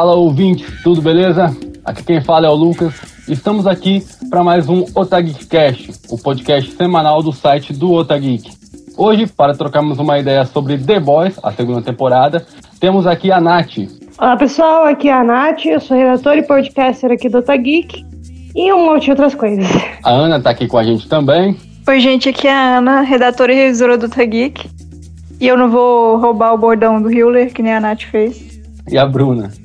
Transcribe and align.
Fala 0.00 0.14
ouvinte, 0.14 0.64
tudo 0.82 1.02
beleza? 1.02 1.54
Aqui 1.84 2.02
quem 2.02 2.22
fala 2.22 2.46
é 2.46 2.48
o 2.48 2.54
Lucas. 2.54 2.94
Estamos 3.28 3.66
aqui 3.66 4.02
para 4.30 4.42
mais 4.42 4.66
um 4.66 4.86
Otageekcast, 4.94 5.92
o 6.08 6.16
podcast 6.16 6.72
semanal 6.72 7.22
do 7.22 7.32
site 7.32 7.74
do 7.74 7.92
Otageek. 7.92 8.50
Hoje, 8.96 9.26
para 9.26 9.54
trocarmos 9.54 9.98
uma 9.98 10.18
ideia 10.18 10.46
sobre 10.46 10.78
The 10.78 10.98
Boys, 11.00 11.38
a 11.42 11.52
segunda 11.52 11.82
temporada, 11.82 12.46
temos 12.80 13.06
aqui 13.06 13.30
a 13.30 13.42
Nath. 13.42 13.76
Olá 14.18 14.38
pessoal, 14.38 14.86
aqui 14.86 15.10
é 15.10 15.12
a 15.12 15.22
Nath, 15.22 15.66
eu 15.66 15.78
sou 15.78 15.94
redator 15.94 16.38
e 16.38 16.44
podcaster 16.44 17.12
aqui 17.12 17.28
do 17.28 17.36
Otageek 17.36 18.02
e 18.56 18.72
um 18.72 18.86
monte 18.86 19.04
de 19.04 19.10
outras 19.10 19.34
coisas. 19.34 19.66
A 20.02 20.12
Ana 20.12 20.38
está 20.38 20.48
aqui 20.48 20.66
com 20.66 20.78
a 20.78 20.82
gente 20.82 21.06
também. 21.10 21.58
Oi 21.86 22.00
gente, 22.00 22.26
aqui 22.30 22.48
é 22.48 22.54
a 22.54 22.78
Ana, 22.78 23.02
redatora 23.02 23.52
e 23.52 23.56
revisora 23.56 23.98
do 23.98 24.06
Otageek. 24.06 24.66
E 25.38 25.46
eu 25.46 25.58
não 25.58 25.68
vou 25.68 26.16
roubar 26.16 26.54
o 26.54 26.56
bordão 26.56 27.02
do 27.02 27.12
Hewler, 27.12 27.52
que 27.52 27.62
nem 27.62 27.74
a 27.74 27.80
Nath 27.80 28.04
fez. 28.04 28.62
E 28.90 28.96
a 28.96 29.04
Bruna. 29.04 29.59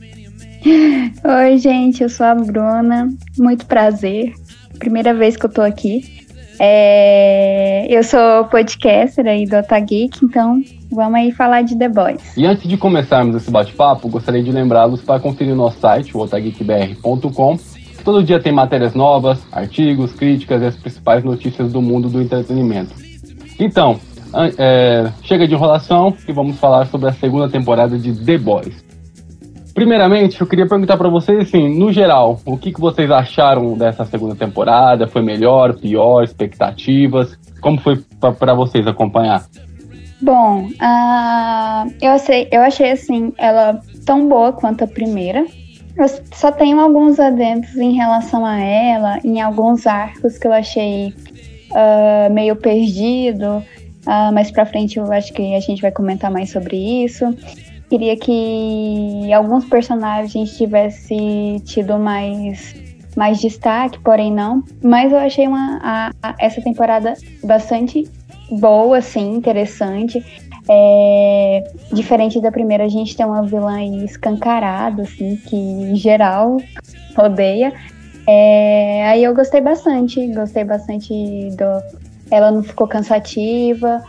Oi, 0.65 1.57
gente, 1.59 2.01
eu 2.01 2.09
sou 2.09 2.25
a 2.25 2.33
Bruna. 2.33 3.09
Muito 3.37 3.67
prazer. 3.67 4.33
Primeira 4.79 5.13
vez 5.13 5.37
que 5.37 5.45
eu 5.45 5.49
tô 5.49 5.61
aqui. 5.61 6.25
É... 6.59 7.85
Eu 7.87 8.03
sou 8.03 8.45
podcaster 8.45 9.27
aí 9.27 9.45
do 9.45 9.57
Otageek, 9.57 10.25
então 10.25 10.61
vamos 10.91 11.15
aí 11.15 11.31
falar 11.31 11.61
de 11.61 11.77
The 11.77 11.89
Boys. 11.89 12.35
E 12.35 12.47
antes 12.47 12.67
de 12.67 12.77
começarmos 12.77 13.35
esse 13.35 13.51
bate-papo, 13.51 14.09
gostaria 14.09 14.41
de 14.41 14.51
lembrá-los 14.51 15.01
para 15.01 15.20
conferir 15.20 15.53
o 15.53 15.55
nosso 15.55 15.79
site, 15.79 16.17
o 16.17 16.21
otageekbr.com. 16.21 17.59
Todo 18.03 18.23
dia 18.23 18.40
tem 18.40 18.51
matérias 18.51 18.95
novas, 18.95 19.40
artigos, 19.51 20.13
críticas 20.13 20.62
e 20.63 20.65
as 20.65 20.75
principais 20.75 21.23
notícias 21.23 21.71
do 21.71 21.81
mundo 21.81 22.09
do 22.09 22.21
entretenimento. 22.21 22.95
Então, 23.59 23.99
é, 24.57 25.12
chega 25.21 25.47
de 25.47 25.53
enrolação 25.53 26.15
e 26.27 26.31
vamos 26.31 26.57
falar 26.57 26.87
sobre 26.87 27.09
a 27.09 27.13
segunda 27.13 27.49
temporada 27.49 27.99
de 27.99 28.13
The 28.13 28.37
Boys. 28.37 28.84
Primeiramente, 29.76 30.40
eu 30.40 30.48
queria 30.48 30.65
perguntar 30.65 30.95
para 30.95 31.09
vocês, 31.09 31.37
assim, 31.37 31.77
no 31.77 31.91
geral, 31.91 32.40
o 32.45 32.57
que, 32.57 32.71
que 32.71 32.79
vocês 32.79 33.12
acharam 33.12 33.77
dessa 33.77 34.05
segunda 34.05 34.34
temporada? 34.34 35.05
Foi 35.05 35.21
melhor, 35.21 35.76
pior, 35.76 36.23
expectativas? 36.23 37.37
Como 37.59 37.77
foi 37.81 38.01
para 38.40 38.53
vocês 38.53 38.87
acompanhar? 38.87 39.46
Bom, 40.21 40.68
uh, 40.68 41.93
eu, 42.01 42.12
achei, 42.12 42.48
eu 42.53 42.62
achei, 42.62 42.91
assim, 42.91 43.34
ela 43.37 43.81
tão 44.05 44.29
boa 44.29 44.53
quanto 44.53 44.85
a 44.85 44.87
primeira. 44.87 45.46
Eu 45.98 46.07
só 46.34 46.53
tenho 46.53 46.79
alguns 46.79 47.20
adentos 47.20 47.76
em 47.76 47.96
relação 47.96 48.46
a 48.46 48.57
ela, 48.57 49.20
em 49.26 49.41
alguns 49.41 49.85
arcos 49.85 50.37
que 50.37 50.48
eu 50.48 50.53
achei 50.53 51.13
uh, 51.71 52.34
meio 52.34 52.55
perdido. 52.55 53.62
Uh, 54.07 54.31
mais 54.34 54.51
pra 54.51 54.65
frente 54.65 54.98
eu 54.98 55.12
acho 55.12 55.34
que 55.34 55.53
a 55.53 55.59
gente 55.59 55.81
vai 55.81 55.91
comentar 55.91 56.31
mais 56.31 56.49
sobre 56.49 56.77
isso. 57.03 57.26
Queria 57.89 58.17
que 58.17 59.31
alguns 59.31 59.65
personagens 59.65 60.57
tivessem 60.57 61.59
tido 61.59 61.99
mais, 61.99 62.75
mais 63.15 63.39
destaque, 63.39 63.99
porém 63.99 64.31
não. 64.31 64.63
Mas 64.83 65.11
eu 65.11 65.19
achei 65.19 65.47
uma, 65.47 65.79
a, 65.83 66.11
a, 66.23 66.35
essa 66.39 66.61
temporada 66.61 67.13
bastante 67.44 68.09
boa, 68.50 68.97
assim, 68.97 69.35
interessante. 69.35 70.23
É, 70.67 71.63
diferente 71.94 72.41
da 72.41 72.51
primeira, 72.51 72.85
a 72.85 72.89
gente 72.89 73.16
tem 73.16 73.25
uma 73.25 73.44
vilã 73.44 73.83
escancarada, 74.03 75.03
assim, 75.03 75.35
que 75.35 75.56
em 75.56 75.95
geral 75.95 76.57
odeia. 77.17 77.72
É, 78.28 79.06
aí 79.07 79.23
eu 79.23 79.35
gostei 79.35 79.61
bastante, 79.61 80.25
gostei 80.34 80.63
bastante 80.63 81.13
do. 81.51 82.01
Ela 82.31 82.51
não 82.51 82.63
ficou 82.63 82.88
cansativa, 82.88 84.03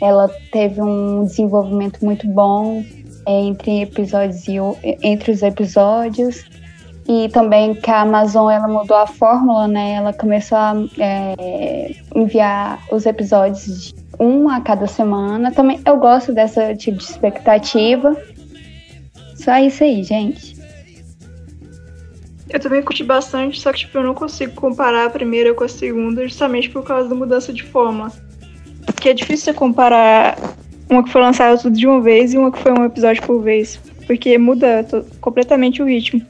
ela 0.00 0.30
teve 0.50 0.80
um 0.80 1.24
desenvolvimento 1.24 2.02
muito 2.02 2.26
bom 2.26 2.82
entre 3.28 3.82
episódios 3.82 4.48
e 4.48 4.56
entre 5.02 5.32
os 5.32 5.42
episódios 5.42 6.44
e 7.08 7.28
também 7.30 7.74
que 7.74 7.90
a 7.90 8.02
Amazon 8.02 8.50
ela 8.50 8.68
mudou 8.68 8.96
a 8.96 9.06
fórmula, 9.06 9.66
né? 9.66 9.92
Ela 9.92 10.12
começou 10.12 10.58
a 10.58 10.74
é, 10.98 11.94
enviar 12.14 12.78
os 12.92 13.06
episódios 13.06 13.94
um 14.20 14.46
a 14.48 14.60
cada 14.60 14.86
semana. 14.86 15.50
Também 15.50 15.80
eu 15.86 15.96
gosto 15.96 16.34
dessa 16.34 16.74
tipo 16.74 16.98
de 16.98 17.04
expectativa. 17.04 18.14
Só 19.34 19.56
isso 19.56 19.84
aí, 19.84 20.02
gente. 20.02 20.58
Eu 22.50 22.60
também 22.60 22.82
curti 22.82 23.04
bastante, 23.04 23.58
só 23.60 23.72
que 23.72 23.80
tipo, 23.80 23.96
eu 23.98 24.02
não 24.02 24.14
consigo 24.14 24.54
comparar 24.54 25.06
a 25.06 25.10
primeira 25.10 25.54
com 25.54 25.64
a 25.64 25.68
segunda, 25.68 26.26
justamente 26.26 26.68
por 26.68 26.82
causa 26.82 27.08
da 27.08 27.14
mudança 27.14 27.52
de 27.54 27.62
forma. 27.62 28.12
Porque 28.84 29.10
é 29.10 29.14
difícil 29.14 29.54
comparar 29.54 30.36
uma 30.90 31.02
que 31.04 31.10
foi 31.10 31.20
lançada 31.20 31.58
tudo 31.58 31.76
de 31.76 31.86
uma 31.86 32.00
vez 32.00 32.32
e 32.32 32.38
uma 32.38 32.50
que 32.50 32.58
foi 32.58 32.72
um 32.72 32.84
episódio 32.84 33.22
por 33.22 33.40
vez. 33.40 33.76
Porque 34.06 34.38
muda 34.38 34.86
completamente 35.20 35.82
o 35.82 35.86
ritmo. 35.86 36.22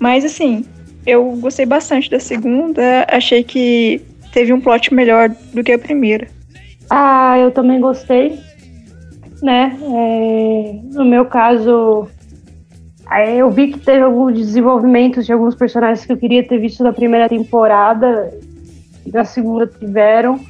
Mas 0.00 0.24
assim, 0.24 0.64
eu 1.06 1.36
gostei 1.36 1.64
bastante 1.64 2.10
da 2.10 2.20
segunda. 2.20 3.06
Achei 3.08 3.42
que 3.42 4.02
teve 4.32 4.52
um 4.52 4.60
plot 4.60 4.92
melhor 4.92 5.30
do 5.52 5.62
que 5.62 5.72
a 5.72 5.78
primeira. 5.78 6.28
Ah, 6.90 7.38
eu 7.38 7.50
também 7.50 7.80
gostei. 7.80 8.38
Né? 9.42 9.78
É, 9.80 10.80
no 10.92 11.04
meu 11.04 11.24
caso, 11.24 12.08
eu 13.36 13.50
vi 13.50 13.68
que 13.68 13.78
teve 13.78 14.02
alguns 14.02 14.34
desenvolvimentos 14.34 15.24
de 15.24 15.32
alguns 15.32 15.54
personagens 15.54 16.04
que 16.04 16.12
eu 16.12 16.16
queria 16.16 16.46
ter 16.46 16.58
visto 16.58 16.82
na 16.82 16.92
primeira 16.92 17.28
temporada. 17.28 18.32
E 19.06 19.12
na 19.12 19.24
segunda 19.24 19.66
tiveram. 19.66 20.40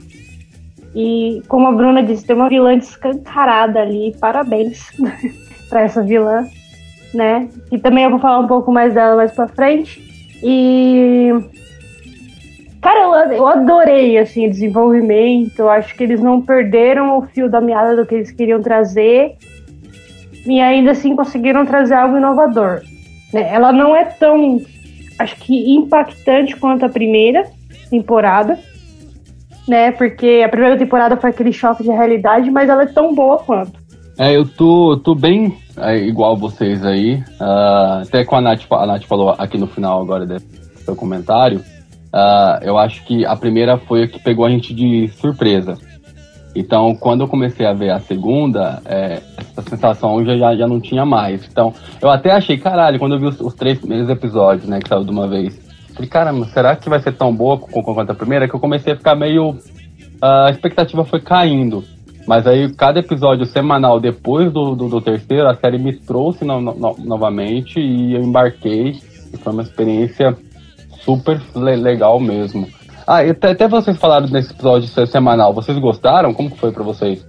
E 0.95 1.43
como 1.49 1.69
a 1.69 1.73
Bruna 1.73 2.03
disse, 2.03 2.27
tem 2.27 2.37
uma 2.37 2.49
vilã 2.49 2.77
descancarada 2.79 3.81
ali. 3.81 4.15
Parabéns 4.21 4.91
para 5.69 5.83
essa 5.83 6.03
vilã, 6.03 6.47
né? 7.13 7.49
E 7.71 7.79
também 7.79 8.05
eu 8.05 8.11
vou 8.11 8.19
falar 8.19 8.41
um 8.41 8.47
pouco 8.47 8.73
mais 8.73 8.95
dela 8.95 9.17
mais 9.17 9.33
para 9.33 9.49
frente. 9.49 10.03
E 10.43 11.31
cara, 12.81 13.35
eu, 13.35 13.47
adorei 13.47 14.19
assim 14.19 14.47
o 14.47 14.51
desenvolvimento. 14.51 15.59
Eu 15.59 15.71
acho 15.71 15.95
que 15.95 16.03
eles 16.03 16.21
não 16.21 16.41
perderam 16.41 17.19
o 17.19 17.23
fio 17.23 17.51
da 17.51 17.61
meada 17.61 17.95
do 17.97 18.07
que 18.07 18.15
eles 18.15 18.31
queriam 18.31 18.63
trazer 18.63 19.37
e 20.47 20.61
ainda 20.61 20.93
assim 20.93 21.15
conseguiram 21.15 21.67
trazer 21.67 21.95
algo 21.95 22.17
inovador. 22.17 22.83
Né? 23.33 23.53
Ela 23.53 23.73
não 23.73 23.95
é 23.95 24.05
tão, 24.05 24.61
acho 25.19 25.37
que 25.37 25.75
impactante 25.75 26.57
quanto 26.57 26.87
a 26.87 26.89
primeira 26.89 27.45
temporada 27.91 28.59
né? 29.69 29.93
Porque 29.93 30.43
a 30.45 30.49
primeira 30.49 30.77
temporada 30.77 31.17
foi 31.17 31.31
aquele 31.31 31.53
choque 31.53 31.83
de 31.83 31.91
realidade, 31.91 32.51
mas 32.51 32.69
ela 32.69 32.83
é 32.83 32.87
tão 32.87 33.15
boa 33.15 33.39
quanto. 33.39 33.79
É, 34.19 34.37
eu 34.37 34.45
tô, 34.45 34.97
tô 34.97 35.15
bem 35.15 35.57
é, 35.77 35.97
igual 35.99 36.37
vocês 36.37 36.85
aí. 36.85 37.23
Uh, 37.41 38.03
até 38.03 38.25
com 38.25 38.35
a 38.35 38.41
Nath, 38.41 38.63
a 38.71 38.87
Nath 38.87 39.05
falou 39.05 39.35
aqui 39.39 39.57
no 39.57 39.69
final 39.69 40.03
agora 40.03 40.27
do 40.27 40.41
seu 40.79 40.97
comentário. 40.97 41.61
Uh, 42.13 42.59
eu 42.63 42.77
acho 42.77 43.05
que 43.05 43.25
a 43.25 43.37
primeira 43.37 43.79
foi 43.79 44.05
a 44.05 44.09
que 44.09 44.19
pegou 44.19 44.45
a 44.45 44.51
gente 44.51 44.75
de 44.75 45.09
surpresa. 45.09 45.79
Então, 46.55 46.97
quando 46.97 47.21
eu 47.21 47.29
comecei 47.29 47.65
a 47.65 47.73
ver 47.73 47.91
a 47.91 48.01
segunda, 48.01 48.83
é, 48.85 49.21
essa 49.37 49.63
sensação 49.63 50.25
já, 50.25 50.57
já 50.57 50.67
não 50.67 50.81
tinha 50.81 51.05
mais. 51.05 51.47
Então, 51.49 51.73
eu 52.03 52.11
até 52.11 52.33
achei, 52.33 52.57
caralho, 52.57 52.99
quando 52.99 53.15
eu 53.15 53.21
vi 53.21 53.27
os, 53.27 53.41
os 53.41 53.55
três 53.55 53.79
primeiros 53.79 54.09
episódios, 54.09 54.69
né, 54.69 54.81
que 54.81 54.89
saiu 54.89 55.05
de 55.05 55.11
uma 55.13 55.29
vez, 55.29 55.61
Falei, 55.99 56.09
caramba, 56.09 56.47
será 56.47 56.77
que 56.77 56.89
vai 56.89 57.01
ser 57.01 57.13
tão 57.13 57.35
boa 57.35 57.59
quanto 57.59 58.13
a 58.13 58.15
primeira? 58.15 58.49
Que 58.49 58.55
eu 58.55 58.61
comecei 58.61 58.93
a 58.93 58.97
ficar 58.97 59.17
meio. 59.17 59.59
A 60.23 60.49
expectativa 60.49 61.05
foi 61.05 61.21
caindo. 61.21 61.83
Mas 62.25 62.47
aí, 62.47 62.73
cada 62.73 63.01
episódio 63.01 63.45
semanal 63.47 63.99
depois 63.99 64.53
do, 64.53 64.77
do, 64.77 64.89
do 64.89 65.01
terceiro, 65.01 65.49
a 65.49 65.57
série 65.57 65.77
me 65.79 65.93
trouxe 65.93 66.45
no, 66.45 66.61
no, 66.61 66.97
novamente 66.99 67.81
e 67.81 68.15
eu 68.15 68.23
embarquei. 68.23 69.01
E 69.33 69.37
foi 69.39 69.53
uma 69.53 69.63
experiência 69.63 70.37
super 71.01 71.41
legal 71.57 72.21
mesmo. 72.21 72.69
Ah, 73.05 73.21
até, 73.21 73.51
até 73.51 73.67
vocês 73.67 73.97
falaram 73.97 74.29
nesse 74.29 74.53
episódio 74.53 74.89
semanal, 75.07 75.53
vocês 75.53 75.77
gostaram? 75.79 76.33
Como 76.33 76.51
que 76.51 76.59
foi 76.59 76.71
para 76.71 76.85
vocês? 76.85 77.27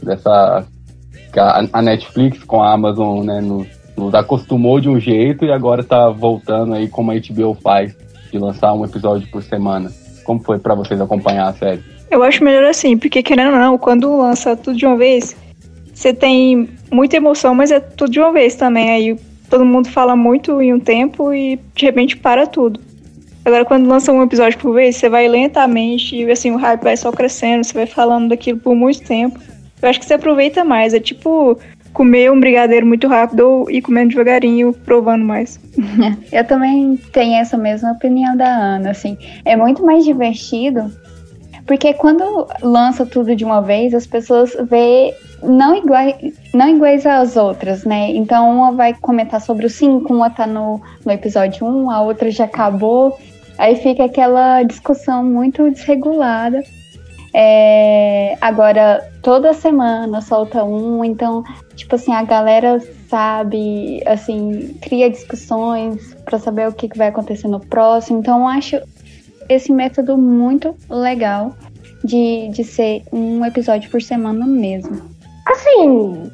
Dessa. 0.00 0.64
A, 1.36 1.64
a 1.72 1.82
Netflix 1.82 2.44
com 2.44 2.62
a 2.62 2.72
Amazon, 2.72 3.24
né, 3.24 3.40
no, 3.40 3.64
acostumou 4.12 4.80
de 4.80 4.88
um 4.88 4.98
jeito 4.98 5.44
e 5.44 5.52
agora 5.52 5.84
tá 5.84 6.08
voltando 6.10 6.74
aí 6.74 6.88
como 6.88 7.10
a 7.10 7.14
HBO 7.14 7.54
faz, 7.54 7.96
de 8.30 8.38
lançar 8.38 8.72
um 8.74 8.84
episódio 8.84 9.28
por 9.28 9.42
semana. 9.42 9.90
Como 10.24 10.40
foi 10.40 10.58
para 10.58 10.74
vocês 10.74 11.00
acompanhar 11.00 11.48
a 11.48 11.52
série? 11.52 11.82
Eu 12.10 12.22
acho 12.22 12.42
melhor 12.42 12.64
assim, 12.64 12.96
porque 12.96 13.22
querendo 13.22 13.52
ou 13.52 13.58
não, 13.58 13.78
quando 13.78 14.16
lança 14.16 14.56
tudo 14.56 14.76
de 14.76 14.86
uma 14.86 14.96
vez, 14.96 15.36
você 15.94 16.12
tem 16.12 16.68
muita 16.90 17.16
emoção, 17.16 17.54
mas 17.54 17.70
é 17.70 17.78
tudo 17.78 18.10
de 18.10 18.18
uma 18.18 18.32
vez 18.32 18.54
também. 18.54 18.90
Aí 18.90 19.16
todo 19.48 19.64
mundo 19.64 19.88
fala 19.88 20.16
muito 20.16 20.60
em 20.60 20.72
um 20.72 20.80
tempo 20.80 21.32
e 21.32 21.58
de 21.74 21.84
repente 21.84 22.16
para 22.16 22.46
tudo. 22.46 22.80
Agora, 23.44 23.64
quando 23.64 23.88
lança 23.88 24.12
um 24.12 24.22
episódio 24.22 24.58
por 24.58 24.74
vez, 24.74 24.96
você 24.96 25.08
vai 25.08 25.26
lentamente 25.26 26.16
e 26.16 26.30
assim, 26.30 26.50
o 26.50 26.56
hype 26.56 26.82
vai 26.82 26.96
só 26.96 27.10
crescendo, 27.10 27.64
você 27.64 27.72
vai 27.72 27.86
falando 27.86 28.28
daquilo 28.28 28.58
por 28.58 28.74
muito 28.74 29.02
tempo. 29.02 29.38
Eu 29.80 29.88
acho 29.88 29.98
que 29.98 30.04
você 30.04 30.14
aproveita 30.14 30.64
mais. 30.64 30.92
É 30.92 31.00
tipo 31.00 31.58
comer 31.92 32.30
um 32.30 32.40
brigadeiro 32.40 32.86
muito 32.86 33.06
rápido 33.08 33.66
e 33.68 33.82
comendo 33.82 34.10
devagarinho, 34.10 34.72
provando 34.72 35.24
mais. 35.24 35.60
Eu 36.32 36.44
também 36.44 36.96
tenho 37.12 37.34
essa 37.34 37.56
mesma 37.56 37.92
opinião 37.92 38.36
da 38.36 38.48
Ana, 38.48 38.90
assim. 38.90 39.16
É 39.44 39.56
muito 39.56 39.84
mais 39.84 40.04
divertido 40.04 40.92
Porque 41.66 41.94
quando 41.94 42.48
lança 42.62 43.06
tudo 43.06 43.36
de 43.36 43.44
uma 43.44 43.60
vez, 43.60 43.94
as 43.94 44.06
pessoas 44.06 44.56
vê 44.68 45.14
não 45.42 45.74
iguais, 45.76 46.16
não 46.52 46.68
iguais 46.68 47.06
às 47.06 47.36
outras, 47.36 47.84
né? 47.84 48.10
Então 48.10 48.50
uma 48.50 48.72
vai 48.72 48.94
comentar 48.94 49.40
sobre 49.40 49.66
o 49.66 49.70
5, 49.70 50.12
uma 50.12 50.30
tá 50.30 50.46
no, 50.46 50.80
no 51.04 51.12
episódio 51.12 51.66
1, 51.66 51.84
um, 51.84 51.90
a 51.90 52.00
outra 52.02 52.30
já 52.30 52.44
acabou. 52.44 53.18
Aí 53.56 53.76
fica 53.76 54.04
aquela 54.04 54.62
discussão 54.62 55.22
muito 55.24 55.70
desregulada. 55.70 56.62
É, 57.32 58.36
agora, 58.40 59.08
toda 59.22 59.52
semana 59.52 60.20
solta 60.20 60.64
um, 60.64 61.04
então, 61.04 61.42
tipo 61.74 61.94
assim, 61.94 62.12
a 62.12 62.22
galera 62.22 62.80
sabe, 63.08 64.02
assim, 64.06 64.76
cria 64.80 65.10
discussões 65.10 66.14
para 66.24 66.38
saber 66.38 66.68
o 66.68 66.72
que, 66.72 66.88
vai 66.96 67.08
acontecer 67.08 67.48
no 67.48 67.60
próximo. 67.60 68.20
Então, 68.20 68.40
eu 68.40 68.48
acho 68.48 68.80
esse 69.48 69.72
método 69.72 70.16
muito 70.16 70.74
legal 70.88 71.54
de, 72.04 72.48
de 72.48 72.64
ser 72.64 73.02
um 73.12 73.44
episódio 73.44 73.90
por 73.90 74.00
semana 74.00 74.46
mesmo. 74.46 75.00
Assim, 75.46 76.30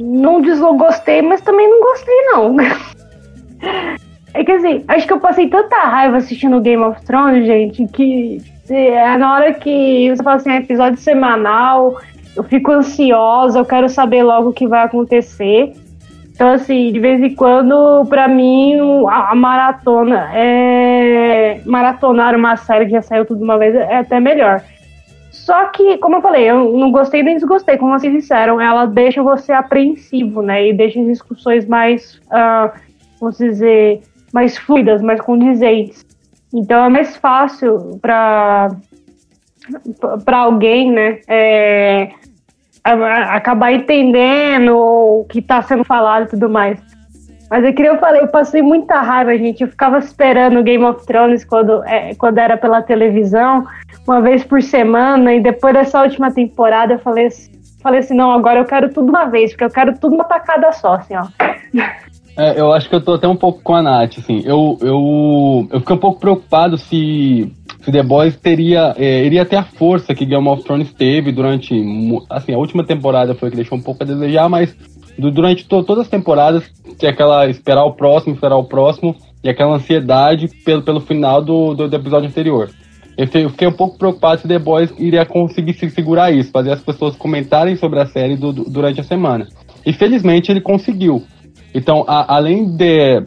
não 0.00 0.40
desgostei, 0.40 1.22
mas 1.22 1.40
também 1.40 1.68
não 1.68 1.80
gostei, 1.80 2.22
não. 2.26 2.56
É 4.34 4.44
que 4.44 4.52
assim, 4.52 4.84
acho 4.86 5.06
que 5.06 5.12
eu 5.12 5.18
passei 5.18 5.48
tanta 5.48 5.76
raiva 5.76 6.18
assistindo 6.18 6.60
Game 6.60 6.82
of 6.84 7.04
Thrones, 7.04 7.46
gente, 7.46 7.86
que 7.88 8.40
é, 8.70 9.16
na 9.16 9.34
hora 9.34 9.54
que 9.54 10.10
você 10.10 10.22
fala 10.22 10.36
assim, 10.36 10.50
é 10.50 10.56
episódio 10.58 10.98
semanal, 10.98 11.98
eu 12.36 12.44
fico 12.44 12.70
ansiosa, 12.70 13.58
eu 13.58 13.64
quero 13.64 13.88
saber 13.88 14.22
logo 14.22 14.50
o 14.50 14.52
que 14.52 14.66
vai 14.66 14.84
acontecer. 14.84 15.72
Então, 16.38 16.50
assim, 16.50 16.92
de 16.92 17.00
vez 17.00 17.20
em 17.20 17.34
quando, 17.34 18.06
para 18.08 18.28
mim, 18.28 18.76
a, 19.08 19.34
maratona 19.34 20.30
é. 20.32 21.60
Maratonar 21.66 22.36
uma 22.36 22.56
série 22.56 22.86
que 22.86 22.92
já 22.92 23.02
saiu 23.02 23.24
tudo 23.24 23.42
uma 23.42 23.58
vez 23.58 23.74
é 23.74 23.96
até 23.96 24.20
melhor. 24.20 24.62
Só 25.32 25.66
que, 25.66 25.98
como 25.98 26.16
eu 26.16 26.22
falei, 26.22 26.44
eu 26.44 26.78
não 26.78 26.92
gostei 26.92 27.24
nem 27.24 27.34
desgostei, 27.34 27.76
como 27.76 27.98
vocês 27.98 28.12
disseram, 28.12 28.60
ela 28.60 28.86
deixa 28.86 29.20
você 29.20 29.52
apreensivo, 29.52 30.40
né? 30.40 30.68
E 30.68 30.72
deixa 30.72 31.00
as 31.00 31.06
discussões 31.06 31.66
mais, 31.66 32.20
uh, 32.26 32.70
vamos 33.20 33.38
dizer, 33.38 34.02
mais 34.32 34.56
fluidas, 34.56 35.02
mais 35.02 35.20
condizentes. 35.20 36.06
Então 36.52 36.84
é 36.84 36.88
mais 36.88 37.16
fácil 37.16 37.98
para 38.00 38.70
para 40.24 40.38
alguém, 40.38 40.90
né, 40.90 41.18
é, 41.28 42.10
acabar 42.82 43.70
entendendo 43.72 44.74
o 44.76 45.26
que 45.28 45.40
está 45.40 45.60
sendo 45.60 45.84
falado 45.84 46.24
e 46.24 46.28
tudo 46.30 46.48
mais. 46.48 46.80
Mas 47.50 47.64
é 47.64 47.72
que 47.72 47.82
eu 47.82 47.98
falei, 47.98 48.22
eu 48.22 48.28
passei 48.28 48.60
muita 48.60 49.00
raiva, 49.00 49.36
gente. 49.36 49.62
Eu 49.62 49.68
ficava 49.68 49.98
esperando 49.98 50.62
Game 50.62 50.84
of 50.84 51.04
Thrones 51.06 51.44
quando, 51.44 51.82
é, 51.84 52.14
quando 52.14 52.38
era 52.38 52.56
pela 52.58 52.82
televisão, 52.82 53.66
uma 54.06 54.20
vez 54.20 54.44
por 54.44 54.62
semana, 54.62 55.34
e 55.34 55.40
depois 55.40 55.72
dessa 55.72 56.02
última 56.02 56.30
temporada 56.30 56.94
eu 56.94 56.98
falei, 56.98 57.28
falei 57.82 58.00
assim, 58.00 58.14
não, 58.14 58.32
agora 58.32 58.60
eu 58.60 58.66
quero 58.66 58.92
tudo 58.92 59.08
uma 59.08 59.24
vez, 59.24 59.52
porque 59.52 59.64
eu 59.64 59.70
quero 59.70 59.98
tudo 59.98 60.14
uma 60.14 60.24
tacada 60.24 60.72
só, 60.72 60.94
assim, 60.94 61.14
ó. 61.16 61.26
É, 62.38 62.60
eu 62.60 62.72
acho 62.72 62.88
que 62.88 62.94
eu 62.94 63.00
tô 63.00 63.14
até 63.14 63.26
um 63.26 63.34
pouco 63.34 63.60
com 63.60 63.74
a 63.74 63.82
Nath, 63.82 64.18
assim. 64.18 64.42
Eu, 64.44 64.78
eu, 64.80 65.68
eu 65.72 65.80
fiquei 65.80 65.96
um 65.96 65.98
pouco 65.98 66.20
preocupado 66.20 66.78
se, 66.78 67.52
se 67.80 67.90
The 67.90 68.02
Boys 68.04 68.36
teria, 68.36 68.94
é, 68.96 69.24
iria 69.24 69.44
ter 69.44 69.56
a 69.56 69.64
força 69.64 70.14
que 70.14 70.24
Game 70.24 70.46
of 70.46 70.62
Thrones 70.62 70.92
teve 70.92 71.32
durante. 71.32 71.74
Assim, 72.30 72.54
a 72.54 72.58
última 72.58 72.84
temporada 72.84 73.34
foi 73.34 73.50
que 73.50 73.56
deixou 73.56 73.76
um 73.76 73.82
pouco 73.82 74.04
a 74.04 74.06
desejar, 74.06 74.48
mas 74.48 74.72
durante 75.18 75.66
to, 75.66 75.82
todas 75.82 76.04
as 76.04 76.08
temporadas 76.08 76.62
tinha 76.96 77.10
aquela 77.10 77.48
esperar 77.48 77.84
o 77.84 77.94
próximo, 77.94 78.34
esperar 78.34 78.56
o 78.56 78.64
próximo, 78.64 79.16
e 79.42 79.48
aquela 79.48 79.74
ansiedade 79.74 80.48
pelo, 80.64 80.82
pelo 80.82 81.00
final 81.00 81.42
do, 81.42 81.74
do, 81.74 81.88
do 81.88 81.96
episódio 81.96 82.28
anterior. 82.28 82.70
Eu 83.16 83.26
fiquei 83.50 83.66
um 83.66 83.72
pouco 83.72 83.98
preocupado 83.98 84.40
se 84.40 84.46
The 84.46 84.60
Boys 84.60 84.94
iria 84.96 85.26
conseguir 85.26 85.74
se 85.74 85.90
segurar 85.90 86.30
isso, 86.30 86.52
fazer 86.52 86.70
as 86.70 86.80
pessoas 86.80 87.16
comentarem 87.16 87.74
sobre 87.74 87.98
a 88.00 88.06
série 88.06 88.36
do, 88.36 88.52
do, 88.52 88.70
durante 88.70 89.00
a 89.00 89.04
semana. 89.04 89.48
E 89.84 89.92
felizmente 89.92 90.52
ele 90.52 90.60
conseguiu. 90.60 91.24
Então, 91.74 92.04
a, 92.06 92.36
além 92.36 92.76
de 92.76 93.22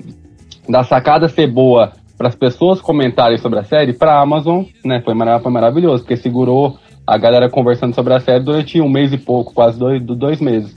da 0.67 0.83
sacada 0.83 1.27
ser 1.27 1.47
boa 1.47 1.91
para 2.17 2.27
as 2.27 2.35
pessoas 2.35 2.79
comentarem 2.79 3.37
sobre 3.37 3.59
a 3.59 3.63
série, 3.63 3.93
para 3.93 4.13
a 4.13 4.21
Amazon, 4.21 4.63
né, 4.85 5.01
foi, 5.01 5.15
foi 5.15 5.51
maravilhoso, 5.51 6.03
porque 6.03 6.15
segurou 6.15 6.77
a 7.05 7.17
galera 7.17 7.49
conversando 7.49 7.95
sobre 7.95 8.13
a 8.13 8.19
série 8.19 8.43
durante 8.43 8.79
um 8.79 8.89
mês 8.89 9.11
e 9.11 9.17
pouco, 9.17 9.53
quase 9.53 9.79
dois, 9.79 10.01
dois 10.03 10.39
meses. 10.39 10.75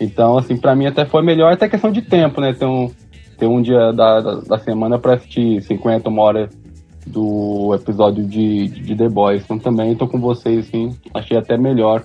Então, 0.00 0.38
assim, 0.38 0.56
para 0.56 0.74
mim 0.74 0.86
até 0.86 1.04
foi 1.04 1.22
melhor, 1.22 1.52
até 1.52 1.68
questão 1.68 1.92
de 1.92 2.02
tempo, 2.02 2.40
né, 2.40 2.52
ter 2.54 2.64
um, 2.64 2.90
ter 3.38 3.46
um 3.46 3.60
dia 3.60 3.92
da, 3.92 4.20
da, 4.20 4.34
da 4.40 4.58
semana 4.58 4.98
para 4.98 5.14
assistir 5.14 5.60
50, 5.62 6.08
uma 6.08 6.22
hora 6.22 6.48
do 7.06 7.74
episódio 7.74 8.26
de, 8.26 8.68
de 8.68 8.96
The 8.96 9.08
Boys. 9.08 9.44
Então 9.44 9.58
também 9.58 9.92
estou 9.92 10.08
com 10.08 10.18
vocês, 10.18 10.66
assim, 10.66 10.96
achei 11.14 11.36
até 11.36 11.56
melhor 11.56 12.04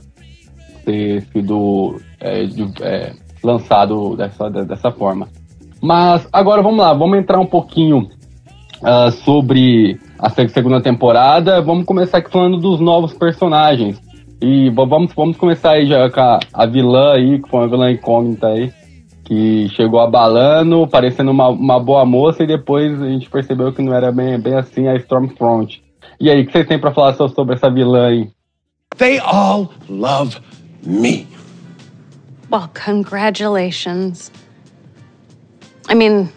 ter 0.86 1.22
sido 1.31 2.00
é, 2.19 2.44
de, 2.46 2.72
é, 2.81 3.14
lançado 3.44 4.16
dessa, 4.16 4.50
dessa 4.50 4.92
forma. 4.92 5.28
Mas 5.82 6.28
agora 6.32 6.62
vamos 6.62 6.80
lá, 6.80 6.94
vamos 6.94 7.18
entrar 7.18 7.40
um 7.40 7.46
pouquinho 7.46 8.08
uh, 8.82 9.12
sobre 9.24 10.00
a 10.20 10.30
segunda 10.48 10.82
temporada. 10.82 11.62
Vamos 11.62 11.86
começar 11.86 12.20
aqui 12.20 12.32
falando 12.32 12.58
dos 12.58 12.80
novos 12.80 13.14
personagens. 13.14 14.00
E 14.42 14.70
vamos, 14.72 15.14
vamos 15.14 15.38
começar 15.38 15.72
aí 15.72 15.88
já 15.88 16.10
com 16.10 16.20
a, 16.20 16.40
a 16.54 16.66
vilã 16.66 17.14
aí, 17.14 17.40
que 17.42 17.50
foi 17.50 17.60
uma 17.60 17.68
vilã 17.68 17.92
incógnita 17.92 18.48
aí, 18.48 18.72
que 19.24 19.70
chegou 19.70 20.00
abalando, 20.00 20.88
parecendo 20.88 21.30
uma, 21.30 21.48
uma 21.48 21.80
boa 21.80 22.06
moça, 22.06 22.44
e 22.44 22.48
depois 22.48 23.00
a 23.02 23.08
gente 23.08 23.30
percebeu 23.30 23.72
que 23.72 23.84
não 23.84 23.94
era 23.94 24.12
bem, 24.12 24.40
bem 24.40 24.56
assim 24.56 24.88
a 24.88 24.96
Stormfront. 24.96 25.82
E 26.20 26.30
aí, 26.30 26.42
o 26.42 26.46
que 26.46 26.52
vocês 26.52 26.68
têm 26.68 26.80
para 26.80 26.92
falar 26.92 27.14
sobre 27.14 27.56
essa 27.56 27.70
vilã 27.70 28.08
aí? 28.08 28.30
They 28.98 29.20
all 29.20 29.70
love 29.88 30.38
me. 30.84 31.31
Well, 32.51 32.69
congratulations. 32.74 34.30
I 35.88 35.94
mean, 35.94 36.30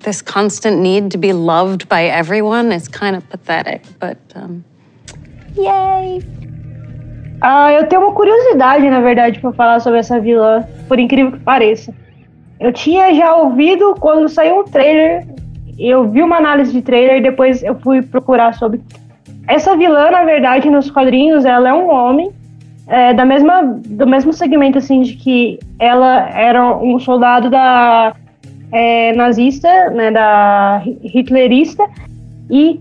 this 0.00 0.20
constant 0.20 0.80
need 0.80 1.12
to 1.12 1.18
be 1.18 1.32
loved 1.32 1.88
by 1.88 2.06
everyone 2.06 2.72
is 2.72 2.88
kind 2.88 3.14
of 3.14 3.22
pathetic, 3.30 3.84
but 4.00 4.18
um, 4.34 4.64
yay! 5.54 6.20
Ah, 7.40 7.72
eu 7.72 7.86
tenho 7.86 8.02
uma 8.02 8.12
curiosidade, 8.12 8.90
na 8.90 9.00
verdade, 9.00 9.38
para 9.38 9.52
falar 9.52 9.78
sobre 9.78 10.00
essa 10.00 10.18
vilã, 10.18 10.66
por 10.88 10.98
incrível 10.98 11.30
que 11.30 11.38
pareça. 11.38 11.94
Eu 12.58 12.72
tinha 12.72 13.14
já 13.14 13.32
ouvido 13.36 13.94
quando 14.00 14.28
saiu 14.28 14.62
um 14.62 14.64
trailer, 14.64 15.24
eu 15.78 16.10
vi 16.10 16.24
uma 16.24 16.38
análise 16.38 16.72
de 16.72 16.82
trailer 16.82 17.18
e 17.18 17.22
depois 17.22 17.62
eu 17.62 17.78
fui 17.78 18.02
procurar 18.02 18.52
sobre. 18.54 18.80
Essa 19.46 19.76
vilã, 19.76 20.10
na 20.10 20.24
verdade, 20.24 20.68
nos 20.68 20.90
quadrinhos, 20.90 21.44
ela 21.44 21.68
é 21.68 21.72
um 21.72 21.88
homem 21.88 22.32
é, 22.86 23.14
da 23.14 23.24
mesma, 23.24 23.62
do 23.62 24.06
mesmo 24.06 24.32
segmento, 24.32 24.78
assim, 24.78 25.02
de 25.02 25.14
que 25.14 25.58
ela 25.78 26.28
era 26.30 26.76
um 26.76 26.98
soldado 26.98 27.48
da 27.48 28.14
é, 28.72 29.12
nazista, 29.14 29.90
né, 29.90 30.10
da 30.10 30.82
hitlerista, 31.02 31.84
e 32.50 32.80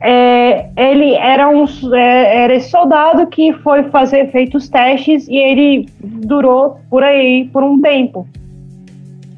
é, 0.00 0.68
ele 0.76 1.14
era 1.14 1.48
um 1.48 1.64
é, 1.94 2.44
era 2.44 2.54
esse 2.54 2.70
soldado 2.70 3.26
que 3.28 3.52
foi 3.52 3.84
fazer 3.84 4.30
feito 4.32 4.56
os 4.56 4.68
testes 4.68 5.28
e 5.28 5.36
ele 5.36 5.88
durou 6.02 6.78
por 6.90 7.02
aí 7.02 7.48
por 7.52 7.62
um 7.62 7.80
tempo. 7.80 8.26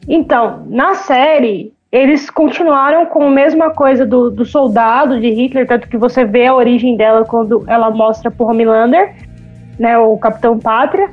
Então, 0.09 0.67
na 0.69 0.95
série, 0.95 1.73
eles 1.93 2.29
continuaram 2.29 3.07
com 3.07 3.27
a 3.27 3.31
mesma 3.31 3.71
coisa 3.71 4.05
do, 4.05 4.31
do 4.31 4.45
soldado 4.45 5.21
de 5.21 5.31
Hitler, 5.31 5.67
tanto 5.67 5.89
que 5.89 5.97
você 5.97 6.25
vê 6.25 6.47
a 6.47 6.55
origem 6.55 6.97
dela 6.97 7.25
quando 7.25 7.63
ela 7.67 7.91
mostra 7.91 8.31
pro 8.31 8.47
Homelander 8.47 9.15
né, 9.79 9.99
o 9.99 10.17
Capitão 10.19 10.59
Pátria. 10.59 11.11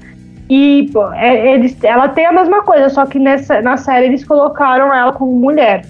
E 0.50 0.89
pô, 0.91 1.12
é, 1.13 1.53
eles, 1.53 1.82
ela 1.84 2.10
tem 2.10 2.25
a 2.25 2.32
mesma 2.32 2.62
coisa, 2.63 2.89
só 2.89 3.06
que 3.06 3.18
nessa, 3.18 3.62
na 3.62 3.77
série 3.77 4.08
eles 4.08 4.25
colocaram 4.25 4.94
ela 4.94 5.13
como 5.13 5.32
mulher, 5.32 5.86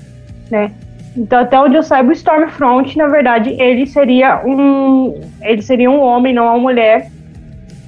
né? 0.51 0.71
Então, 1.17 1.39
até 1.39 1.59
onde 1.59 1.75
eu 1.75 1.83
saiba, 1.83 2.09
o 2.09 2.13
Stormfront, 2.13 2.97
na 2.97 3.07
verdade, 3.07 3.49
ele 3.59 3.85
seria 3.85 4.41
um. 4.45 5.19
Ele 5.41 5.61
seria 5.61 5.89
um 5.89 5.99
homem, 5.99 6.33
não 6.33 6.45
uma 6.45 6.57
mulher. 6.57 7.11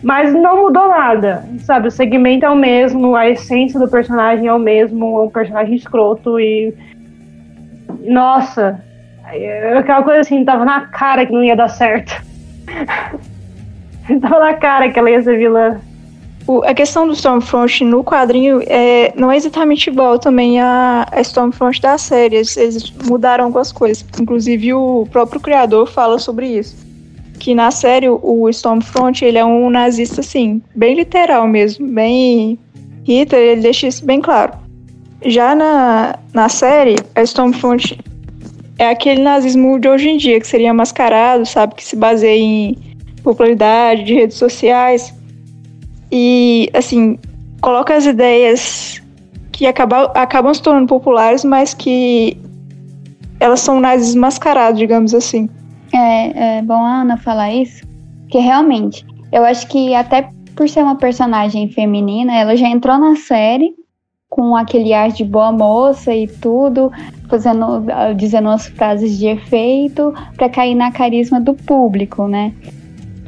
Mas 0.02 0.34
não 0.34 0.64
mudou 0.64 0.90
nada, 0.90 1.46
sabe? 1.60 1.88
O 1.88 1.92
segmento 1.92 2.46
é 2.46 2.50
o 2.50 2.56
mesmo, 2.56 3.16
a 3.16 3.30
essência 3.30 3.80
do 3.80 3.88
personagem 3.88 4.48
é 4.48 4.54
o 4.54 4.60
mesmo, 4.60 5.20
é 5.20 5.24
um 5.24 5.30
personagem 5.30 5.76
escroto 5.76 6.38
e. 6.40 6.74
Nossa! 8.02 8.84
Aquela 9.78 10.04
coisa 10.04 10.20
assim, 10.20 10.44
tava 10.44 10.66
na 10.66 10.82
cara 10.88 11.26
que 11.26 11.32
não 11.32 11.44
ia 11.44 11.56
dar 11.56 11.70
certo. 11.70 12.22
Tava 14.22 14.40
na 14.40 14.54
cara 14.54 14.92
que 14.92 15.00
ela 15.00 15.10
ia 15.10 15.22
ser 15.22 15.38
vilã. 15.38 15.80
O, 16.46 16.62
a 16.64 16.74
questão 16.74 17.08
do 17.08 17.14
Stormfront 17.14 17.86
no 17.86 18.04
quadrinho 18.04 18.62
é, 18.66 19.14
não 19.16 19.32
é 19.32 19.38
exatamente 19.38 19.90
igual 19.90 20.20
também 20.20 20.60
a, 20.60 21.08
a 21.10 21.22
Stormfront 21.22 21.82
da 21.82 21.98
série. 21.98 22.36
Eles, 22.36 22.58
eles, 22.58 22.94
mudaram 23.06 23.46
algumas 23.46 23.72
coisas. 23.72 24.06
Inclusive, 24.20 24.74
o 24.74 25.08
próprio 25.10 25.40
criador 25.40 25.88
fala 25.88 26.20
sobre 26.20 26.48
isso. 26.48 26.76
Que 27.40 27.56
na 27.56 27.72
série, 27.72 28.10
o 28.10 28.50
Stormfront 28.50 29.24
ele 29.24 29.38
é 29.38 29.46
um 29.46 29.70
nazista, 29.70 30.22
assim, 30.22 30.62
bem 30.76 30.96
literal 30.96 31.48
mesmo. 31.48 31.88
Bem. 31.88 32.60
Hitler, 33.06 33.42
ele 33.42 33.62
deixa 33.62 33.88
isso 33.88 34.06
bem 34.06 34.22
claro. 34.22 34.54
Já 35.26 35.56
na, 35.56 36.20
na 36.34 36.50
série, 36.50 36.96
a 37.16 37.22
Stormfront 37.24 37.98
é 38.78 38.90
aquele 38.90 39.22
nazismo 39.22 39.80
de 39.80 39.88
hoje 39.88 40.10
em 40.10 40.18
dia, 40.18 40.40
que 40.40 40.48
seria 40.48 40.74
mascarado, 40.74 41.46
sabe? 41.46 41.76
Que 41.76 41.84
se 41.84 41.96
baseia 41.96 42.38
em 42.38 42.93
popularidade, 43.24 44.04
de 44.04 44.14
redes 44.14 44.38
sociais. 44.38 45.14
E, 46.12 46.70
assim, 46.74 47.18
coloca 47.62 47.96
as 47.96 48.06
ideias 48.06 49.02
que 49.52 49.66
acabam, 49.66 50.12
acabam 50.14 50.54
se 50.54 50.62
tornando 50.62 50.88
populares, 50.88 51.44
mas 51.44 51.74
que 51.74 52.38
elas 53.40 53.62
são 53.62 53.80
nazis 53.80 54.16
mascarados, 54.16 54.78
digamos 54.78 55.14
assim. 55.14 55.50
É, 55.94 56.58
é 56.58 56.62
bom 56.62 56.84
a 56.84 57.02
Ana 57.02 57.18
falar 57.18 57.54
isso, 57.54 57.86
que 58.30 58.40
realmente, 58.40 59.06
eu 59.32 59.44
acho 59.44 59.68
que 59.68 59.94
até 59.94 60.30
por 60.56 60.68
ser 60.70 60.84
uma 60.84 60.96
personagem 60.96 61.68
feminina, 61.70 62.36
ela 62.36 62.56
já 62.56 62.68
entrou 62.68 62.98
na 62.98 63.16
série 63.16 63.74
com 64.30 64.56
aquele 64.56 64.94
ar 64.94 65.12
de 65.12 65.24
boa 65.24 65.52
moça 65.52 66.14
e 66.14 66.28
tudo, 66.28 66.92
fazendo, 67.30 67.86
dizendo 68.16 68.50
umas 68.50 68.68
frases 68.68 69.18
de 69.18 69.28
efeito 69.28 70.12
para 70.36 70.50
cair 70.50 70.74
na 70.74 70.92
carisma 70.92 71.40
do 71.40 71.54
público, 71.54 72.28
né? 72.28 72.52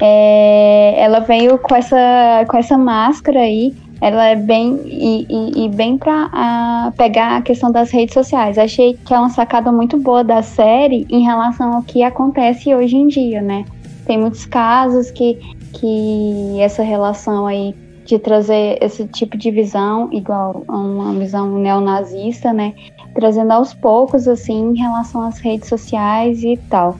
É, 0.00 0.94
ela 0.98 1.20
veio 1.20 1.58
com 1.58 1.74
essa, 1.74 2.44
com 2.48 2.56
essa 2.56 2.76
máscara 2.76 3.40
aí, 3.40 3.74
ela 4.00 4.26
é 4.26 4.36
bem 4.36 4.78
e, 4.84 5.26
e, 5.28 5.64
e 5.64 5.68
bem 5.70 5.96
para 5.96 6.92
pegar 6.96 7.36
a 7.36 7.42
questão 7.42 7.72
das 7.72 7.90
redes 7.90 8.12
sociais. 8.12 8.58
Achei 8.58 8.94
que 8.94 9.14
é 9.14 9.18
uma 9.18 9.30
sacada 9.30 9.72
muito 9.72 9.98
boa 9.98 10.22
da 10.22 10.42
série 10.42 11.06
em 11.08 11.22
relação 11.22 11.74
ao 11.74 11.82
que 11.82 12.02
acontece 12.02 12.74
hoje 12.74 12.96
em 12.96 13.08
dia, 13.08 13.40
né? 13.40 13.64
Tem 14.04 14.18
muitos 14.18 14.44
casos 14.44 15.10
que, 15.10 15.38
que 15.72 16.60
essa 16.60 16.82
relação 16.82 17.46
aí 17.46 17.74
de 18.04 18.18
trazer 18.18 18.78
esse 18.80 19.04
tipo 19.08 19.36
de 19.36 19.50
visão, 19.50 20.08
igual 20.12 20.62
a 20.68 20.76
uma 20.76 21.12
visão 21.14 21.58
neonazista, 21.58 22.52
né? 22.52 22.72
Trazendo 23.14 23.50
aos 23.50 23.74
poucos, 23.74 24.28
assim, 24.28 24.72
em 24.72 24.78
relação 24.78 25.22
às 25.22 25.38
redes 25.38 25.68
sociais 25.68 26.44
e 26.44 26.56
tal. 26.70 26.96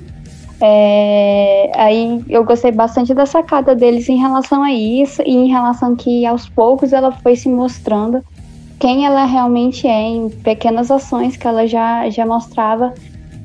É, 0.60 1.70
aí 1.74 2.24
eu 2.28 2.44
gostei 2.44 2.72
bastante 2.72 3.12
da 3.12 3.26
sacada 3.26 3.74
deles 3.74 4.08
em 4.08 4.16
relação 4.16 4.62
a 4.62 4.72
isso 4.72 5.22
e 5.22 5.34
em 5.34 5.48
relação 5.48 5.94
que 5.94 6.24
aos 6.24 6.48
poucos 6.48 6.92
ela 6.92 7.12
foi 7.12 7.36
se 7.36 7.48
mostrando 7.48 8.24
quem 8.78 9.06
ela 9.06 9.24
realmente 9.24 9.86
é 9.86 10.02
em 10.02 10.28
pequenas 10.28 10.90
ações 10.90 11.36
que 11.36 11.46
ela 11.46 11.66
já, 11.66 12.08
já 12.10 12.26
mostrava 12.26 12.92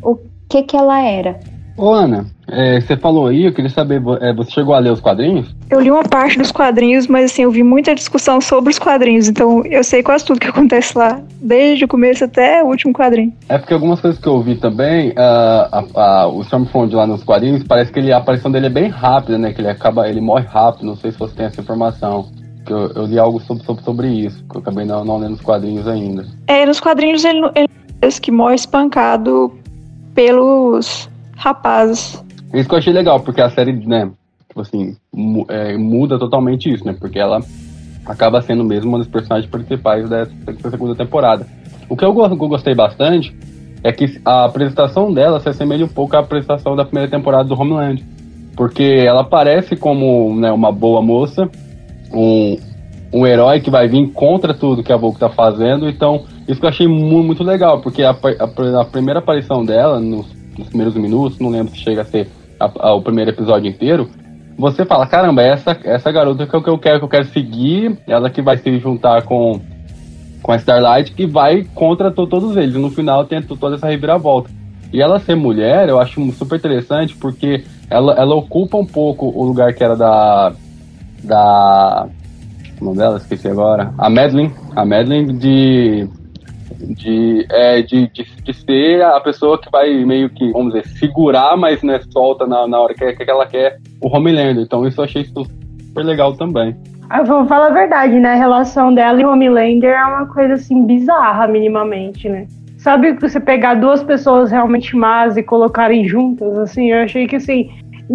o 0.01 0.17
que 0.49 0.63
que 0.63 0.75
ela 0.75 0.99
era. 1.01 1.39
Ô 1.77 1.89
Ana, 1.89 2.25
é, 2.51 2.81
você 2.81 2.97
falou 2.97 3.27
aí, 3.27 3.45
eu 3.45 3.53
queria 3.53 3.69
saber, 3.69 4.01
é, 4.19 4.33
você 4.33 4.51
chegou 4.51 4.73
a 4.73 4.79
ler 4.79 4.91
os 4.91 4.99
quadrinhos? 4.99 5.55
Eu 5.69 5.79
li 5.79 5.89
uma 5.89 6.03
parte 6.03 6.37
dos 6.37 6.51
quadrinhos, 6.51 7.07
mas 7.07 7.31
assim, 7.31 7.43
eu 7.43 7.51
vi 7.51 7.63
muita 7.63 7.95
discussão 7.95 8.41
sobre 8.41 8.71
os 8.71 8.77
quadrinhos, 8.77 9.29
então 9.29 9.65
eu 9.65 9.83
sei 9.83 10.03
quase 10.03 10.25
tudo 10.25 10.39
que 10.39 10.47
acontece 10.49 10.97
lá, 10.97 11.21
desde 11.41 11.85
o 11.85 11.87
começo 11.87 12.25
até 12.25 12.61
o 12.61 12.67
último 12.67 12.93
quadrinho. 12.93 13.33
É 13.47 13.57
porque 13.57 13.73
algumas 13.73 14.01
coisas 14.01 14.19
que 14.19 14.27
eu 14.27 14.41
vi 14.41 14.55
também, 14.55 15.13
a, 15.15 15.83
a, 15.95 16.27
o 16.27 16.41
Stormfront 16.41 16.93
lá 16.93 17.07
nos 17.07 17.23
quadrinhos, 17.23 17.63
parece 17.63 17.91
que 17.91 17.99
ele, 17.99 18.11
a 18.11 18.17
aparição 18.17 18.51
dele 18.51 18.67
é 18.67 18.69
bem 18.69 18.89
rápida, 18.89 19.37
né? 19.37 19.53
Que 19.53 19.61
ele 19.61 19.69
acaba, 19.69 20.09
ele 20.09 20.21
morre 20.21 20.45
rápido, 20.45 20.85
não 20.85 20.95
sei 20.95 21.11
se 21.11 21.19
você 21.19 21.35
tem 21.35 21.45
essa 21.45 21.61
informação. 21.61 22.29
Eu, 22.69 22.91
eu 22.91 23.05
li 23.05 23.17
algo 23.17 23.39
sobre, 23.39 23.63
sobre, 23.63 23.83
sobre, 23.83 24.07
isso, 24.07 24.43
que 24.49 24.57
eu 24.57 24.61
acabei 24.61 24.85
não, 24.85 25.03
não 25.03 25.17
lendo 25.17 25.33
os 25.33 25.41
quadrinhos 25.41 25.87
ainda. 25.87 26.25
É, 26.47 26.65
nos 26.65 26.79
quadrinhos 26.79 27.25
ele, 27.25 27.41
ele 27.55 27.67
que 28.21 28.31
morre 28.31 28.55
espancado 28.55 29.51
pelos 30.13 31.09
rapazes. 31.35 32.23
Isso 32.53 32.67
que 32.67 32.75
eu 32.75 32.79
achei 32.79 32.93
legal, 32.93 33.19
porque 33.19 33.41
a 33.41 33.49
série, 33.49 33.73
né, 33.85 34.11
tipo 34.47 34.61
assim, 34.61 34.95
é, 35.47 35.77
muda 35.77 36.19
totalmente 36.19 36.69
isso, 36.69 36.85
né? 36.85 36.93
Porque 36.99 37.17
ela 37.17 37.39
acaba 38.05 38.41
sendo 38.41 38.63
mesmo 38.65 38.89
uma 38.89 38.97
das 38.97 39.07
personagens 39.07 39.49
principais 39.49 40.09
dessa, 40.09 40.31
segunda 40.69 40.95
temporada. 40.95 41.47
O 41.87 41.95
que 41.95 42.03
eu, 42.03 42.13
eu 42.17 42.35
gostei 42.35 42.75
bastante 42.75 43.35
é 43.83 43.91
que 43.91 44.19
a 44.25 44.45
apresentação 44.45 45.13
dela 45.13 45.39
se 45.39 45.49
assemelha 45.49 45.85
um 45.85 45.89
pouco 45.89 46.15
à 46.15 46.19
apresentação 46.19 46.75
da 46.75 46.83
primeira 46.83 47.09
temporada 47.09 47.45
do 47.45 47.59
Homeland. 47.59 48.03
Porque 48.55 48.83
ela 48.83 49.23
parece 49.23 49.75
como 49.77 50.35
né, 50.35 50.51
uma 50.51 50.71
boa 50.71 51.01
moça, 51.01 51.49
um, 52.13 52.57
um 53.13 53.25
herói 53.25 53.61
que 53.61 53.71
vai 53.71 53.87
vir 53.87 54.11
contra 54.11 54.53
tudo 54.53 54.83
que 54.83 54.91
a 54.91 54.97
Vogue 54.97 55.17
tá 55.17 55.29
fazendo. 55.29 55.89
Então, 55.89 56.25
isso 56.47 56.59
que 56.59 56.65
eu 56.65 56.69
achei 56.69 56.87
muito, 56.87 57.25
muito 57.25 57.43
legal, 57.43 57.79
porque 57.79 58.03
a, 58.03 58.11
a, 58.11 58.81
a 58.81 58.85
primeira 58.85 59.19
aparição 59.19 59.63
dela, 59.63 59.99
nos, 59.99 60.27
nos 60.57 60.67
primeiros 60.67 60.95
minutos, 60.95 61.39
não 61.39 61.49
lembro 61.49 61.73
se 61.73 61.79
chega 61.79 62.01
a 62.01 62.05
ser 62.05 62.27
a, 62.65 62.71
a, 62.89 62.93
o 62.93 63.01
primeiro 63.01 63.31
episódio 63.31 63.69
inteiro, 63.69 64.09
você 64.57 64.85
fala, 64.85 65.07
caramba, 65.07 65.41
essa, 65.41 65.77
essa 65.83 66.11
garota 66.11 66.45
que 66.45 66.55
eu, 66.55 66.61
que 66.61 66.69
eu 66.69 66.77
quero 66.77 66.99
que 66.99 67.05
eu 67.05 67.09
quero 67.09 67.25
seguir, 67.25 67.97
ela 68.07 68.29
que 68.29 68.41
vai 68.41 68.57
se 68.57 68.77
juntar 68.79 69.23
com, 69.23 69.59
com 70.41 70.51
a 70.51 70.55
Starlight, 70.57 71.13
que 71.13 71.25
vai 71.25 71.63
contra 71.73 72.11
to, 72.11 72.27
todos 72.27 72.55
eles. 72.55 72.75
No 72.75 72.91
final 72.91 73.25
tem 73.25 73.41
toda 73.41 73.75
essa 73.75 73.87
reviravolta. 73.87 74.49
E 74.93 75.01
ela 75.01 75.19
ser 75.19 75.35
mulher, 75.35 75.87
eu 75.87 75.99
acho 75.99 76.31
super 76.33 76.57
interessante, 76.57 77.15
porque 77.15 77.63
ela, 77.89 78.13
ela 78.13 78.35
ocupa 78.35 78.77
um 78.77 78.85
pouco 78.85 79.25
o 79.27 79.43
lugar 79.43 79.73
que 79.73 79.83
era 79.83 79.95
da. 79.95 80.53
Da. 81.23 82.07
O 82.79 82.85
nome 82.85 82.97
dela? 82.97 83.17
Esqueci 83.17 83.47
agora. 83.47 83.93
A 83.97 84.09
Madeline. 84.09 84.51
A 84.75 84.85
Madeline 84.85 85.33
de 85.33 86.09
de, 86.79 87.45
é, 87.49 87.81
de, 87.81 88.07
de, 88.07 88.23
de, 88.43 88.53
ser 88.53 89.01
a 89.01 89.19
pessoa 89.19 89.59
que 89.59 89.69
vai 89.71 89.93
meio 90.05 90.29
que, 90.29 90.51
vamos 90.51 90.73
dizer, 90.73 90.87
segurar, 90.97 91.55
mas 91.57 91.81
né, 91.83 91.99
solta 92.11 92.45
na, 92.45 92.67
na 92.67 92.79
hora 92.79 92.93
que, 92.93 93.13
que 93.13 93.29
ela 93.29 93.45
quer 93.45 93.77
o 94.01 94.07
Homelander. 94.07 94.63
Então 94.63 94.87
isso 94.87 94.99
eu 94.99 95.05
achei 95.05 95.25
super 95.25 96.03
legal 96.03 96.35
também. 96.35 96.75
Ah, 97.09 97.19
eu 97.19 97.25
vou 97.25 97.45
falar 97.45 97.67
a 97.67 97.71
verdade, 97.71 98.19
né? 98.19 98.33
A 98.33 98.35
relação 98.35 98.93
dela 98.93 99.19
e 99.19 99.25
o 99.25 99.29
Homelander 99.29 99.91
é 99.91 100.03
uma 100.03 100.27
coisa 100.27 100.53
assim 100.53 100.85
bizarra, 100.85 101.47
minimamente, 101.47 102.29
né? 102.29 102.47
Sabe 102.77 103.13
você 103.13 103.39
pegar 103.39 103.75
duas 103.75 104.03
pessoas 104.03 104.49
realmente 104.49 104.95
más 104.95 105.37
e 105.37 105.43
colocarem 105.43 106.07
juntas, 106.07 106.57
assim, 106.57 106.91
eu 106.91 107.03
achei 107.03 107.27
que 107.27 107.35
assim, 107.35 107.69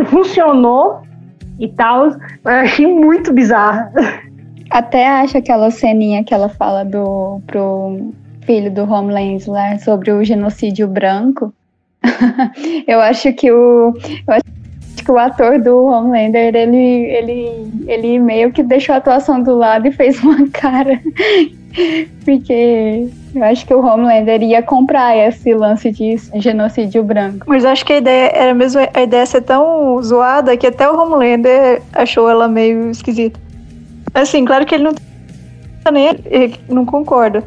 funcionou 0.06 1.02
e 1.58 1.68
tal, 1.68 2.08
mas 2.42 2.54
eu 2.54 2.62
achei 2.62 2.86
muito 2.86 3.32
bizarra. 3.32 3.92
Até 4.70 5.06
acho 5.06 5.38
aquela 5.38 5.70
ceninha 5.70 6.24
que 6.24 6.34
ela 6.34 6.48
fala 6.48 6.84
do 6.84 7.40
pro 7.46 8.10
filho 8.46 8.70
do 8.70 8.90
Homeland 8.90 9.48
lá 9.50 9.76
sobre 9.78 10.10
o 10.12 10.24
genocídio 10.24 10.86
branco. 10.86 11.52
eu 12.86 13.00
acho 13.00 13.32
que 13.32 13.50
o 13.50 13.92
acho 14.28 15.04
que 15.04 15.10
o 15.10 15.18
ator 15.18 15.60
do 15.60 15.84
Homelander 15.84 16.54
ele, 16.54 16.76
ele, 16.76 17.70
ele 17.86 18.18
meio 18.18 18.52
que 18.52 18.62
deixou 18.62 18.94
a 18.94 18.98
atuação 18.98 19.42
do 19.42 19.56
lado 19.56 19.86
e 19.86 19.92
fez 19.92 20.22
uma 20.22 20.48
cara 20.50 21.00
porque 22.24 23.08
eu 23.34 23.44
acho 23.44 23.66
que 23.66 23.74
o 23.74 23.84
Homelander 23.84 24.42
ia 24.42 24.62
comprar 24.62 25.16
esse 25.16 25.52
lance 25.54 25.90
de 25.90 26.16
genocídio 26.36 27.04
branco. 27.04 27.44
Mas 27.46 27.64
acho 27.64 27.84
que 27.84 27.92
a 27.92 27.98
ideia 27.98 28.30
era 28.34 28.54
mesmo 28.54 28.80
a 28.92 29.02
ideia 29.02 29.26
ser 29.26 29.42
tão 29.42 30.00
zoada 30.02 30.56
que 30.56 30.66
até 30.66 30.90
o 30.90 30.98
Homelander 30.98 31.82
achou 31.92 32.28
ela 32.30 32.48
meio 32.48 32.90
esquisita. 32.90 33.38
Assim, 34.14 34.44
claro 34.44 34.64
que 34.64 34.74
ele 34.74 34.84
não 34.84 34.94
tá 35.84 35.90
nem 35.90 36.08
não 36.68 36.86
concorda. 36.86 37.44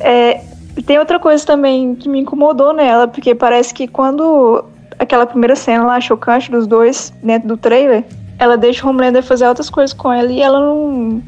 É, 0.00 0.40
tem 0.86 0.98
outra 0.98 1.18
coisa 1.18 1.44
também 1.44 1.94
que 1.94 2.08
me 2.08 2.20
incomodou 2.20 2.72
nela, 2.72 3.08
porque 3.08 3.34
parece 3.34 3.74
que 3.74 3.86
quando 3.86 4.64
aquela 4.98 5.26
primeira 5.26 5.56
cena 5.56 5.84
lá 5.84 6.00
chocante 6.00 6.50
dos 6.50 6.66
dois 6.66 7.12
dentro 7.22 7.48
do 7.48 7.56
trailer, 7.56 8.04
ela 8.38 8.56
deixa 8.56 8.86
o 8.86 8.90
Homelander 8.90 9.22
fazer 9.22 9.46
outras 9.46 9.70
coisas 9.70 9.94
com 9.94 10.12
ela 10.12 10.30
e 10.30 10.40
ela 10.40 10.60
não, 10.60 11.22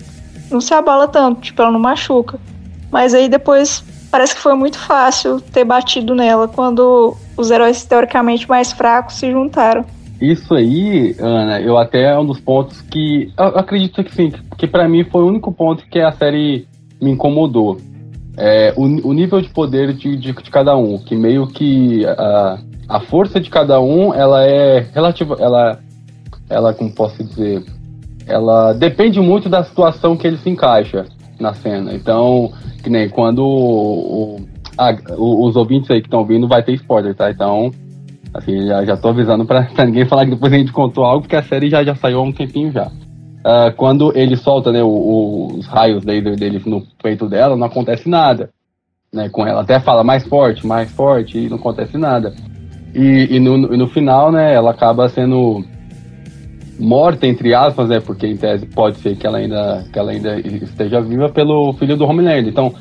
não 0.50 0.60
se 0.60 0.72
abala 0.72 1.08
tanto, 1.08 1.40
tipo, 1.40 1.60
ela 1.60 1.70
não 1.70 1.80
machuca. 1.80 2.38
Mas 2.90 3.14
aí 3.14 3.28
depois 3.28 3.84
parece 4.10 4.34
que 4.34 4.40
foi 4.40 4.54
muito 4.54 4.78
fácil 4.78 5.40
ter 5.40 5.64
batido 5.64 6.14
nela 6.14 6.48
quando 6.48 7.16
os 7.36 7.50
heróis 7.50 7.84
teoricamente 7.84 8.48
mais 8.48 8.72
fracos 8.72 9.16
se 9.16 9.30
juntaram. 9.30 9.84
Isso 10.20 10.54
aí, 10.54 11.16
Ana, 11.18 11.60
eu 11.60 11.78
até 11.78 12.12
é 12.12 12.18
um 12.18 12.26
dos 12.26 12.38
pontos 12.38 12.82
que 12.82 13.32
eu 13.38 13.58
acredito 13.58 14.04
que 14.04 14.14
sim, 14.14 14.32
que 14.58 14.66
para 14.66 14.86
mim 14.86 15.04
foi 15.04 15.22
o 15.22 15.26
único 15.26 15.50
ponto 15.50 15.84
que 15.88 15.98
a 15.98 16.12
série 16.12 16.68
me 17.00 17.10
incomodou 17.12 17.78
é, 18.40 18.72
o, 18.74 18.84
o, 19.08 19.12
nível 19.12 19.40
de 19.40 19.50
poder 19.50 19.92
de, 19.92 20.16
de, 20.16 20.32
de, 20.32 20.50
cada 20.50 20.74
um, 20.74 20.96
que 20.98 21.14
meio 21.14 21.46
que 21.46 22.06
a, 22.06 22.58
a 22.88 23.00
força 23.00 23.38
de 23.38 23.50
cada 23.50 23.78
um, 23.80 24.14
ela 24.14 24.42
é 24.42 24.86
relativa, 24.94 25.36
ela, 25.38 25.78
ela, 26.48 26.72
como 26.72 26.90
posso 26.90 27.22
dizer, 27.22 27.62
ela 28.26 28.72
depende 28.72 29.20
muito 29.20 29.48
da 29.50 29.62
situação 29.62 30.16
que 30.16 30.26
ele 30.26 30.38
se 30.38 30.48
encaixa 30.48 31.04
na 31.38 31.52
cena. 31.52 31.92
Então, 31.92 32.50
que 32.82 32.88
nem 32.88 33.10
quando 33.10 33.40
o, 33.40 34.36
o, 34.36 34.48
a, 34.78 34.96
os 35.18 35.54
ouvintes 35.54 35.90
aí 35.90 36.00
que 36.00 36.06
estão 36.06 36.20
ouvindo 36.20 36.48
vai 36.48 36.62
ter 36.62 36.72
spoiler, 36.72 37.14
tá? 37.14 37.30
Então, 37.30 37.70
assim, 38.32 38.66
já, 38.66 38.84
já 38.86 38.96
tô 38.96 39.08
avisando 39.08 39.44
pra, 39.44 39.64
pra, 39.74 39.84
ninguém 39.84 40.06
falar 40.06 40.24
que 40.24 40.30
depois 40.30 40.50
a 40.50 40.56
gente 40.56 40.72
contou 40.72 41.04
algo, 41.04 41.22
porque 41.22 41.36
a 41.36 41.42
série 41.42 41.68
já, 41.68 41.84
já 41.84 41.94
saiu 41.94 42.20
há 42.20 42.22
um 42.22 42.32
tempinho 42.32 42.72
já. 42.72 42.90
Uh, 43.40 43.74
quando 43.76 44.12
ele 44.16 44.36
solta 44.36 44.70
né, 44.70 44.82
o, 44.82 44.88
o, 44.88 45.58
os 45.58 45.66
raios 45.66 46.04
laser 46.04 46.36
dele 46.36 46.60
no 46.66 46.82
peito 47.02 47.26
dela, 47.26 47.56
não 47.56 47.66
acontece 47.66 48.08
nada. 48.08 48.50
Né, 49.12 49.28
com 49.28 49.46
ela 49.46 49.62
até 49.62 49.80
fala 49.80 50.04
mais 50.04 50.24
forte, 50.26 50.66
mais 50.66 50.90
forte, 50.92 51.38
e 51.38 51.48
não 51.48 51.56
acontece 51.56 51.96
nada. 51.96 52.32
E, 52.94 53.36
e, 53.36 53.40
no, 53.40 53.74
e 53.74 53.76
no 53.76 53.88
final, 53.88 54.30
né, 54.30 54.54
ela 54.54 54.70
acaba 54.70 55.08
sendo 55.08 55.64
morta, 56.78 57.26
entre 57.26 57.54
aspas, 57.54 57.88
né, 57.88 58.00
porque 58.00 58.26
em 58.26 58.36
tese 58.36 58.66
pode 58.66 58.98
ser 58.98 59.16
que 59.16 59.26
ela 59.26 59.38
ainda, 59.38 59.84
que 59.92 59.98
ela 59.98 60.12
ainda 60.12 60.38
esteja 60.40 61.00
viva 61.00 61.28
pelo 61.28 61.72
filho 61.74 61.96
do 61.96 62.06
Homelander. 62.06 62.48
Então, 62.48 62.72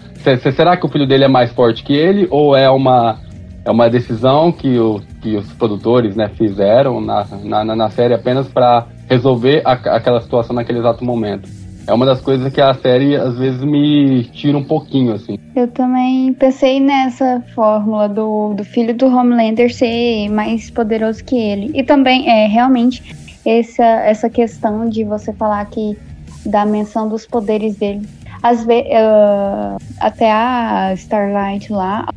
será 0.55 0.77
que 0.77 0.85
o 0.85 0.89
filho 0.89 1.07
dele 1.07 1.25
é 1.25 1.27
mais 1.27 1.51
forte 1.51 1.83
que 1.83 1.93
ele, 1.93 2.27
ou 2.29 2.55
é 2.55 2.69
uma, 2.69 3.17
é 3.65 3.71
uma 3.71 3.89
decisão 3.89 4.51
que, 4.51 4.79
o, 4.79 5.01
que 5.21 5.35
os 5.35 5.51
produtores 5.53 6.15
né, 6.15 6.29
fizeram 6.29 7.01
na, 7.01 7.25
na, 7.43 7.75
na 7.75 7.89
série 7.89 8.13
apenas 8.13 8.47
para 8.47 8.87
resolver 9.09 9.61
a, 9.65 9.71
aquela 9.71 10.21
situação 10.21 10.55
naquele 10.55 10.79
exato 10.79 11.03
momento. 11.03 11.49
É 11.87 11.93
uma 11.93 12.05
das 12.05 12.21
coisas 12.21 12.53
que 12.53 12.61
a 12.61 12.71
série 12.75 13.15
às 13.15 13.35
vezes 13.39 13.63
me 13.63 14.23
tira 14.25 14.55
um 14.55 14.63
pouquinho, 14.63 15.13
assim. 15.13 15.39
Eu 15.55 15.67
também 15.67 16.31
pensei 16.33 16.79
nessa 16.79 17.43
fórmula 17.55 18.07
do, 18.07 18.53
do 18.53 18.63
filho 18.63 18.93
do 18.93 19.07
Homelander 19.07 19.73
ser 19.73 20.29
mais 20.29 20.69
poderoso 20.69 21.23
que 21.23 21.35
ele. 21.35 21.71
E 21.73 21.83
também, 21.83 22.29
é, 22.29 22.45
realmente, 22.45 23.15
essa, 23.43 23.83
essa 23.83 24.29
questão 24.29 24.87
de 24.87 25.03
você 25.03 25.33
falar 25.33 25.65
que 25.65 25.97
da 26.45 26.63
menção 26.63 27.09
dos 27.09 27.25
poderes 27.25 27.75
dele. 27.75 28.07
Às 28.43 28.63
vezes, 28.63 28.91
uh, 28.91 29.77
até 29.99 30.31
a 30.31 30.93
Starlight 30.93 31.73
lá, 31.73 32.07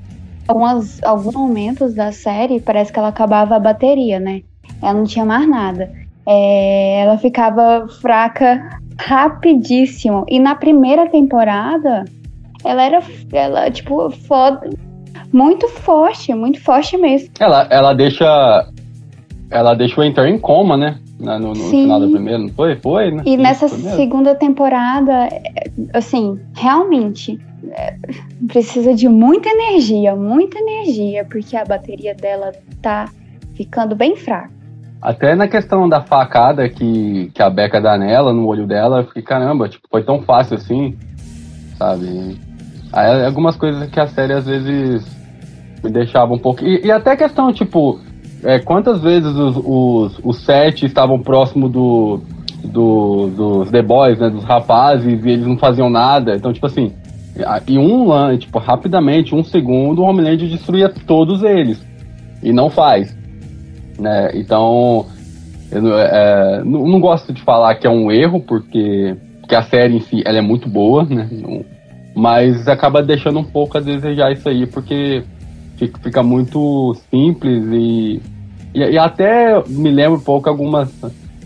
algumas, 0.46 1.02
alguns 1.02 1.34
momentos 1.34 1.94
da 1.94 2.12
série, 2.12 2.61
parece 2.61 2.92
que 2.92 2.99
ela 2.99 3.08
acabava 3.08 3.56
a 3.56 3.58
bateria, 3.58 4.20
né? 4.20 4.42
Ela 4.82 4.94
não 4.94 5.04
tinha 5.04 5.25
mais 5.25 5.49
nada. 5.49 6.01
É, 6.26 7.00
ela 7.02 7.19
ficava 7.19 7.87
fraca 8.00 8.81
rapidíssimo. 8.99 10.25
E 10.29 10.38
na 10.38 10.55
primeira 10.55 11.09
temporada, 11.09 12.05
ela 12.64 12.83
era, 12.83 13.02
ela, 13.33 13.71
tipo, 13.71 14.11
foda, 14.11 14.71
muito 15.33 15.69
forte, 15.69 16.33
muito 16.35 16.61
forte 16.61 16.97
mesmo. 16.97 17.31
Ela, 17.41 17.67
ela 17.71 17.93
deixa. 17.93 18.69
Ela 19.50 19.75
deixou 19.75 20.02
entrar 20.05 20.29
em 20.29 20.38
coma, 20.38 20.76
né? 20.76 20.99
No, 21.19 21.38
no 21.38 21.55
final 21.55 22.00
da 22.00 22.09
primeira, 22.09 22.38
não 22.38 22.49
foi? 22.49 22.76
Foi, 22.76 23.11
né? 23.12 23.23
E 23.25 23.37
nessa 23.37 23.69
segunda 23.69 24.35
temporada, 24.35 25.29
assim, 25.93 26.41
realmente 26.55 27.38
é, 27.71 27.95
precisa 28.49 28.93
de 28.93 29.09
muita 29.09 29.49
energia, 29.49 30.17
muita 30.17 30.59
energia, 30.59 31.25
porque 31.25 31.57
a 31.57 31.64
bateria 31.64 32.14
dela 32.14 32.52
tá 32.81 33.09
ficando 33.55 33.95
bem 33.95 34.17
fraca. 34.17 34.62
Até 35.02 35.35
na 35.35 35.49
questão 35.49 35.88
da 35.88 36.00
facada 36.00 36.68
que, 36.68 37.28
que 37.35 37.42
a 37.42 37.50
Beca 37.50 37.80
dá 37.80 37.99
nela, 37.99 38.32
no 38.32 38.47
olho 38.47 38.68
dela, 38.68 39.00
eu 39.00 39.04
fiquei, 39.06 39.23
caramba, 39.23 39.68
tipo, 39.68 39.88
foi 39.90 40.04
tão 40.04 40.23
fácil 40.23 40.56
assim, 40.56 40.97
sabe? 41.76 42.38
Aí, 42.92 43.25
algumas 43.26 43.56
coisas 43.56 43.90
que 43.90 43.99
a 43.99 44.06
série 44.06 44.32
às 44.32 44.47
vezes 44.47 45.04
me 45.82 45.90
deixava 45.90 46.32
um 46.32 46.38
pouco. 46.38 46.64
E, 46.64 46.87
e 46.87 46.92
até 46.92 47.16
questão, 47.16 47.52
tipo, 47.52 47.99
é, 48.44 48.61
quantas 48.61 49.00
vezes 49.00 49.35
os, 49.35 49.56
os, 49.56 50.21
os 50.23 50.44
sete 50.44 50.87
estavam 50.87 51.21
próximo 51.21 51.68
do, 51.68 52.21
do, 52.62 53.26
dos 53.26 53.71
The 53.73 53.82
Boys, 53.82 54.21
né? 54.21 54.30
Dos 54.30 54.44
rapazes, 54.44 55.04
e 55.04 55.28
eles 55.28 55.47
não 55.49 55.59
faziam 55.59 55.90
nada. 55.90 56.37
Então, 56.37 56.52
tipo 56.52 56.66
assim, 56.66 56.92
em 57.66 57.78
um 57.78 58.38
tipo, 58.38 58.61
rapidamente, 58.61 59.35
um 59.35 59.42
segundo, 59.42 60.02
o 60.02 60.04
Homeland 60.04 60.47
destruía 60.49 60.88
todos 60.88 61.42
eles. 61.42 61.85
E 62.40 62.52
não 62.52 62.71
faz. 62.71 63.21
Né? 64.02 64.32
Então, 64.35 65.06
eu 65.71 65.99
é, 65.99 66.62
não, 66.64 66.87
não, 66.88 67.00
gosto 67.00 67.32
de 67.32 67.40
falar 67.42 67.76
que 67.76 67.87
é 67.87 67.90
um 67.90 68.11
erro, 68.11 68.40
porque, 68.40 69.16
porque 69.40 69.54
a 69.54 69.62
série 69.62 69.97
em 69.97 70.00
si 70.00 70.23
ela 70.26 70.38
é 70.38 70.42
muito 70.42 70.68
boa, 70.68 71.04
né? 71.04 71.28
Não, 71.30 71.64
mas 72.14 72.66
acaba 72.66 73.00
deixando 73.00 73.38
um 73.38 73.44
pouco 73.44 73.78
a 73.78 73.80
desejar 73.80 74.32
isso 74.32 74.49
aí, 74.49 74.66
porque 74.66 75.23
fica, 76.02 76.23
muito 76.23 76.97
simples 77.11 77.64
e, 77.71 78.21
e, 78.75 78.80
e, 78.80 78.99
até 78.99 79.62
me 79.68 79.90
lembro 79.90 80.18
um 80.18 80.23
pouco 80.23 80.49
algumas, 80.49 80.90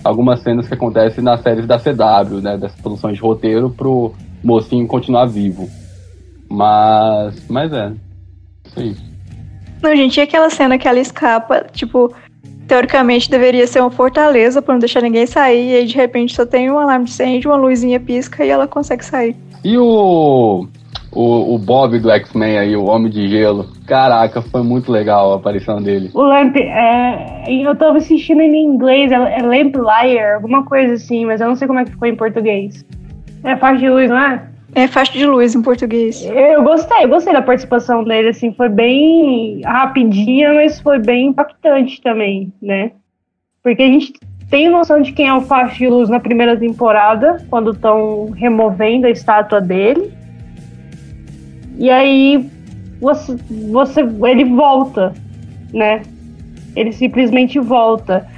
algumas 0.02 0.40
cenas 0.40 0.66
que 0.66 0.74
acontecem 0.74 1.22
nas 1.22 1.42
séries 1.42 1.66
da 1.66 1.78
CW, 1.78 2.40
né? 2.40 2.56
Dessas 2.56 2.80
produções 2.80 3.16
de 3.16 3.22
roteiro 3.22 3.68
pro 3.68 4.14
mocinho 4.42 4.86
continuar 4.86 5.26
vivo. 5.26 5.68
Mas, 6.48 7.46
mas 7.50 7.70
é, 7.72 7.92
isso 8.64 8.80
aí. 8.80 8.96
Não, 9.82 9.94
gente, 9.94 10.16
e 10.16 10.22
aquela 10.22 10.48
cena 10.48 10.78
que 10.78 10.88
ela 10.88 10.98
escapa, 10.98 11.66
tipo, 11.72 12.12
teoricamente 12.66 13.30
deveria 13.30 13.66
ser 13.66 13.80
uma 13.80 13.90
fortaleza 13.90 14.60
para 14.60 14.74
não 14.74 14.78
deixar 14.78 15.02
ninguém 15.02 15.26
sair, 15.26 15.70
e 15.70 15.76
aí 15.76 15.86
de 15.86 15.96
repente 15.96 16.34
só 16.34 16.44
tem 16.44 16.70
um 16.70 16.78
alarme 16.78 17.04
de 17.04 17.10
incêndio, 17.12 17.50
uma 17.50 17.56
luzinha 17.56 18.00
pisca 18.00 18.44
e 18.44 18.50
ela 18.50 18.66
consegue 18.66 19.04
sair. 19.04 19.36
E 19.64 19.76
o, 19.78 20.66
o, 21.12 21.54
o 21.54 21.58
Bob 21.58 21.98
do 21.98 22.10
X-Men 22.10 22.58
aí, 22.58 22.76
o 22.76 22.84
Homem 22.84 23.10
de 23.10 23.28
Gelo, 23.28 23.66
caraca, 23.86 24.42
foi 24.42 24.62
muito 24.62 24.90
legal 24.90 25.32
a 25.32 25.36
aparição 25.36 25.80
dele. 25.80 26.10
O 26.14 26.22
Lamp, 26.22 26.56
é, 26.56 27.44
eu 27.48 27.74
tava 27.76 27.98
assistindo 27.98 28.40
em 28.40 28.64
inglês, 28.64 29.10
é, 29.10 29.14
é 29.14 29.42
Lamp 29.42 29.74
Liar, 29.76 30.34
alguma 30.34 30.64
coisa 30.64 30.94
assim, 30.94 31.24
mas 31.24 31.40
eu 31.40 31.48
não 31.48 31.56
sei 31.56 31.66
como 31.66 31.80
é 31.80 31.84
que 31.84 31.92
ficou 31.92 32.08
em 32.08 32.16
português. 32.16 32.84
É 33.44 33.56
faixa 33.56 33.80
de 33.80 33.88
luz, 33.88 34.10
não 34.10 34.18
é? 34.18 34.55
É 34.76 34.86
faixa 34.86 35.10
de 35.10 35.24
luz 35.24 35.54
em 35.54 35.62
português. 35.62 36.22
Eu 36.22 36.62
gostei, 36.62 37.04
eu 37.04 37.08
gostei 37.08 37.32
da 37.32 37.40
participação 37.40 38.04
dele, 38.04 38.28
assim, 38.28 38.52
foi 38.52 38.68
bem 38.68 39.62
rapidinha, 39.64 40.52
mas 40.52 40.78
foi 40.78 40.98
bem 40.98 41.28
impactante 41.28 41.98
também, 42.02 42.52
né? 42.60 42.90
Porque 43.62 43.82
a 43.82 43.86
gente 43.86 44.12
tem 44.50 44.68
noção 44.68 45.00
de 45.00 45.12
quem 45.12 45.28
é 45.28 45.34
o 45.34 45.40
faixa 45.40 45.78
de 45.78 45.88
luz 45.88 46.10
na 46.10 46.20
primeira 46.20 46.54
temporada, 46.58 47.42
quando 47.48 47.70
estão 47.70 48.28
removendo 48.32 49.06
a 49.06 49.10
estátua 49.10 49.62
dele. 49.62 50.12
E 51.78 51.88
aí 51.88 52.46
você, 53.00 53.34
você, 53.70 54.02
ele 54.02 54.44
volta, 54.44 55.14
né? 55.72 56.02
Ele 56.76 56.92
simplesmente 56.92 57.58
volta 57.58 58.28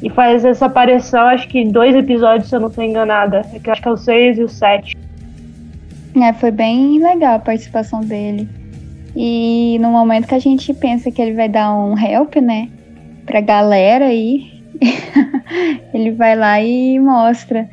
e 0.00 0.08
faz 0.08 0.44
essa 0.44 0.66
aparição, 0.66 1.22
acho 1.22 1.48
que 1.48 1.64
dois 1.64 1.96
episódios, 1.96 2.48
se 2.48 2.54
eu 2.54 2.60
não 2.60 2.68
estou 2.68 2.84
enganada. 2.84 3.42
É 3.52 3.70
acho 3.70 3.82
que 3.82 3.88
é 3.88 3.90
o 3.90 3.96
seis 3.96 4.38
e 4.38 4.44
o 4.44 4.48
sete. 4.48 4.96
É, 6.22 6.32
foi 6.32 6.50
bem 6.50 6.98
legal 7.00 7.36
a 7.36 7.38
participação 7.38 8.00
dele. 8.00 8.48
E 9.16 9.78
no 9.80 9.90
momento 9.90 10.28
que 10.28 10.34
a 10.34 10.38
gente 10.38 10.72
pensa 10.74 11.10
que 11.10 11.20
ele 11.20 11.34
vai 11.34 11.48
dar 11.48 11.74
um 11.74 11.98
help, 11.98 12.36
né, 12.36 12.68
pra 13.26 13.40
galera 13.40 14.06
aí, 14.06 14.62
ele 15.92 16.12
vai 16.12 16.36
lá 16.36 16.60
e 16.60 16.98
mostra 16.98 17.68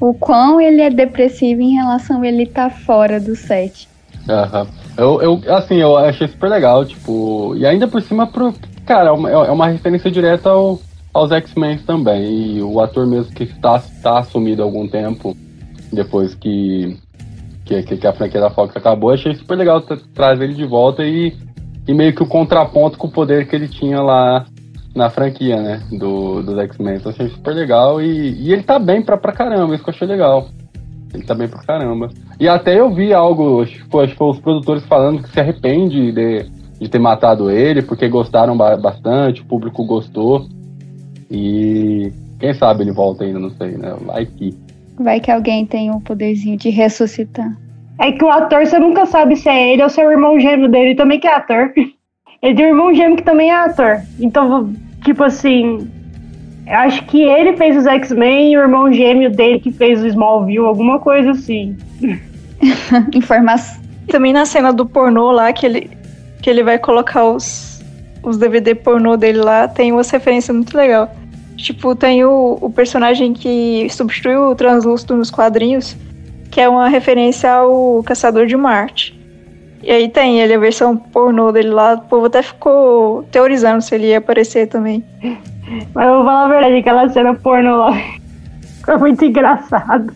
o 0.00 0.12
quão 0.12 0.60
ele 0.60 0.82
é 0.82 0.90
depressivo 0.90 1.60
em 1.60 1.74
relação 1.74 2.22
a 2.22 2.26
ele 2.26 2.42
estar 2.42 2.70
tá 2.70 2.76
fora 2.76 3.20
do 3.20 3.36
set. 3.36 3.88
Aham. 4.28 4.66
Eu, 4.96 5.22
eu, 5.22 5.54
assim, 5.54 5.76
eu 5.76 5.96
achei 5.96 6.28
super 6.28 6.50
legal, 6.50 6.84
tipo, 6.84 7.54
e 7.56 7.64
ainda 7.64 7.88
por 7.88 8.02
cima, 8.02 8.26
pro, 8.26 8.52
cara, 8.84 9.08
é 9.08 9.12
uma, 9.12 9.30
é 9.30 9.50
uma 9.50 9.68
referência 9.68 10.10
direta 10.10 10.50
ao, 10.50 10.80
aos 11.14 11.30
X-Men 11.30 11.78
também. 11.78 12.56
E 12.56 12.62
o 12.62 12.80
ator 12.80 13.06
mesmo 13.06 13.32
que 13.32 13.44
está, 13.44 13.76
está 13.76 14.18
assumido 14.18 14.62
há 14.62 14.64
algum 14.64 14.86
tempo, 14.86 15.36
depois 15.92 16.34
que 16.34 16.98
que, 17.64 17.82
que, 17.82 17.96
que 17.96 18.06
a 18.06 18.12
franquia 18.12 18.40
da 18.40 18.50
Fox 18.50 18.76
acabou, 18.76 19.10
achei 19.10 19.34
super 19.34 19.56
legal 19.56 19.80
trazer 20.14 20.44
ele 20.44 20.54
de 20.54 20.64
volta 20.64 21.04
e, 21.04 21.36
e 21.86 21.94
meio 21.94 22.14
que 22.14 22.22
o 22.22 22.26
contraponto 22.26 22.98
com 22.98 23.06
o 23.06 23.12
poder 23.12 23.46
que 23.46 23.56
ele 23.56 23.68
tinha 23.68 24.00
lá 24.00 24.44
na 24.94 25.08
franquia, 25.08 25.60
né? 25.60 25.82
Do, 25.90 26.42
dos 26.42 26.58
X-Men. 26.58 26.96
Então 26.96 27.12
achei 27.12 27.28
super 27.28 27.54
legal 27.54 28.00
e, 28.00 28.32
e 28.32 28.52
ele 28.52 28.62
tá 28.62 28.78
bem 28.78 29.02
pra, 29.02 29.16
pra 29.16 29.32
caramba, 29.32 29.74
isso 29.74 29.82
que 29.82 29.90
eu 29.90 29.94
achei 29.94 30.06
legal. 30.06 30.48
Ele 31.12 31.24
tá 31.24 31.34
bem 31.34 31.48
pra 31.48 31.62
caramba. 31.62 32.08
E 32.40 32.48
até 32.48 32.78
eu 32.78 32.92
vi 32.92 33.12
algo, 33.12 33.62
acho 33.62 33.74
acho 33.98 34.12
que 34.12 34.16
foi 34.16 34.30
os 34.30 34.40
produtores 34.40 34.84
falando 34.84 35.22
que 35.22 35.28
se 35.28 35.40
arrepende 35.40 36.10
de, 36.10 36.50
de 36.80 36.88
ter 36.88 36.98
matado 36.98 37.50
ele, 37.50 37.82
porque 37.82 38.08
gostaram 38.08 38.56
bastante, 38.56 39.42
o 39.42 39.46
público 39.46 39.84
gostou. 39.84 40.46
E 41.30 42.12
quem 42.38 42.54
sabe 42.54 42.82
ele 42.82 42.92
volta 42.92 43.24
ainda, 43.24 43.38
não 43.38 43.50
sei, 43.50 43.72
né? 43.72 43.94
Vai 44.04 44.26
que. 44.26 44.54
Vai 44.98 45.20
que 45.20 45.30
alguém 45.30 45.66
tem 45.66 45.90
o 45.90 45.96
um 45.96 46.00
poderzinho 46.00 46.56
de 46.56 46.70
ressuscitar. 46.70 47.56
É 47.98 48.12
que 48.12 48.24
o 48.24 48.30
ator 48.30 48.66
você 48.66 48.78
nunca 48.78 49.06
sabe 49.06 49.36
se 49.36 49.48
é 49.48 49.72
ele 49.72 49.82
ou 49.82 49.88
se 49.88 50.00
é 50.00 50.06
o 50.06 50.10
irmão 50.10 50.38
gêmeo 50.38 50.68
dele 50.68 50.94
também 50.94 51.20
que 51.20 51.26
é 51.26 51.34
ator. 51.34 51.72
Ele 52.42 52.56
tem 52.56 52.64
um 52.64 52.68
irmão 52.70 52.92
gêmeo 52.92 53.16
que 53.16 53.22
também 53.22 53.50
é 53.50 53.54
ator. 53.54 54.00
Então, 54.18 54.74
tipo 55.04 55.22
assim, 55.22 55.88
acho 56.66 57.04
que 57.04 57.22
ele 57.22 57.56
fez 57.56 57.76
os 57.76 57.86
X-Men 57.86 58.52
e 58.52 58.58
o 58.58 58.62
irmão 58.62 58.92
gêmeo 58.92 59.30
dele 59.30 59.60
que 59.60 59.70
fez 59.70 60.02
o 60.02 60.08
Smallville, 60.08 60.58
alguma 60.58 60.98
coisa 60.98 61.30
assim. 61.30 61.76
Informação. 63.14 63.80
Também 64.08 64.32
na 64.32 64.44
cena 64.44 64.72
do 64.72 64.84
pornô 64.84 65.30
lá, 65.30 65.52
que 65.52 65.64
ele, 65.64 65.90
que 66.42 66.50
ele 66.50 66.64
vai 66.64 66.80
colocar 66.80 67.24
os, 67.24 67.80
os 68.24 68.36
DVD 68.36 68.74
pornô 68.74 69.16
dele 69.16 69.38
lá, 69.38 69.68
tem 69.68 69.92
uma 69.92 70.02
referência 70.02 70.52
muito 70.52 70.76
legal. 70.76 71.14
Tipo, 71.62 71.94
tem 71.94 72.24
o, 72.24 72.58
o 72.60 72.68
personagem 72.70 73.32
que 73.32 73.86
substituiu 73.88 74.50
o 74.50 74.54
Translúcido 74.56 75.16
nos 75.16 75.30
quadrinhos, 75.30 75.96
que 76.50 76.60
é 76.60 76.68
uma 76.68 76.88
referência 76.88 77.52
ao 77.52 78.02
Caçador 78.02 78.46
de 78.46 78.56
Marte. 78.56 79.16
E 79.80 79.88
aí 79.88 80.08
tem 80.08 80.40
ele, 80.40 80.54
a 80.54 80.58
versão 80.58 80.96
pornô 80.96 81.52
dele 81.52 81.70
lá, 81.70 81.94
o 81.94 82.00
povo 82.00 82.26
até 82.26 82.42
ficou 82.42 83.22
teorizando 83.30 83.80
se 83.80 83.94
ele 83.94 84.08
ia 84.08 84.18
aparecer 84.18 84.66
também. 84.66 85.04
Mas 85.94 86.06
eu 86.08 86.16
vou 86.16 86.24
falar 86.24 86.46
a 86.46 86.48
verdade, 86.48 86.76
aquela 86.78 87.08
cena 87.10 87.34
pornô 87.34 87.76
lá 87.76 87.92
foi 88.84 88.96
muito 88.96 89.24
engraçado. 89.24 90.12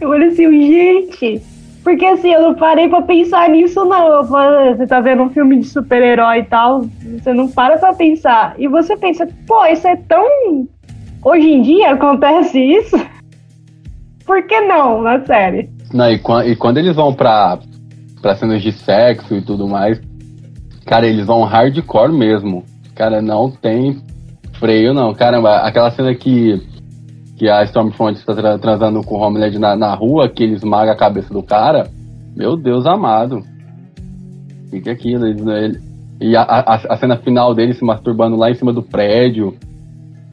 Eu 0.00 0.08
falei 0.08 0.28
assim, 0.28 0.50
gente, 0.72 1.42
porque 1.86 2.04
assim, 2.04 2.32
eu 2.32 2.42
não 2.42 2.54
parei 2.56 2.88
pra 2.88 3.00
pensar 3.02 3.48
nisso, 3.48 3.84
não. 3.84 4.24
Falei, 4.24 4.74
você 4.74 4.88
tá 4.88 5.00
vendo 5.00 5.22
um 5.22 5.30
filme 5.30 5.60
de 5.60 5.66
super-herói 5.68 6.40
e 6.40 6.44
tal, 6.44 6.82
você 6.82 7.32
não 7.32 7.46
para 7.46 7.78
pra 7.78 7.94
pensar. 7.94 8.56
E 8.58 8.66
você 8.66 8.96
pensa, 8.96 9.28
pô, 9.46 9.64
isso 9.66 9.86
é 9.86 9.94
tão. 9.94 10.66
Hoje 11.24 11.48
em 11.48 11.62
dia 11.62 11.92
acontece 11.92 12.58
isso? 12.58 12.96
Por 14.26 14.42
que 14.48 14.60
não 14.62 15.00
na 15.00 15.24
série? 15.24 15.70
Não, 15.94 16.10
e, 16.10 16.20
e 16.50 16.56
quando 16.56 16.78
eles 16.78 16.96
vão 16.96 17.14
pra, 17.14 17.60
pra 18.20 18.34
cenas 18.34 18.60
de 18.60 18.72
sexo 18.72 19.36
e 19.36 19.40
tudo 19.40 19.68
mais, 19.68 20.00
Cara, 20.86 21.06
eles 21.06 21.26
vão 21.26 21.42
hardcore 21.42 22.12
mesmo. 22.12 22.64
Cara, 22.94 23.20
não 23.20 23.48
tem 23.50 24.00
freio, 24.54 24.92
não. 24.92 25.12
Caramba, 25.12 25.58
aquela 25.58 25.90
cena 25.90 26.14
que, 26.14 26.60
que 27.36 27.48
a 27.48 27.62
Stormfront 27.64 28.18
está 28.18 28.34
tra 28.34 28.58
transando 28.58 29.02
com 29.02 29.16
o 29.16 29.20
Homeland 29.20 29.58
na, 29.58 29.76
na 29.76 29.94
rua, 29.94 30.28
que 30.28 30.42
ele 30.42 30.54
esmaga 30.54 30.92
a 30.92 30.96
cabeça 30.96 31.32
do 31.32 31.42
cara. 31.42 31.90
Meu 32.34 32.56
Deus 32.56 32.86
amado. 32.86 33.42
O 34.72 34.80
que 34.80 34.88
é 34.88 34.92
aquilo? 34.92 35.26
Ele, 35.26 35.50
ele, 35.50 35.80
e 36.20 36.34
a, 36.34 36.42
a, 36.42 36.74
a, 36.74 36.96
cena 36.96 37.16
final 37.18 37.54
dele 37.54 37.74
se 37.74 37.84
masturbando 37.84 38.36
lá 38.36 38.50
em 38.50 38.54
cima 38.54 38.72
do 38.72 38.82
prédio. 38.82 39.54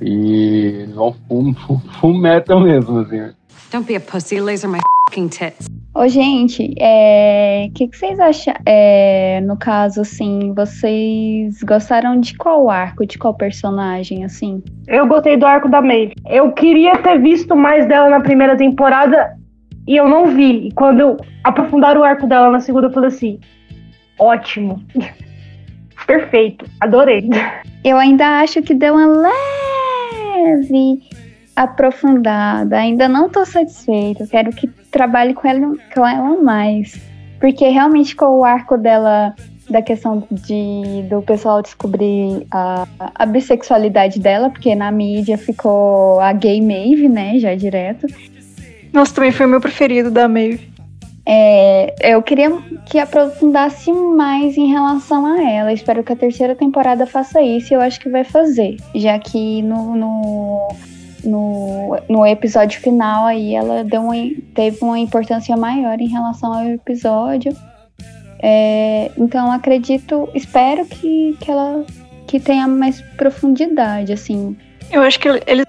E 0.02 0.82
eles 0.82 0.96
vão 0.96 1.14
full, 1.28 1.54
full, 1.54 1.82
full 2.00 2.18
metal 2.18 2.62
mesmo, 2.62 3.00
assim. 3.00 3.34
Don't 3.72 3.88
be 3.88 3.96
a 3.96 4.00
pussy, 4.00 4.40
laser 4.40 4.70
my 4.70 4.80
fucking 5.14 5.28
tits. 5.28 5.68
Ô, 5.96 6.08
gente, 6.08 6.64
o 6.64 6.76
é... 6.80 7.70
que, 7.76 7.88
que 7.88 7.98
vocês 7.98 8.20
acham? 8.20 8.54
É... 8.66 9.40
No 9.42 9.56
caso, 9.56 10.02
assim, 10.02 10.52
vocês 10.56 11.62
gostaram 11.62 12.20
de 12.20 12.36
qual 12.36 12.70
arco, 12.70 13.06
de 13.06 13.20
qual 13.20 13.36
personagem, 13.36 14.26
assim? 14.26 14.64
Eu 14.88 15.08
gostei 15.08 15.38
do 15.38 15.46
arco 15.46 15.70
da 15.70 15.82
Maeve. 15.82 16.16
Eu 16.28 16.52
queria 16.52 16.98
ter 16.98 17.20
visto 17.20 17.56
mais 17.56 17.88
dela 17.88 18.10
na 18.10 18.22
primeira 18.22 18.58
temporada 18.58 19.38
e 19.88 19.96
eu 19.96 20.10
não 20.10 20.36
vi. 20.36 20.68
E 20.68 20.72
quando 20.72 21.18
aprofundaram 21.44 22.02
o 22.02 22.04
arco 22.04 22.26
dela 22.26 22.50
na 22.50 22.60
segunda, 22.60 22.88
eu 22.88 22.92
falei 22.92 23.10
assim: 23.10 23.40
ótimo. 24.18 24.84
Perfeito, 26.08 26.66
adorei. 26.82 27.30
Eu 27.84 27.98
ainda 27.98 28.42
acho 28.42 28.62
que 28.62 28.74
deu 28.74 28.96
uma 28.96 29.30
leve 30.36 31.02
aprofundada. 31.56 32.78
Ainda 32.78 33.08
não 33.08 33.30
tô 33.30 33.46
satisfeita. 33.46 34.28
Quero 34.28 34.50
que 34.52 34.68
trabalhe 34.94 35.34
com 35.34 35.46
ela, 35.46 35.76
com 35.94 36.08
ela 36.08 36.42
mais. 36.42 36.96
Porque 37.40 37.68
realmente 37.68 38.16
com 38.16 38.38
o 38.38 38.46
arco 38.46 38.78
dela, 38.78 39.36
da 39.70 39.82
questão 39.82 40.26
de 40.32 41.04
do 41.10 41.22
pessoal 41.24 41.62
descobrir 41.62 42.48
a, 42.50 42.88
a 43.16 43.26
bissexualidade 43.26 44.20
dela, 44.20 44.50
porque 44.50 44.74
na 44.74 44.90
mídia 44.92 45.38
ficou 45.38 46.22
a 46.22 46.32
gay 46.32 46.62
Maeve, 46.62 47.10
né? 47.10 47.38
Já 47.40 47.54
direto. 47.56 48.08
Nossa, 48.94 49.16
também 49.16 49.32
foi 49.32 49.46
o 49.46 49.50
meu 49.50 49.60
preferido 49.60 50.10
da 50.10 50.30
Maeve. 50.30 50.72
É, 51.26 52.14
eu 52.14 52.22
queria 52.22 52.52
que 52.86 53.00
aprofundasse 53.00 53.92
mais 53.92 54.58
em 54.58 54.68
relação 54.68 55.26
a 55.26 55.42
ela. 55.42 55.74
Espero 55.74 56.04
que 56.04 56.14
a 56.14 56.16
terceira 56.16 56.54
temporada 56.54 57.06
faça 57.06 57.42
isso 57.42 57.74
e 57.74 57.76
eu 57.76 57.82
acho 57.82 58.00
que 58.00 58.10
vai 58.10 58.24
fazer. 58.24 58.78
Já 58.94 59.18
que 59.18 59.62
no, 59.62 59.96
no 59.96 60.68
no, 61.24 61.98
no 62.10 62.26
episódio 62.26 62.80
final 62.82 63.26
aí 63.26 63.56
ela 63.56 63.84
deu 63.84 64.02
uma, 64.02 64.16
teve 64.54 64.78
uma 64.82 65.00
importância 65.00 65.56
maior 65.56 66.00
em 66.00 66.08
relação 66.08 66.54
ao 66.54 66.66
episódio. 66.66 67.56
É, 68.42 69.10
então 69.18 69.52
acredito, 69.52 70.30
espero 70.34 70.86
que, 70.86 71.38
que 71.40 71.50
ela 71.50 71.86
que 72.28 72.40
tenha 72.40 72.68
mais 72.68 73.02
profundidade, 73.16 74.12
assim. 74.12 74.58
Eu 74.92 75.02
acho 75.02 75.20
que 75.20 75.30
eles 75.46 75.66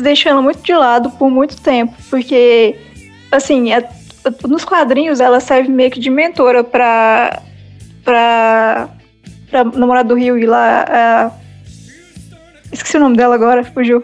deixam 0.00 0.32
ela 0.32 0.42
muito 0.42 0.62
de 0.62 0.74
lado 0.74 1.10
por 1.10 1.30
muito 1.30 1.60
tempo, 1.60 1.94
porque 2.08 2.76
assim, 3.30 3.72
é, 3.72 3.88
nos 4.46 4.64
quadrinhos 4.64 5.20
ela 5.20 5.40
serve 5.40 5.70
meio 5.70 5.90
que 5.90 5.98
de 5.98 6.10
mentora 6.10 6.62
pra, 6.62 7.42
pra, 8.04 8.88
pra 9.50 9.64
namorada 9.64 10.08
do 10.10 10.14
Rio 10.14 10.38
e 10.38 10.46
lá. 10.46 10.84
A... 10.88 11.30
Esqueci 12.70 12.96
o 12.96 13.00
nome 13.00 13.16
dela 13.16 13.34
agora, 13.34 13.64
fugiu. 13.64 14.02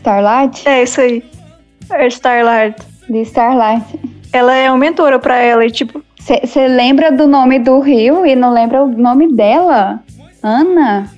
Starlight? 0.00 0.66
É, 0.66 0.82
isso 0.82 1.00
aí. 1.00 1.22
É 1.92 2.06
Starlight. 2.06 2.80
De 3.08 3.20
Starlight. 3.22 4.00
Ela 4.32 4.54
é 4.54 4.70
uma 4.70 4.78
mentora 4.78 5.18
pra 5.18 5.36
ela 5.36 5.64
e 5.64 5.70
tipo. 5.70 6.02
Você 6.18 6.68
lembra 6.68 7.10
do 7.10 7.26
nome 7.26 7.58
do 7.58 7.80
rio 7.80 8.24
e 8.24 8.36
não 8.36 8.52
lembra 8.52 8.82
o 8.82 8.88
nome 8.88 9.32
dela? 9.34 10.00
Ana? 10.42 11.10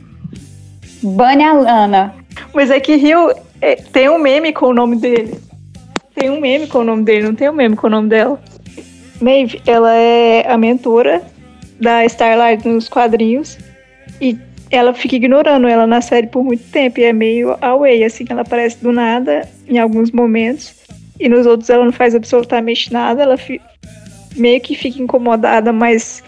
Bunny 1.03 1.45
Ana. 1.45 2.15
Mas 2.55 2.71
é 2.71 2.79
que 2.79 2.95
Rio 2.97 3.33
é, 3.61 3.77
tem 3.77 4.09
um 4.09 4.19
meme 4.19 4.53
com 4.53 4.67
o 4.67 4.73
nome 4.73 4.97
dele. 4.97 5.39
Tem 6.15 6.31
um 6.31 6.41
meme 6.41 6.67
com 6.67 6.79
o 6.79 6.85
nome 6.85 7.03
dele, 7.03 7.27
não 7.27 7.35
tem 7.35 7.51
um 7.51 7.55
meme 7.55 7.77
com 7.77 7.89
o 7.89 7.91
nome 7.91 8.09
dela. 8.09 8.41
Maeve, 9.21 9.61
ela 9.67 9.93
é 9.93 10.47
a 10.49 10.57
mentora 10.57 11.23
da 11.81 12.05
Starlight 12.05 12.67
nos 12.67 12.89
quadrinhos. 12.89 13.59
E 14.21 14.39
ela 14.73 14.95
fica 14.95 15.17
ignorando 15.17 15.69
ela 15.69 15.87
na 15.87 16.01
série 16.01 16.27
por 16.27 16.43
muito 16.43 16.65
tempo 16.71 16.99
e 16.99 17.05
é 17.05 17.13
meio 17.13 17.57
away, 17.61 18.03
assim, 18.03 18.25
ela 18.29 18.41
aparece 18.41 18.83
do 18.83 18.91
nada 18.91 19.47
em 19.69 19.79
alguns 19.79 20.11
momentos 20.11 20.75
e 21.21 21.29
nos 21.29 21.47
outros 21.47 21.69
ela 21.69 21.85
não 21.85 21.93
faz 21.93 22.15
absolutamente 22.15 22.91
nada, 22.91 23.23
ela 23.23 23.37
meio 24.35 24.61
que 24.63 24.75
fica 24.75 25.01
incomodada, 25.01 25.73
mas 25.73 26.23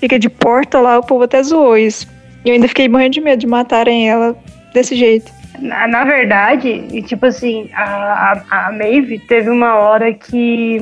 fica 0.00 0.18
de 0.18 0.30
porta 0.30 0.80
lá, 0.80 0.98
o 0.98 1.04
povo 1.04 1.24
até 1.24 1.42
zoou 1.42 1.76
isso. 1.76 2.08
E 2.42 2.48
eu 2.48 2.54
ainda 2.54 2.66
fiquei 2.66 2.88
morrendo 2.88 3.12
de 3.12 3.20
medo 3.20 3.40
de 3.40 3.46
matarem 3.46 4.08
ela 4.08 4.34
desse 4.72 4.96
jeito. 4.96 5.30
Na, 5.58 5.86
na 5.86 6.04
verdade, 6.04 6.68
e 6.90 7.02
tipo 7.02 7.26
assim, 7.26 7.68
a, 7.74 8.32
a, 8.50 8.68
a 8.68 8.72
Maeve 8.72 9.18
teve 9.18 9.50
uma 9.50 9.74
hora 9.74 10.12
que. 10.14 10.78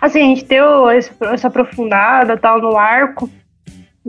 Assim, 0.00 0.20
a 0.20 0.24
gente 0.24 0.46
deu 0.46 0.88
essa 0.88 1.48
aprofundada 1.48 2.38
tal 2.38 2.58
no 2.58 2.74
arco, 2.78 3.28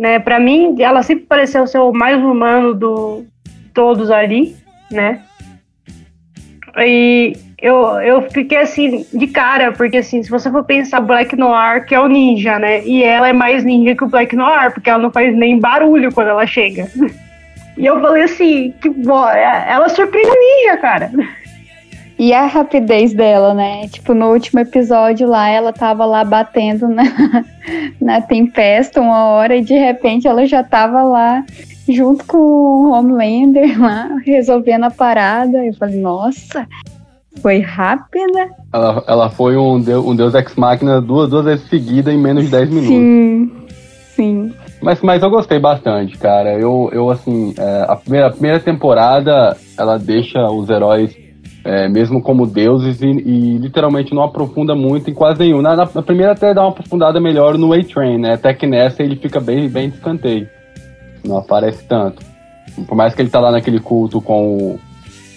né? 0.01 0.17
Para 0.17 0.39
mim, 0.39 0.81
ela 0.81 1.03
sempre 1.03 1.25
pareceu 1.25 1.67
ser 1.67 1.77
o 1.77 1.93
mais 1.93 2.17
humano 2.17 2.73
do 2.73 3.23
todos 3.71 4.09
ali, 4.09 4.55
né? 4.89 5.21
E 6.75 7.37
eu, 7.61 7.77
eu 8.01 8.23
fiquei 8.31 8.57
assim 8.57 9.05
de 9.13 9.27
cara, 9.27 9.71
porque 9.71 9.97
assim, 9.97 10.23
se 10.23 10.31
você 10.31 10.49
for 10.49 10.63
pensar 10.63 11.01
Black 11.01 11.35
Noir, 11.35 11.85
que 11.85 11.93
é 11.93 11.99
o 11.99 12.07
ninja, 12.07 12.57
né? 12.57 12.83
E 12.83 13.03
ela 13.03 13.29
é 13.29 13.33
mais 13.33 13.63
ninja 13.63 13.95
que 13.95 14.03
o 14.03 14.07
Black 14.07 14.35
Noir, 14.35 14.73
porque 14.73 14.89
ela 14.89 15.03
não 15.03 15.11
faz 15.11 15.35
nem 15.35 15.59
barulho 15.59 16.11
quando 16.11 16.29
ela 16.29 16.47
chega. 16.47 16.87
E 17.77 17.85
eu 17.85 18.01
falei 18.01 18.23
assim, 18.23 18.73
que 18.81 18.89
ela 18.89 19.87
surpreende 19.87 20.29
o 20.29 20.35
ninja, 20.35 20.77
cara. 20.77 21.09
E 22.21 22.35
a 22.35 22.45
rapidez 22.45 23.15
dela, 23.15 23.51
né? 23.51 23.87
Tipo, 23.87 24.13
no 24.13 24.27
último 24.27 24.59
episódio 24.59 25.27
lá, 25.27 25.49
ela 25.49 25.73
tava 25.73 26.05
lá 26.05 26.23
batendo 26.23 26.87
na, 26.87 27.03
na 27.99 28.21
tempesta 28.21 29.01
uma 29.01 29.25
hora 29.25 29.55
e 29.55 29.63
de 29.63 29.73
repente 29.73 30.27
ela 30.27 30.45
já 30.45 30.63
tava 30.63 31.01
lá 31.01 31.43
junto 31.89 32.23
com 32.27 32.37
o 32.37 32.91
Homelander 32.91 33.73
lá, 33.81 34.07
resolvendo 34.23 34.83
a 34.83 34.91
parada. 34.91 35.65
Eu 35.65 35.73
falei, 35.73 35.99
nossa, 35.99 36.67
foi 37.41 37.57
rápida. 37.57 38.51
Ela, 38.71 39.03
ela 39.07 39.29
foi 39.31 39.57
um 39.57 39.81
deus, 39.81 40.05
um 40.05 40.15
deus 40.15 40.35
ex-máquina 40.35 41.01
duas, 41.01 41.27
duas 41.27 41.45
vezes 41.45 41.67
seguida 41.69 42.13
em 42.13 42.19
menos 42.19 42.45
de 42.45 42.51
10 42.51 42.69
minutos. 42.69 42.87
Sim, 42.87 43.51
sim. 44.15 44.53
Mas, 44.79 45.01
mas 45.01 45.23
eu 45.23 45.29
gostei 45.31 45.57
bastante, 45.57 46.15
cara. 46.19 46.53
Eu, 46.53 46.87
eu 46.93 47.09
assim, 47.09 47.55
é, 47.57 47.85
a, 47.89 47.95
primeira, 47.95 48.27
a 48.27 48.31
primeira 48.31 48.59
temporada, 48.59 49.57
ela 49.75 49.97
deixa 49.97 50.39
os 50.51 50.69
heróis 50.69 51.19
é, 51.63 51.87
mesmo 51.87 52.21
como 52.21 52.47
deuses, 52.47 53.01
e, 53.01 53.07
e, 53.07 53.57
literalmente 53.57 54.13
não 54.13 54.23
aprofunda 54.23 54.75
muito 54.75 55.09
em 55.09 55.13
quase 55.13 55.39
nenhum. 55.39 55.61
Na, 55.61 55.75
na, 55.75 56.01
primeira 56.01 56.31
até 56.31 56.53
dá 56.53 56.61
uma 56.61 56.71
aprofundada 56.71 57.19
melhor 57.19 57.57
no 57.57 57.73
A-Train, 57.73 58.17
né? 58.17 58.33
Até 58.33 58.53
que 58.53 58.65
nessa 58.65 59.03
ele 59.03 59.15
fica 59.15 59.39
bem, 59.39 59.69
bem 59.69 59.89
de 59.89 59.95
escanteio. 59.95 60.49
Não 61.23 61.37
aparece 61.37 61.83
tanto. 61.83 62.23
Por 62.87 62.95
mais 62.95 63.13
que 63.13 63.21
ele 63.21 63.29
tá 63.29 63.39
lá 63.39 63.51
naquele 63.51 63.79
culto 63.79 64.21
com 64.21 64.57
o, 64.57 64.79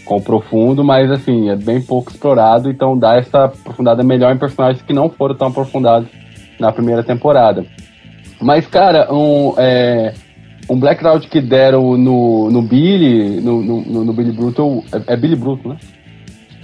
com 0.04 0.16
o 0.16 0.22
profundo, 0.22 0.82
mas 0.82 1.10
assim, 1.10 1.50
é 1.50 1.56
bem 1.56 1.82
pouco 1.82 2.10
explorado, 2.10 2.70
então 2.70 2.96
dá 2.96 3.16
essa 3.16 3.44
aprofundada 3.44 4.02
melhor 4.02 4.34
em 4.34 4.38
personagens 4.38 4.82
que 4.82 4.92
não 4.92 5.10
foram 5.10 5.34
tão 5.34 5.48
aprofundados 5.48 6.08
na 6.58 6.72
primeira 6.72 7.02
temporada. 7.02 7.66
Mas, 8.40 8.66
cara, 8.66 9.12
um, 9.12 9.54
é, 9.58 10.14
um 10.68 10.78
blackout 10.78 11.28
que 11.28 11.40
deram 11.40 11.96
no, 11.96 12.50
no 12.50 12.62
Billy, 12.62 13.40
no, 13.40 13.62
no, 13.62 14.04
no 14.04 14.12
Billy 14.12 14.32
Bruto, 14.32 14.82
é, 14.92 15.14
é 15.14 15.16
Billy 15.16 15.36
Bruto, 15.36 15.68
né? 15.68 15.76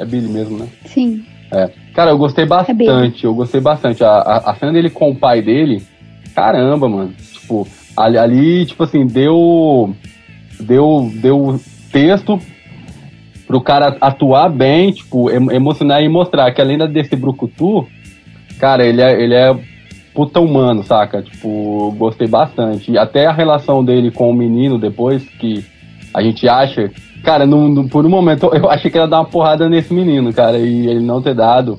É 0.00 0.04
Billy 0.04 0.28
mesmo, 0.28 0.58
né? 0.58 0.66
Sim. 0.86 1.22
É. 1.52 1.68
Cara, 1.94 2.10
eu 2.10 2.18
gostei 2.18 2.46
bastante. 2.46 3.26
É 3.26 3.28
eu 3.28 3.34
gostei 3.34 3.60
bastante. 3.60 4.02
A, 4.02 4.08
a, 4.08 4.50
a, 4.50 4.54
cena 4.54 4.72
dele 4.72 4.88
com 4.88 5.10
o 5.10 5.14
pai 5.14 5.42
dele, 5.42 5.82
caramba, 6.34 6.88
mano. 6.88 7.12
Tipo, 7.32 7.68
ali, 7.96 8.16
ali 8.16 8.64
tipo 8.64 8.84
assim, 8.84 9.06
deu. 9.06 9.94
Deu, 10.58 11.10
deu 11.14 11.60
texto 11.90 12.38
pro 13.46 13.60
cara 13.60 13.96
atuar 14.00 14.48
bem, 14.48 14.92
tipo, 14.92 15.30
emocionar 15.30 16.02
e 16.02 16.08
mostrar 16.08 16.52
que 16.52 16.60
além 16.60 16.78
desse 16.90 17.16
brucutu, 17.16 17.86
cara, 18.58 18.86
ele 18.86 19.00
é, 19.02 19.20
ele 19.20 19.34
é 19.34 19.58
puta 20.14 20.38
humano, 20.38 20.84
saca? 20.84 21.22
Tipo, 21.22 21.92
gostei 21.98 22.28
bastante. 22.28 22.92
E 22.92 22.98
até 22.98 23.26
a 23.26 23.32
relação 23.32 23.84
dele 23.84 24.10
com 24.10 24.30
o 24.30 24.34
menino 24.34 24.78
depois, 24.78 25.24
que 25.24 25.64
a 26.14 26.22
gente 26.22 26.48
acha 26.48 26.90
Cara, 27.24 27.46
no, 27.46 27.68
no, 27.68 27.88
por 27.88 28.04
um 28.06 28.08
momento 28.08 28.50
eu 28.54 28.70
achei 28.70 28.90
que 28.90 28.98
ia 28.98 29.06
dar 29.06 29.20
uma 29.20 29.28
porrada 29.28 29.68
nesse 29.68 29.92
menino, 29.92 30.32
cara, 30.32 30.58
e 30.58 30.86
ele 30.86 31.00
não 31.00 31.20
ter 31.20 31.34
dado. 31.34 31.78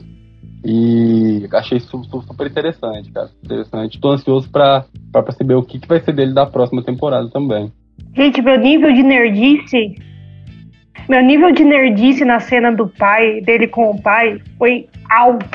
E 0.64 1.48
achei 1.54 1.80
isso 1.80 2.04
super 2.04 2.48
interessante, 2.48 3.12
cara. 3.12 3.30
Interessante. 3.44 4.00
Tô 4.00 4.12
ansioso 4.12 4.50
pra, 4.50 4.86
pra 5.12 5.24
perceber 5.24 5.56
o 5.56 5.64
que, 5.64 5.80
que 5.80 5.88
vai 5.88 6.00
ser 6.00 6.14
dele 6.14 6.34
da 6.34 6.46
próxima 6.46 6.84
temporada 6.84 7.28
também. 7.30 7.72
Gente, 8.16 8.42
meu 8.42 8.60
nível 8.60 8.94
de 8.94 9.02
nerdice. 9.02 9.96
Meu 11.10 11.24
nível 11.24 11.52
de 11.52 11.64
nerdice 11.64 12.24
na 12.24 12.40
cena 12.40 12.72
do 12.72 12.88
pai, 12.88 13.42
dele 13.42 13.68
com 13.68 13.90
o 13.90 14.02
pai, 14.02 14.40
foi 14.58 14.88
alto. 15.10 15.46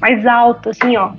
Mais 0.00 0.24
alto, 0.26 0.70
assim, 0.70 0.96
ó. 0.96 1.12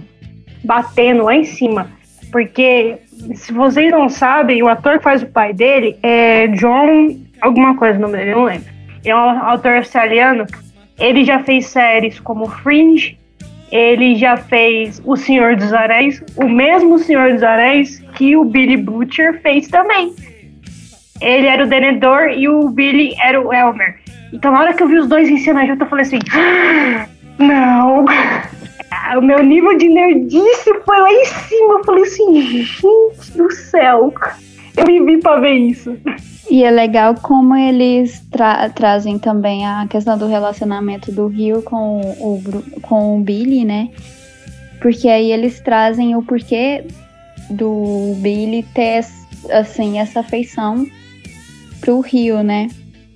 Batendo 0.64 1.24
lá 1.24 1.36
em 1.36 1.44
cima. 1.44 1.90
Porque, 2.32 2.98
se 3.36 3.52
vocês 3.52 3.92
não 3.92 4.08
sabem, 4.08 4.64
o 4.64 4.70
ator 4.70 4.98
que 4.98 5.04
faz 5.04 5.22
o 5.22 5.28
pai 5.28 5.54
dele 5.54 5.98
é 6.02 6.48
John. 6.48 7.18
Alguma 7.44 7.76
coisa 7.76 8.00
no 8.00 8.08
dele, 8.10 8.32
eu 8.32 8.38
não 8.38 8.46
lembro. 8.46 8.72
É 9.06 9.16
um 9.16 9.20
autor 9.20 9.74
australiano. 9.76 10.46
Ele 10.98 11.26
já 11.26 11.44
fez 11.44 11.68
séries 11.68 12.20
como 12.20 12.48
Fringe, 12.48 13.18
ele 13.72 14.16
já 14.16 14.38
fez 14.38 15.02
O 15.04 15.16
Senhor 15.16 15.56
dos 15.56 15.74
Anéis, 15.74 16.24
o 16.38 16.48
mesmo 16.48 17.00
Senhor 17.00 17.34
dos 17.34 17.44
Anéis 17.44 18.00
que 18.16 18.36
o 18.36 18.46
Billy 18.46 18.78
Butcher 18.78 19.42
fez 19.42 19.68
também. 19.68 20.14
Ele 21.20 21.48
era 21.48 21.64
o 21.64 21.68
Denedor 21.68 22.30
e 22.30 22.48
o 22.48 22.70
Billy 22.70 23.16
era 23.22 23.42
o 23.42 23.52
Elmer. 23.52 24.00
Então, 24.32 24.52
na 24.52 24.62
hora 24.62 24.74
que 24.74 24.84
eu 24.84 24.88
vi 24.88 24.98
os 24.98 25.08
dois 25.08 25.30
em 25.30 25.38
cena 25.38 25.66
junto, 25.66 25.84
eu 25.84 25.90
falei 25.90 26.06
assim: 26.06 26.20
ah, 26.34 27.08
não. 27.38 28.06
O 29.18 29.22
meu 29.22 29.44
nível 29.44 29.76
de 29.76 29.90
nerdice 29.90 30.72
foi 30.86 31.00
lá 31.00 31.12
em 31.12 31.26
cima. 31.26 31.74
Eu 31.74 31.84
falei 31.84 32.04
assim: 32.04 32.42
gente 32.42 32.82
do 33.36 33.52
céu. 33.52 34.14
Eu 34.76 34.86
vivi 34.86 35.20
pra 35.20 35.40
ver 35.40 35.54
isso. 35.54 35.98
E 36.50 36.64
é 36.64 36.72
legal 36.72 37.16
como 37.16 37.56
eles 37.56 38.20
tra 38.32 38.70
trazem 38.70 39.18
também 39.18 39.66
a 39.66 39.88
questão 39.88 40.18
do 40.18 40.28
relacionamento 40.28 41.12
do 41.12 41.28
Rio 41.28 41.62
com 41.62 42.02
o, 42.02 42.42
com 42.82 43.18
o 43.18 43.22
Billy, 43.22 43.64
né? 43.64 43.90
Porque 44.82 45.08
aí 45.08 45.32
eles 45.32 45.62
trazem 45.62 46.16
o 46.16 46.22
porquê 46.22 46.86
do 47.50 48.16
Billy 48.18 48.64
ter, 48.74 49.06
assim, 49.52 50.00
essa 50.00 50.20
afeição 50.20 50.86
pro 51.80 52.02
Rio, 52.02 52.44
né? 52.44 52.68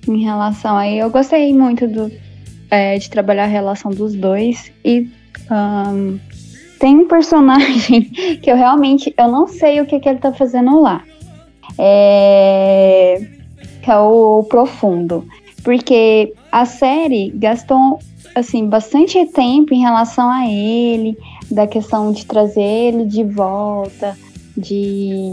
Em 0.06 0.22
relação 0.22 0.76
aí, 0.76 0.98
eu 0.98 1.10
gostei 1.10 1.52
muito 1.52 1.86
do, 1.86 2.10
é, 2.70 2.98
de 2.98 3.10
trabalhar 3.10 3.44
a 3.44 3.48
relação 3.48 3.90
dos 3.90 4.14
dois 4.14 4.72
e 4.84 5.08
um, 5.50 6.18
tem 6.78 6.96
um 6.96 7.08
personagem 7.08 8.02
que 8.42 8.50
eu 8.50 8.56
realmente 8.56 9.12
eu 9.16 9.28
não 9.28 9.46
sei 9.46 9.80
o 9.80 9.86
que, 9.86 10.00
que 10.00 10.08
ele 10.08 10.18
tá 10.18 10.32
fazendo 10.32 10.80
lá. 10.80 11.02
É, 11.76 13.20
que 13.82 13.90
é 13.90 13.98
o 13.98 14.44
Profundo. 14.48 15.26
Porque 15.62 16.32
a 16.50 16.64
série 16.64 17.30
gastou 17.30 17.98
assim 18.34 18.66
bastante 18.66 19.24
tempo 19.26 19.74
em 19.74 19.80
relação 19.80 20.30
a 20.30 20.46
ele, 20.46 21.16
da 21.50 21.66
questão 21.66 22.12
de 22.12 22.24
trazer 22.24 22.62
ele 22.62 23.04
de 23.04 23.24
volta, 23.24 24.16
de 24.56 25.32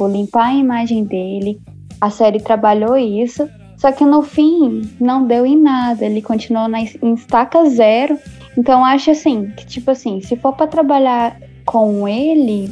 tipo, 0.00 0.08
limpar 0.08 0.48
a 0.48 0.54
imagem 0.54 1.04
dele. 1.04 1.60
A 2.00 2.10
série 2.10 2.40
trabalhou 2.40 2.96
isso, 2.96 3.48
só 3.76 3.92
que 3.92 4.04
no 4.04 4.22
fim 4.22 4.82
não 4.98 5.26
deu 5.26 5.44
em 5.44 5.60
nada. 5.60 6.04
Ele 6.04 6.22
continuou 6.22 6.68
na, 6.68 6.80
em 6.80 7.14
estaca 7.14 7.68
zero. 7.68 8.18
Então 8.56 8.84
acho 8.84 9.10
assim 9.10 9.52
que 9.56 9.66
tipo 9.66 9.90
assim, 9.90 10.20
se 10.20 10.36
for 10.36 10.54
para 10.54 10.66
trabalhar 10.66 11.38
com 11.64 12.08
ele, 12.08 12.70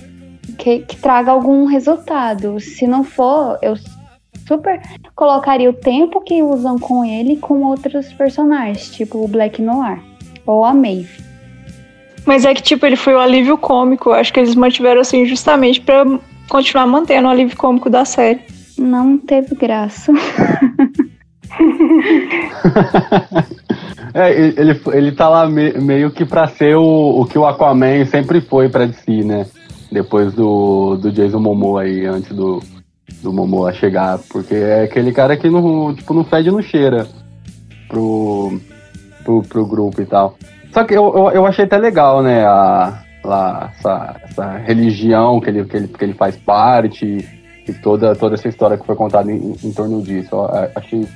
que, 0.59 0.81
que 0.81 0.97
traga 0.97 1.31
algum 1.31 1.65
resultado. 1.65 2.61
Se 2.61 2.87
não 2.87 3.05
for, 3.05 3.59
eu 3.63 3.75
super 4.47 4.81
colocaria 5.15 5.71
o 5.71 5.73
tempo 5.73 6.21
que 6.21 6.43
usam 6.43 6.79
com 6.79 7.05
ele 7.05 7.37
com 7.37 7.63
outros 7.63 8.13
personagens, 8.13 8.91
tipo 8.91 9.25
o 9.25 9.29
Black 9.29 9.63
Noir 9.63 10.03
ou 10.45 10.65
a 10.65 10.75
Maeve. 10.75 11.29
Mas 12.27 12.45
é 12.45 12.53
que, 12.55 12.63
tipo, 12.63 12.85
ele 12.85 12.97
foi 12.97 13.15
o 13.15 13.19
alívio 13.19 13.57
cômico. 13.57 14.11
Acho 14.11 14.31
que 14.33 14.41
eles 14.41 14.55
mantiveram 14.55 15.01
assim 15.01 15.25
justamente 15.25 15.81
para 15.81 16.05
continuar 16.49 16.87
mantendo 16.87 17.27
o 17.27 17.31
alívio 17.31 17.57
cômico 17.57 17.89
da 17.89 18.05
série. 18.05 18.41
Não 18.77 19.17
teve 19.17 19.55
graça. 19.55 20.13
é, 24.13 24.33
ele, 24.33 24.79
ele 24.93 25.13
tá 25.13 25.27
lá 25.29 25.49
me, 25.49 25.73
meio 25.73 26.11
que 26.11 26.27
pra 26.27 26.47
ser 26.49 26.77
o, 26.77 27.21
o 27.21 27.25
que 27.25 27.39
o 27.39 27.47
Aquaman 27.47 28.05
sempre 28.05 28.43
foi 28.43 28.69
pra 28.69 28.87
si, 28.93 29.25
né? 29.25 29.47
Depois 29.91 30.35
do, 30.35 30.97
do 30.97 31.11
Jason 31.11 31.41
Momoa 31.41 31.83
aí, 31.83 32.05
antes 32.05 32.35
do, 32.35 32.63
do 33.23 33.33
Momoa 33.33 33.73
chegar. 33.73 34.19
Porque 34.31 34.55
é 34.55 34.83
aquele 34.83 35.13
cara 35.13 35.37
que 35.37 35.49
não, 35.49 35.95
tipo, 35.95 36.13
não 36.13 36.25
fede 36.25 36.51
não 36.51 36.63
cheira 36.63 37.07
pro, 37.89 38.61
pro, 39.25 39.43
pro 39.43 39.67
grupo 39.67 40.01
e 40.03 40.07
tal. 40.07 40.37
Só 40.73 40.85
que 40.85 40.95
eu, 40.95 41.13
eu, 41.17 41.31
eu 41.31 41.47
achei 41.47 41.65
até 41.65 41.79
legal, 41.79 42.23
né? 42.23 42.45
A, 42.45 43.03
lá, 43.25 43.73
essa, 43.77 44.17
essa 44.25 44.57
religião 44.59 45.41
que 45.41 45.51
ele, 45.51 45.65
que, 45.65 45.77
ele, 45.77 45.89
que 45.89 46.05
ele 46.05 46.15
faz 46.15 46.37
parte 46.37 47.27
e 47.67 47.73
toda, 47.73 48.15
toda 48.15 48.35
essa 48.35 48.49
história 48.49 48.77
que 48.77 48.87
foi 48.87 48.97
contada 48.97 49.31
em, 49.31 49.55
em 49.63 49.73
torno 49.73 50.03
disso. 50.03 50.29
Eu 50.35 50.71
achei 50.75 51.07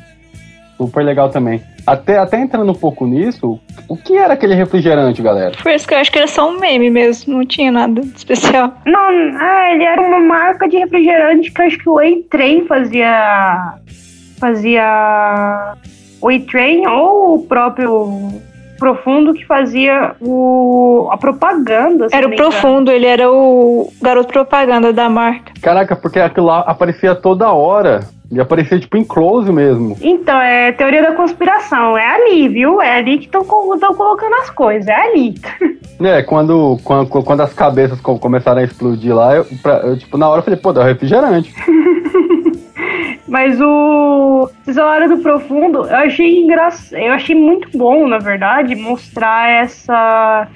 super 0.77 1.05
legal 1.05 1.31
também. 1.31 1.63
Até, 1.87 2.19
até 2.19 2.39
entrando 2.39 2.71
um 2.71 2.75
pouco 2.75 3.07
nisso, 3.07 3.59
o 3.89 3.97
que 3.97 4.17
era 4.17 4.35
aquele 4.35 4.55
refrigerante, 4.55 5.21
galera? 5.21 5.53
Por 5.61 5.73
isso 5.73 5.87
que 5.87 5.95
eu 5.95 5.99
acho 5.99 6.13
que 6.13 6.19
era 6.19 6.29
só 6.29 6.49
um 6.49 6.59
meme 6.59 6.91
mesmo, 6.91 7.35
não 7.35 7.47
tinha 7.47 7.73
nada 7.73 8.01
de 8.01 8.17
especial. 8.17 8.73
Não, 8.87 9.09
ah, 9.41 9.73
ele 9.73 9.85
era 9.85 10.01
uma 10.01 10.21
marca 10.21 10.69
de 10.69 10.79
refrigerante 10.79 11.51
que 11.51 11.61
eu 11.61 11.67
acho 11.67 11.79
que 11.79 11.89
o 11.89 11.99
A-Train 11.99 12.67
fazia. 12.67 13.75
fazia. 14.39 15.75
O 16.21 16.29
A-Train 16.29 16.87
ou 16.87 17.35
o 17.35 17.47
próprio 17.47 18.41
Profundo 18.83 19.33
que 19.33 19.47
fazia 19.47 20.17
o, 20.21 21.09
a 21.13 21.17
propaganda. 21.17 22.09
Era 22.11 22.27
o 22.27 22.35
Profundo, 22.35 22.91
ele 22.91 23.07
era 23.07 23.31
o 23.31 23.89
garoto 24.03 24.33
propaganda 24.33 24.93
da 24.93 25.09
marca. 25.09 25.53
Caraca, 25.63 25.95
porque 25.95 26.19
aquilo 26.19 26.47
lá 26.47 26.65
aparecia 26.67 27.15
toda 27.15 27.53
hora. 27.53 28.01
E 28.33 28.41
aparecia 28.41 28.81
tipo 28.81 28.97
em 28.97 29.05
close 29.05 29.53
mesmo. 29.53 29.95
Então, 30.01 30.41
é 30.41 30.73
teoria 30.73 31.03
da 31.03 31.13
conspiração. 31.13 31.99
É 31.99 32.15
ali, 32.15 32.49
viu? 32.49 32.81
É 32.81 32.97
ali 32.97 33.19
que 33.19 33.27
estão 33.27 33.45
colocando 33.45 34.35
as 34.37 34.49
coisas. 34.49 34.89
É 34.89 34.95
ali. 34.95 35.35
É, 36.05 36.21
quando, 36.21 36.81
quando, 36.83 37.09
quando 37.09 37.43
as 37.43 37.55
cabeças 37.55 38.01
começaram 38.01 38.61
a 38.61 38.65
explodir 38.65 39.15
lá, 39.15 39.37
eu, 39.37 39.47
pra, 39.63 39.75
eu 39.85 39.97
tipo, 39.97 40.19
na 40.19 40.29
hora 40.29 40.41
eu 40.41 40.43
falei, 40.43 40.59
pô, 40.59 40.73
dá 40.73 40.83
refrigerante. 40.83 41.55
Mas 43.29 43.61
o 43.61 44.51
Tesoura 44.65 45.09
do 45.09 45.19
Profundo, 45.19 45.85
eu 45.85 45.97
achei 45.97 46.41
engraçado, 46.41 46.99
eu 46.99 47.13
achei 47.13 47.37
muito 47.37 47.69
bom, 47.79 48.09
na 48.09 48.19
verdade, 48.19 48.75
mostrar 48.75 49.49
essa 49.49 50.49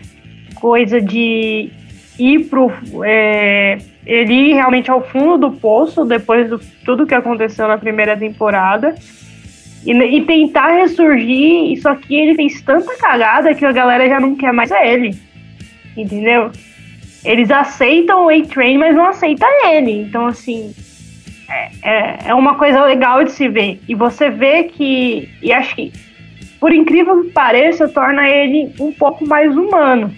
coisa 0.61 1.01
de 1.01 1.71
ir 2.18 2.44
pro. 2.48 2.72
É, 3.05 3.79
ele 4.07 4.33
ir 4.33 4.55
realmente 4.55 4.90
ao 4.90 5.02
fundo 5.02 5.37
do 5.37 5.57
poço 5.57 6.05
depois 6.05 6.48
de 6.48 6.59
tudo 6.85 7.07
que 7.07 7.14
aconteceu 7.14 7.66
na 7.66 7.79
primeira 7.79 8.16
temporada. 8.16 8.94
E, 9.85 9.92
e, 9.92 10.22
tentar 10.22 10.68
ressurgir, 10.68 11.72
isso 11.72 11.88
aqui 11.88 12.16
ele 12.16 12.35
fez 12.35 12.61
tanta 12.61 12.96
cagada 12.96 13.55
que 13.55 13.64
a 13.64 13.72
galera 13.72 14.09
já 14.09 14.18
não 14.18 14.35
quer 14.35 14.52
mais 14.52 14.70
ele. 14.70 15.16
Entendeu? 15.96 16.50
Eles 17.24 17.50
aceitam 17.50 18.26
o 18.26 18.29
A-Train, 18.29 18.79
mas 18.79 18.94
não 18.94 19.07
aceitam 19.07 19.48
ele. 19.66 20.02
Então, 20.02 20.26
assim, 20.26 20.74
é, 21.48 21.70
é, 21.83 22.18
é 22.26 22.35
uma 22.35 22.57
coisa 22.57 22.85
legal 22.85 23.22
de 23.24 23.33
se 23.33 23.48
ver. 23.48 23.81
E 23.88 23.94
você 23.94 24.31
vê 24.31 24.64
que, 24.64 25.29
e 25.42 25.52
acho 25.52 25.74
que, 25.74 25.92
por 26.61 26.72
incrível 26.72 27.22
que 27.22 27.31
pareça, 27.31 27.88
torna 27.88 28.29
ele 28.29 28.72
um 28.81 28.92
pouco 28.92 29.26
mais 29.26 29.57
humano, 29.57 30.12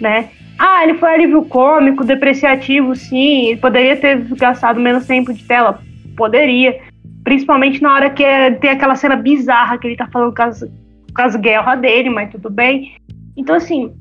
né? 0.00 0.28
Ah, 0.58 0.82
ele 0.82 0.94
foi 0.94 1.14
alívio 1.14 1.44
cômico, 1.44 2.04
depreciativo, 2.04 2.96
sim. 2.96 3.48
Ele 3.48 3.60
poderia 3.60 3.96
ter 3.96 4.18
gastado 4.34 4.80
menos 4.80 5.06
tempo 5.06 5.32
de 5.32 5.44
tela? 5.44 5.80
Poderia. 6.16 6.80
Principalmente 7.22 7.80
na 7.80 7.94
hora 7.94 8.10
que 8.10 8.24
é, 8.24 8.50
tem 8.50 8.70
aquela 8.70 8.96
cena 8.96 9.14
bizarra 9.14 9.78
que 9.78 9.86
ele 9.86 9.96
tá 9.96 10.08
falando 10.08 10.34
com 10.34 10.42
as, 10.42 10.60
com 10.60 11.22
as 11.22 11.36
guerras 11.36 11.80
dele, 11.80 12.10
mas 12.10 12.32
tudo 12.32 12.50
bem. 12.50 12.96
Então, 13.36 13.54
assim, 13.54 13.94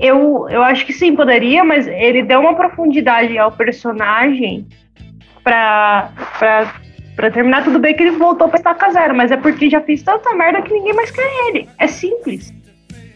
eu, 0.00 0.48
eu 0.48 0.62
acho 0.62 0.86
que 0.86 0.92
sim, 0.92 1.14
poderia, 1.14 1.62
mas 1.62 1.86
ele 1.86 2.22
deu 2.22 2.40
uma 2.40 2.54
profundidade 2.54 3.36
ao 3.36 3.52
personagem 3.52 4.66
pra, 5.42 6.10
pra, 6.38 6.74
pra 7.14 7.30
terminar. 7.30 7.64
Tudo 7.64 7.78
bem 7.78 7.94
que 7.94 8.02
ele 8.02 8.16
voltou 8.16 8.48
pra 8.48 8.56
estaca 8.56 8.90
zero, 8.90 9.14
mas 9.14 9.30
é 9.30 9.36
porque 9.36 9.68
já 9.68 9.82
fez 9.82 10.02
tanta 10.02 10.34
merda 10.34 10.62
que 10.62 10.72
ninguém 10.72 10.94
mais 10.94 11.10
quer 11.10 11.28
ele. 11.48 11.68
É 11.78 11.86
simples. 11.86 12.54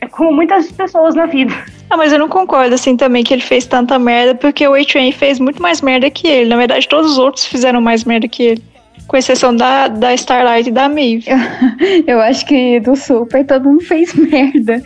É 0.00 0.06
como 0.06 0.30
muitas 0.32 0.70
pessoas 0.70 1.14
na 1.14 1.24
vida. 1.24 1.54
Ah, 1.90 1.96
mas 1.96 2.12
eu 2.12 2.18
não 2.18 2.28
concordo 2.28 2.74
assim 2.74 2.96
também 2.96 3.24
que 3.24 3.32
ele 3.32 3.42
fez 3.42 3.66
tanta 3.66 3.98
merda, 3.98 4.34
porque 4.34 4.66
o 4.66 4.74
A-Train 4.74 5.12
fez 5.12 5.38
muito 5.38 5.62
mais 5.62 5.80
merda 5.80 6.10
que 6.10 6.26
ele. 6.26 6.50
Na 6.50 6.56
verdade, 6.56 6.86
todos 6.86 7.12
os 7.12 7.18
outros 7.18 7.46
fizeram 7.46 7.80
mais 7.80 8.04
merda 8.04 8.28
que 8.28 8.42
ele. 8.42 8.64
Com 9.06 9.16
exceção 9.16 9.56
da, 9.56 9.88
da 9.88 10.12
Starlight 10.12 10.68
e 10.68 10.72
da 10.72 10.86
Maeve. 10.86 11.24
Eu, 12.06 12.20
acho 12.20 12.44
que 12.44 12.78
do 12.80 12.94
Super 12.94 13.46
todo 13.46 13.64
mundo 13.64 13.80
fez 13.82 14.12
merda. 14.12 14.82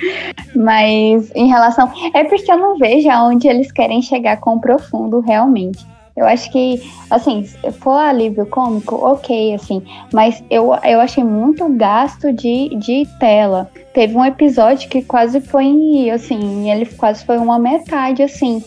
Mas 0.55 1.33
em 1.35 1.49
relação. 1.49 1.91
É 2.15 2.23
porque 2.23 2.53
eu 2.53 2.57
não 2.57 2.79
vejo 2.79 3.11
aonde 3.11 3.49
eles 3.49 3.73
querem 3.73 4.01
chegar 4.01 4.37
com 4.37 4.55
o 4.55 4.61
profundo 4.61 5.19
realmente. 5.19 5.85
Eu 6.15 6.27
acho 6.27 6.51
que, 6.51 6.83
assim, 7.11 7.45
se 7.45 7.73
for 7.73 7.99
alívio 7.99 8.45
cômico, 8.47 8.97
ok, 8.97 9.55
assim. 9.55 9.83
Mas 10.13 10.45
eu, 10.51 10.75
eu 10.85 11.01
achei 11.01 11.25
muito 11.25 11.67
gasto 11.71 12.33
de, 12.33 12.69
de 12.77 13.07
tela. 13.19 13.71
Teve 13.95 14.15
um 14.15 14.25
episódio 14.25 14.89
que 14.91 15.03
quase 15.03 15.41
foi, 15.41 16.11
assim, 16.11 16.71
ele 16.71 16.85
quase 16.87 17.25
foi 17.25 17.39
uma 17.39 17.59
metade, 17.59 18.23
assim. 18.23 18.63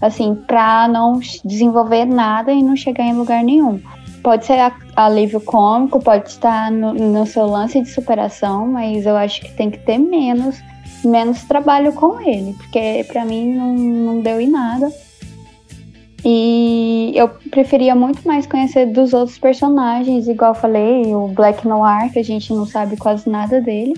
Assim, 0.00 0.34
pra 0.34 0.88
não 0.88 1.20
desenvolver 1.44 2.04
nada 2.06 2.52
e 2.52 2.62
não 2.62 2.76
chegar 2.76 3.04
em 3.04 3.14
lugar 3.14 3.42
nenhum. 3.44 3.80
Pode 4.22 4.46
ser 4.46 4.72
alívio 4.94 5.40
cômico, 5.40 6.02
pode 6.02 6.28
estar 6.30 6.70
no, 6.70 6.92
no 6.92 7.26
seu 7.26 7.46
lance 7.46 7.80
de 7.80 7.88
superação, 7.90 8.66
mas 8.66 9.06
eu 9.06 9.16
acho 9.16 9.40
que 9.40 9.52
tem 9.52 9.70
que 9.70 9.78
ter 9.78 9.98
menos, 9.98 10.60
menos 11.04 11.44
trabalho 11.44 11.92
com 11.92 12.20
ele. 12.20 12.54
Porque 12.54 13.04
pra 13.08 13.24
mim 13.24 13.54
não, 13.54 13.74
não 13.74 14.20
deu 14.20 14.40
em 14.40 14.50
nada. 14.50 14.90
E 16.28 17.12
eu 17.14 17.28
preferia 17.52 17.94
muito 17.94 18.26
mais 18.26 18.48
conhecer 18.48 18.86
dos 18.86 19.12
outros 19.12 19.38
personagens, 19.38 20.26
igual 20.26 20.50
eu 20.50 20.60
falei, 20.60 21.14
o 21.14 21.28
Black 21.28 21.64
Noir, 21.68 22.12
que 22.12 22.18
a 22.18 22.24
gente 22.24 22.52
não 22.52 22.66
sabe 22.66 22.96
quase 22.96 23.30
nada 23.30 23.60
dele. 23.60 23.94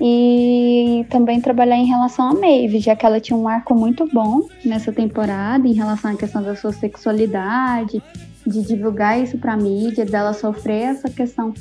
E 0.00 1.06
também 1.10 1.40
trabalhar 1.40 1.76
em 1.76 1.86
relação 1.86 2.28
a 2.28 2.34
Maeve, 2.34 2.80
já 2.80 2.96
que 2.96 3.06
ela 3.06 3.20
tinha 3.20 3.36
um 3.36 3.46
arco 3.46 3.72
muito 3.72 4.04
bom 4.12 4.48
nessa 4.64 4.90
temporada 4.90 5.68
em 5.68 5.72
relação 5.72 6.10
à 6.10 6.16
questão 6.16 6.42
da 6.42 6.56
sua 6.56 6.72
sexualidade, 6.72 8.02
de 8.44 8.62
divulgar 8.62 9.22
isso 9.22 9.38
pra 9.38 9.56
mídia, 9.56 10.04
dela 10.04 10.32
sofrer 10.32 10.86
essa 10.86 11.08
questão 11.08 11.54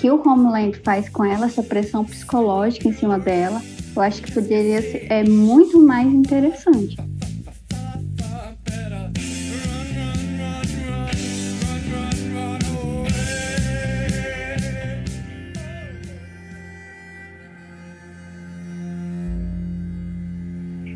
que 0.00 0.10
o 0.10 0.20
Homeland 0.28 0.80
faz 0.80 1.08
com 1.08 1.24
ela, 1.24 1.46
essa 1.46 1.62
pressão 1.62 2.04
psicológica 2.04 2.88
em 2.88 2.92
cima 2.92 3.20
dela. 3.20 3.62
Eu 3.94 4.02
acho 4.02 4.20
que 4.20 4.32
poderia 4.32 4.82
ser 4.82 5.06
é 5.08 5.22
muito 5.22 5.78
mais 5.80 6.12
interessante. 6.12 6.96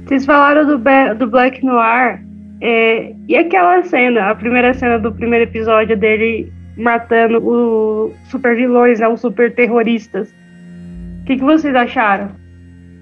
Vocês 0.08 0.24
falaram 0.24 0.64
do, 0.64 0.78
do 1.18 1.26
Black 1.26 1.62
Noir. 1.62 2.24
É, 2.62 3.14
e 3.28 3.36
aquela 3.36 3.82
cena, 3.82 4.30
a 4.30 4.34
primeira 4.34 4.72
cena 4.72 4.98
do 4.98 5.12
primeiro 5.12 5.44
episódio 5.44 5.96
dele 5.98 6.50
matando 6.78 7.46
os 7.46 8.12
super 8.30 8.56
vilões, 8.56 9.00
né, 9.00 9.06
os 9.06 9.20
super 9.20 9.54
terroristas. 9.54 10.34
O 11.20 11.24
que, 11.26 11.36
que 11.36 11.44
vocês 11.44 11.74
acharam? 11.74 12.30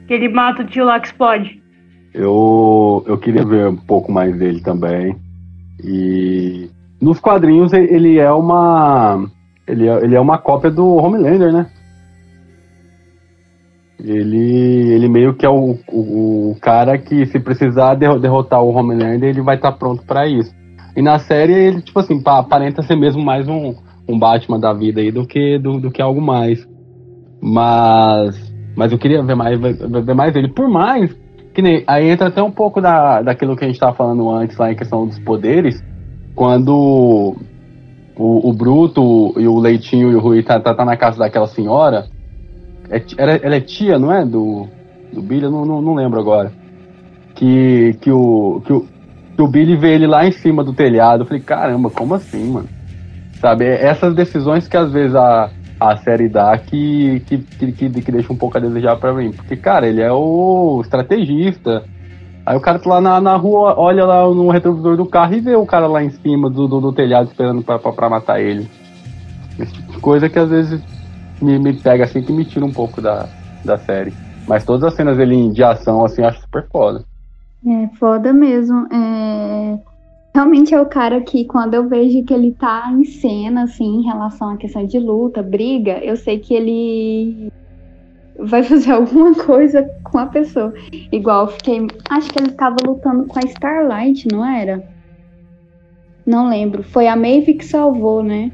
Que 0.09 0.15
ele 0.15 0.29
mata 0.29 0.63
o 0.63 0.67
tio 0.67 0.85
lá 0.85 0.99
que 0.99 1.07
explode. 1.07 1.63
Eu, 2.13 3.05
eu 3.07 3.17
queria 3.19 3.45
ver 3.45 3.69
um 3.69 3.77
pouco 3.77 4.11
mais 4.11 4.37
dele 4.37 4.61
também. 4.61 5.15
E 5.85 6.69
nos 7.01 7.21
quadrinhos 7.21 7.73
ele 7.73 8.19
é 8.19 8.33
uma. 8.33 9.31
Ele 9.65 9.89
é, 9.89 10.05
ele 10.05 10.17
é 10.17 10.21
uma 10.21 10.39
cópia 10.39 10.73
do 10.73 10.97
Homelander, 10.97 11.53
né? 11.53 11.67
Ele, 14.03 14.86
ele 15.07 15.09
meio 15.09 15.35
que 15.35 15.47
é 15.47 15.49
o, 15.49 15.79
o, 15.89 16.51
o 16.51 16.57
cara 16.61 16.99
que, 16.99 17.25
se 17.27 17.39
precisar 17.39 17.95
derrotar 17.95 18.63
o 18.63 18.75
Homelander, 18.75 19.31
ele 19.31 19.41
vai 19.41 19.57
estar 19.57 19.73
tá 19.73 19.79
pronto 19.79 20.05
para 20.05 20.27
isso. 20.27 20.55
E 20.97 21.03
na 21.03 21.19
série, 21.19 21.53
ele, 21.53 21.81
tipo 21.81 21.99
assim, 21.99 22.21
aparenta 22.25 22.83
ser 22.83 22.97
mesmo 22.97 23.23
mais 23.23 23.49
um, 23.49 23.75
um 24.09 24.19
Batman 24.19 24.59
da 24.59 24.73
vida 24.73 25.01
aí 25.01 25.11
do 25.11 25.27
que, 25.27 25.59
do, 25.59 25.79
do 25.79 25.91
que 25.91 26.03
algo 26.03 26.21
mais. 26.21 26.67
Mas. 27.41 28.55
Mas 28.77 28.93
eu 28.93 28.99
queria 28.99 29.23
ver 29.23 29.35
mais, 29.35 29.59
ver 29.59 30.15
mais 30.15 30.35
ele. 30.35 30.49
Por 30.49 30.69
mais 30.69 31.15
que 31.55 31.63
nem. 31.63 31.85
Aí 31.87 32.09
entra 32.09 32.29
até 32.29 32.43
um 32.43 32.51
pouco 32.51 32.81
da, 32.81 33.23
daquilo 33.23 33.57
que 33.57 33.65
a 33.65 33.67
gente 33.67 33.77
estava 33.77 33.95
falando 33.95 34.29
antes 34.31 34.57
lá 34.57 34.73
em 34.73 34.77
questão 34.77 35.07
dos 35.07 35.19
poderes. 35.19 35.83
Quando 36.35 37.37
o, 38.17 38.51
o 38.51 38.53
Bruto 38.53 39.35
e 39.39 39.47
o 39.47 39.59
Leitinho 39.59 40.11
e 40.11 40.15
o 40.15 40.21
Rui 40.21 40.43
tá, 40.43 40.59
tá, 40.61 40.75
tá 40.75 40.85
na 40.85 40.97
casa 40.97 41.19
daquela 41.19 41.47
senhora. 41.47 42.07
É, 42.91 43.03
ela 43.19 43.57
é 43.57 43.61
tia, 43.61 43.99
não 43.99 44.13
é? 44.13 44.25
Do, 44.25 44.67
do 45.17 45.23
Billy? 45.23 45.45
Eu 45.45 45.51
não, 45.51 45.65
não, 45.65 45.83
não 45.83 45.95
lembro 45.95 46.21
agora. 46.21 46.53
Que, 47.35 47.97
que, 48.01 48.11
o, 48.11 48.63
que, 48.65 48.73
o, 48.73 48.87
que 49.35 49.43
o 49.43 49.49
Billy 49.49 49.77
vê 49.77 49.95
ele 49.95 50.07
lá 50.07 50.27
em 50.27 50.33
cima 50.33 50.63
do 50.63 50.73
telhado. 50.73 51.23
Eu 51.23 51.27
falei, 51.27 51.43
caramba, 51.43 51.91
como 51.91 52.15
assim, 52.15 52.53
mano? 52.53 52.69
Sabe, 53.41 53.65
é 53.65 53.85
essas 53.85 54.15
decisões 54.15 54.67
que 54.67 54.77
às 54.77 54.91
vezes 54.91 55.15
a, 55.15 55.51
a 55.79 55.97
série 55.99 56.29
dá 56.29 56.57
que, 56.57 57.21
que, 57.27 57.39
que, 57.39 57.73
que, 57.73 58.13
deixa 58.13 58.33
um 58.33 58.37
pouco 58.37 58.57
a 58.57 58.61
desejar 58.61 58.97
pra 58.97 59.13
mim. 59.13 59.33
Porque, 59.33 59.57
cara, 59.57 59.87
ele 59.87 60.01
é 60.01 60.13
o 60.13 60.81
estrategista. 60.83 61.85
Aí 62.45 62.57
o 62.57 62.61
cara 62.61 62.79
tá 62.79 62.89
lá 62.89 63.01
na, 63.01 63.21
na 63.21 63.37
rua, 63.37 63.75
olha 63.77 64.05
lá 64.05 64.23
no 64.29 64.49
retrovisor 64.51 64.97
do 64.97 65.05
carro 65.05 65.35
e 65.35 65.41
vê 65.41 65.57
o 65.57 65.67
cara 65.67 65.87
lá 65.87 66.03
em 66.03 66.11
cima 66.11 66.49
do, 66.49 66.69
do, 66.69 66.81
do 66.81 66.93
telhado 66.93 67.29
esperando 67.29 67.63
pra, 67.63 67.79
pra, 67.79 67.93
pra 67.93 68.09
matar 68.09 68.41
ele. 68.41 68.71
Esse 69.59 69.73
tipo 69.73 69.93
de 69.93 69.99
coisa 69.99 70.29
que 70.29 70.39
às 70.39 70.49
vezes 70.49 70.81
me, 71.43 71.59
me 71.59 71.73
pega 71.73 72.05
assim, 72.05 72.23
que 72.23 72.33
me 72.33 72.45
tira 72.45 72.65
um 72.65 72.73
pouco 72.73 73.03
da, 73.03 73.29
da 73.65 73.77
série. 73.77 74.15
Mas 74.47 74.65
todas 74.65 74.85
as 74.85 74.95
cenas 74.95 75.17
dele 75.17 75.51
de 75.51 75.63
ação, 75.63 76.05
assim, 76.05 76.23
eu 76.23 76.29
acho 76.29 76.41
super 76.41 76.67
foda. 76.69 77.05
É, 77.67 77.89
foda 77.97 78.33
mesmo. 78.33 78.87
É... 78.93 79.79
Realmente 80.35 80.75
é 80.75 80.81
o 80.81 80.87
cara 80.87 81.21
que, 81.23 81.47
quando 81.47 81.75
eu 81.75 81.89
vejo 81.89 82.23
que 82.25 82.35
ele 82.35 82.53
tá 82.53 82.91
em 82.93 83.05
cena, 83.05 83.65
assim, 83.65 84.01
em 84.01 84.03
relação 84.03 84.51
à 84.51 84.57
questão 84.57 84.85
de 84.85 84.99
luta, 84.99 85.43
briga, 85.43 85.99
eu 86.05 86.17
sei 86.17 86.39
que 86.39 86.55
ele 86.55 87.51
vai 88.39 88.63
fazer 88.65 88.93
alguma 88.93 89.35
coisa 89.35 89.83
com 90.05 90.19
a 90.19 90.27
pessoa. 90.27 90.73
Igual, 91.11 91.49
fiquei. 91.49 91.87
Acho 92.11 92.31
que 92.31 92.39
ele 92.39 92.53
tava 92.53 92.77
lutando 92.85 93.25
com 93.25 93.39
a 93.39 93.43
Starlight, 93.43 94.29
não 94.31 94.45
era? 94.45 94.87
Não 96.25 96.49
lembro. 96.49 96.83
Foi 96.83 97.09
a 97.09 97.17
Maeve 97.17 97.55
que 97.55 97.65
salvou, 97.65 98.23
né? 98.23 98.53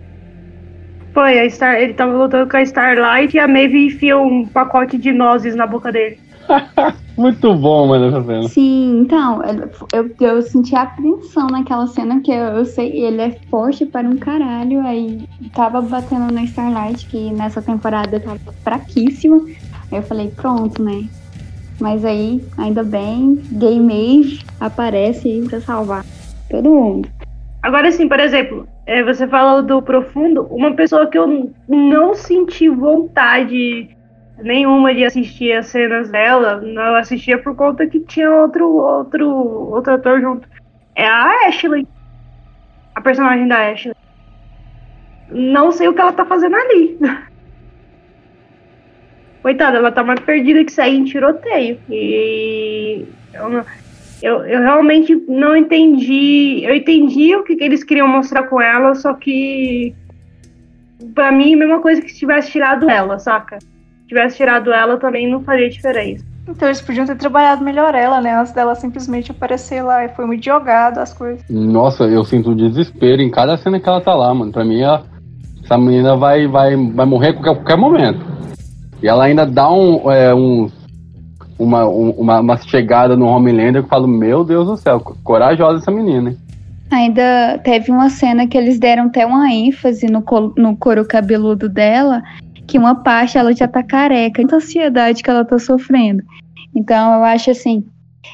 Foi, 1.12 1.38
a 1.38 1.50
Star, 1.50 1.76
ele 1.76 1.94
tava 1.94 2.12
lutando 2.12 2.48
com 2.50 2.56
a 2.56 2.62
Starlight 2.62 3.36
e 3.36 3.40
a 3.40 3.46
Maeve 3.46 3.86
enfiou 3.86 4.26
um 4.26 4.46
pacote 4.46 4.96
de 4.96 5.12
nozes 5.12 5.54
na 5.54 5.66
boca 5.66 5.92
dele. 5.92 6.18
Muito 7.16 7.54
bom, 7.54 7.88
mano, 7.88 8.06
essa 8.06 8.24
cena. 8.24 8.48
Sim, 8.48 9.00
então, 9.02 9.42
eu, 9.92 10.10
eu 10.18 10.42
senti 10.42 10.74
apreensão 10.74 11.46
naquela 11.48 11.86
cena, 11.86 12.20
que 12.20 12.30
eu, 12.30 12.44
eu 12.44 12.64
sei, 12.64 12.90
ele 13.04 13.20
é 13.20 13.30
forte 13.50 13.84
para 13.84 14.08
um 14.08 14.16
caralho, 14.16 14.80
aí 14.80 15.28
tava 15.54 15.82
batendo 15.82 16.32
na 16.32 16.44
Starlight, 16.44 17.06
que 17.06 17.30
nessa 17.30 17.60
temporada 17.60 18.18
tava 18.18 18.38
fraquíssima. 18.64 19.44
Aí 19.90 19.98
eu 19.98 20.02
falei, 20.02 20.32
pronto, 20.34 20.82
né? 20.82 21.04
Mas 21.78 22.04
aí, 22.04 22.42
ainda 22.56 22.82
bem, 22.82 23.40
Gay 23.52 23.78
Maeve 23.78 24.40
aparece 24.58 25.28
aí 25.28 25.46
pra 25.46 25.60
salvar 25.60 26.04
todo 26.48 26.70
mundo. 26.70 27.08
Agora 27.62 27.92
sim, 27.92 28.08
por 28.08 28.18
exemplo, 28.18 28.68
é, 28.86 29.02
você 29.04 29.26
falou 29.28 29.62
do 29.62 29.80
profundo, 29.80 30.42
uma 30.50 30.74
pessoa 30.74 31.06
que 31.06 31.16
eu 31.16 31.54
não 31.68 32.14
senti 32.14 32.68
vontade 32.68 33.88
nenhuma 34.42 34.92
de 34.92 35.04
assistir 35.04 35.52
as 35.52 35.66
cenas 35.66 36.10
dela, 36.10 36.60
não 36.60 36.96
assistia 36.96 37.38
por 37.38 37.54
conta 37.54 37.86
que 37.86 38.00
tinha 38.00 38.30
outro 38.30 38.68
outro 38.68 39.28
outro 39.28 39.94
ator 39.94 40.20
junto. 40.20 40.48
É 40.94 41.06
a 41.06 41.48
Ashley. 41.48 41.86
A 42.94 43.00
personagem 43.00 43.46
da 43.46 43.70
Ashley. 43.70 43.94
Não 45.30 45.70
sei 45.70 45.88
o 45.88 45.94
que 45.94 46.00
ela 46.00 46.12
tá 46.12 46.24
fazendo 46.24 46.56
ali. 46.56 46.98
Coitada, 49.40 49.78
ela 49.78 49.90
tá 49.90 50.04
mais 50.04 50.20
perdida 50.20 50.64
que 50.64 50.72
sair 50.72 50.96
em 50.96 51.04
tiroteio. 51.04 51.78
E 51.88 53.06
eu 53.32 53.48
não, 53.48 53.64
eu, 54.22 54.44
eu 54.44 54.60
realmente 54.60 55.14
não 55.28 55.56
entendi. 55.56 56.62
Eu 56.64 56.74
entendi 56.74 57.34
o 57.34 57.42
que, 57.42 57.56
que 57.56 57.64
eles 57.64 57.82
queriam 57.82 58.08
mostrar 58.08 58.44
com 58.44 58.60
ela, 58.60 58.94
só 58.94 59.14
que 59.14 59.94
para 61.14 61.32
mim, 61.32 61.54
a 61.54 61.58
mesma 61.58 61.80
coisa 61.80 62.00
que 62.00 62.10
se 62.10 62.20
tivesse 62.20 62.52
tirado 62.52 62.88
ela, 62.88 63.18
saca? 63.18 63.58
Se 63.60 64.08
tivesse 64.08 64.36
tirado 64.36 64.72
ela 64.72 64.96
também 64.98 65.28
não 65.28 65.42
faria 65.42 65.68
diferença. 65.68 66.24
Então 66.48 66.68
eles 66.68 66.80
podiam 66.80 67.06
ter 67.06 67.16
trabalhado 67.16 67.64
melhor 67.64 67.94
ela, 67.94 68.20
né? 68.20 68.34
Antes 68.34 68.52
dela 68.52 68.74
simplesmente 68.74 69.30
aparecer 69.30 69.82
lá 69.82 70.04
e 70.04 70.08
foi 70.10 70.26
muito 70.26 70.44
jogado 70.44 70.98
as 70.98 71.12
coisas. 71.12 71.44
Nossa, 71.48 72.04
eu 72.04 72.24
sinto 72.24 72.54
desespero 72.54 73.22
em 73.22 73.30
cada 73.30 73.56
cena 73.56 73.78
que 73.78 73.88
ela 73.88 74.00
tá 74.00 74.14
lá, 74.14 74.34
mano. 74.34 74.50
Pra 74.50 74.64
mim, 74.64 74.80
ela, 74.80 75.04
essa 75.62 75.78
menina 75.78 76.16
vai, 76.16 76.46
vai, 76.48 76.76
vai 76.76 77.06
morrer 77.06 77.28
a 77.28 77.32
qualquer, 77.34 77.54
qualquer 77.54 77.76
momento. 77.76 78.24
E 79.00 79.08
ela 79.08 79.24
ainda 79.24 79.46
dá 79.46 79.70
um, 79.72 80.10
é, 80.10 80.34
um 80.34 80.68
uma, 81.62 81.86
uma, 81.86 82.40
uma 82.40 82.56
chegada 82.56 83.16
no 83.16 83.26
Homelander 83.26 83.82
que 83.82 83.86
eu 83.86 83.90
falo, 83.90 84.08
meu 84.08 84.44
Deus 84.44 84.66
do 84.66 84.76
céu, 84.76 85.00
corajosa 85.22 85.78
essa 85.78 85.90
menina? 85.90 86.34
Ainda 86.90 87.58
teve 87.64 87.90
uma 87.90 88.10
cena 88.10 88.46
que 88.46 88.58
eles 88.58 88.78
deram 88.78 89.04
até 89.06 89.24
uma 89.24 89.50
ênfase 89.50 90.06
no, 90.06 90.22
no 90.56 90.76
couro 90.76 91.06
cabeludo 91.06 91.68
dela, 91.68 92.22
que 92.66 92.76
uma 92.76 92.96
parte 92.96 93.38
ela 93.38 93.54
já 93.54 93.66
tá 93.66 93.82
careca, 93.82 94.42
tanta 94.42 94.56
ansiedade 94.56 95.22
que 95.22 95.30
ela 95.30 95.44
tá 95.44 95.58
sofrendo. 95.58 96.22
Então 96.74 97.14
eu 97.14 97.24
acho 97.24 97.50
assim, 97.50 97.84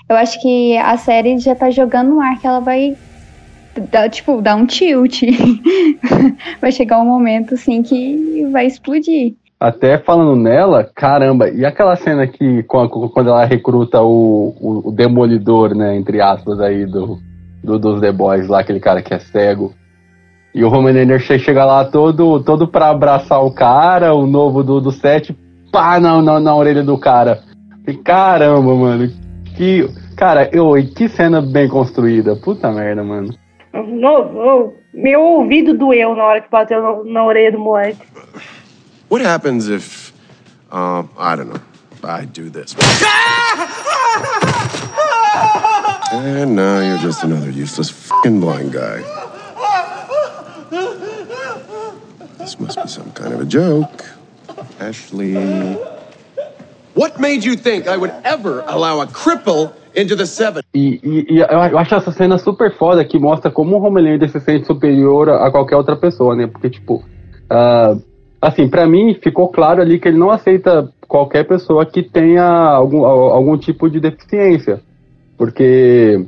eu 0.08 0.16
acho 0.16 0.40
que 0.40 0.76
a 0.78 0.96
série 0.96 1.38
já 1.38 1.54
tá 1.54 1.70
jogando 1.70 2.10
no 2.10 2.20
ar 2.20 2.38
que 2.40 2.46
ela 2.46 2.60
vai 2.60 2.96
dar, 3.92 4.08
tipo, 4.08 4.40
dar 4.40 4.56
um 4.56 4.66
tilt. 4.66 5.22
vai 6.60 6.72
chegar 6.72 7.00
um 7.00 7.06
momento 7.06 7.54
assim 7.54 7.82
que 7.82 8.44
vai 8.50 8.66
explodir. 8.66 9.34
Até 9.60 9.98
falando 9.98 10.36
nela, 10.36 10.88
caramba, 10.94 11.48
e 11.48 11.64
aquela 11.64 11.96
cena 11.96 12.28
que 12.28 12.62
quando 12.62 13.28
ela 13.28 13.44
recruta 13.44 14.00
o, 14.00 14.54
o, 14.60 14.88
o 14.88 14.92
demolidor, 14.92 15.74
né, 15.74 15.96
entre 15.96 16.20
aspas, 16.20 16.60
aí, 16.60 16.86
do, 16.86 17.18
do, 17.62 17.76
dos 17.76 18.00
The 18.00 18.12
Boys 18.12 18.46
lá, 18.46 18.60
aquele 18.60 18.78
cara 18.78 19.02
que 19.02 19.12
é 19.12 19.18
cego. 19.18 19.72
E 20.54 20.64
o 20.64 20.72
Homelander 20.72 21.18
chega 21.18 21.64
lá 21.64 21.84
todo, 21.84 22.42
todo 22.42 22.68
pra 22.68 22.90
abraçar 22.90 23.44
o 23.44 23.50
cara, 23.50 24.14
o 24.14 24.26
novo 24.26 24.62
do, 24.62 24.80
do 24.80 24.92
set, 24.92 25.36
pá, 25.72 25.98
na, 25.98 26.22
na, 26.22 26.38
na 26.38 26.54
orelha 26.54 26.82
do 26.82 26.96
cara. 26.96 27.40
E 27.86 27.94
caramba, 27.94 28.74
mano, 28.74 29.10
que. 29.56 29.88
Cara, 30.16 30.48
eu, 30.52 30.72
que 30.96 31.08
cena 31.08 31.40
bem 31.40 31.68
construída. 31.68 32.34
Puta 32.34 32.72
merda, 32.72 33.04
mano. 33.04 33.32
No, 33.72 34.72
meu 34.92 35.20
ouvido 35.20 35.78
doeu 35.78 36.14
na 36.16 36.24
hora 36.24 36.40
que 36.40 36.50
bateu 36.50 36.82
na, 36.82 37.12
na 37.12 37.24
orelha 37.24 37.52
do 37.52 37.58
moleque. 37.58 38.02
What 39.08 39.20
happens 39.22 39.68
if, 39.68 40.12
um, 40.70 41.08
I 41.18 41.34
don't 41.36 41.48
know, 41.48 41.60
I 42.04 42.24
do 42.26 42.50
this? 42.50 42.74
And 46.12 46.56
now 46.56 46.80
you're 46.80 46.98
just 46.98 47.22
another 47.24 47.50
useless 47.50 47.90
fucking 47.90 48.40
blind 48.40 48.72
guy. 48.72 49.02
This 52.38 52.58
must 52.60 52.82
be 52.82 52.88
some 52.88 53.10
kind 53.12 53.32
of 53.34 53.40
a 53.40 53.44
joke. 53.44 54.04
Ashley. 54.80 55.34
What 56.94 57.20
made 57.20 57.44
you 57.44 57.56
think 57.56 57.86
I 57.88 57.96
would 57.96 58.12
ever 58.24 58.62
allow 58.66 59.00
a 59.00 59.06
cripple 59.06 59.72
into 59.94 60.16
the 60.16 60.26
seven? 60.26 60.62
E, 60.74 60.98
e- 61.02 61.26
e 61.30 61.38
eu 61.40 61.78
acho 61.78 61.94
essa 61.94 62.10
cena 62.12 62.38
super 62.38 62.74
foda 62.76 63.04
que 63.04 63.18
mostra 63.18 63.50
como 63.50 63.76
o 63.76 63.80
Homelander 63.82 64.28
se 64.30 64.40
sente 64.40 64.66
superior 64.66 65.28
a 65.30 65.50
qualquer 65.50 65.76
outra 65.76 65.94
pessoa, 65.96 66.34
né? 66.34 66.46
Porque, 66.46 66.70
tipo, 66.70 67.04
ah, 67.50 67.96
assim, 68.40 68.68
pra 68.68 68.86
mim 68.86 69.14
ficou 69.14 69.48
claro 69.48 69.80
ali 69.82 69.98
que 69.98 70.08
ele 70.08 70.18
não 70.18 70.30
aceita 70.30 70.88
qualquer 71.06 71.44
pessoa 71.46 71.84
que 71.86 72.02
tenha 72.02 72.44
algum, 72.44 73.04
al- 73.04 73.32
algum 73.32 73.56
tipo 73.56 73.88
de 73.90 74.00
deficiência. 74.00 74.80
Porque, 75.36 76.24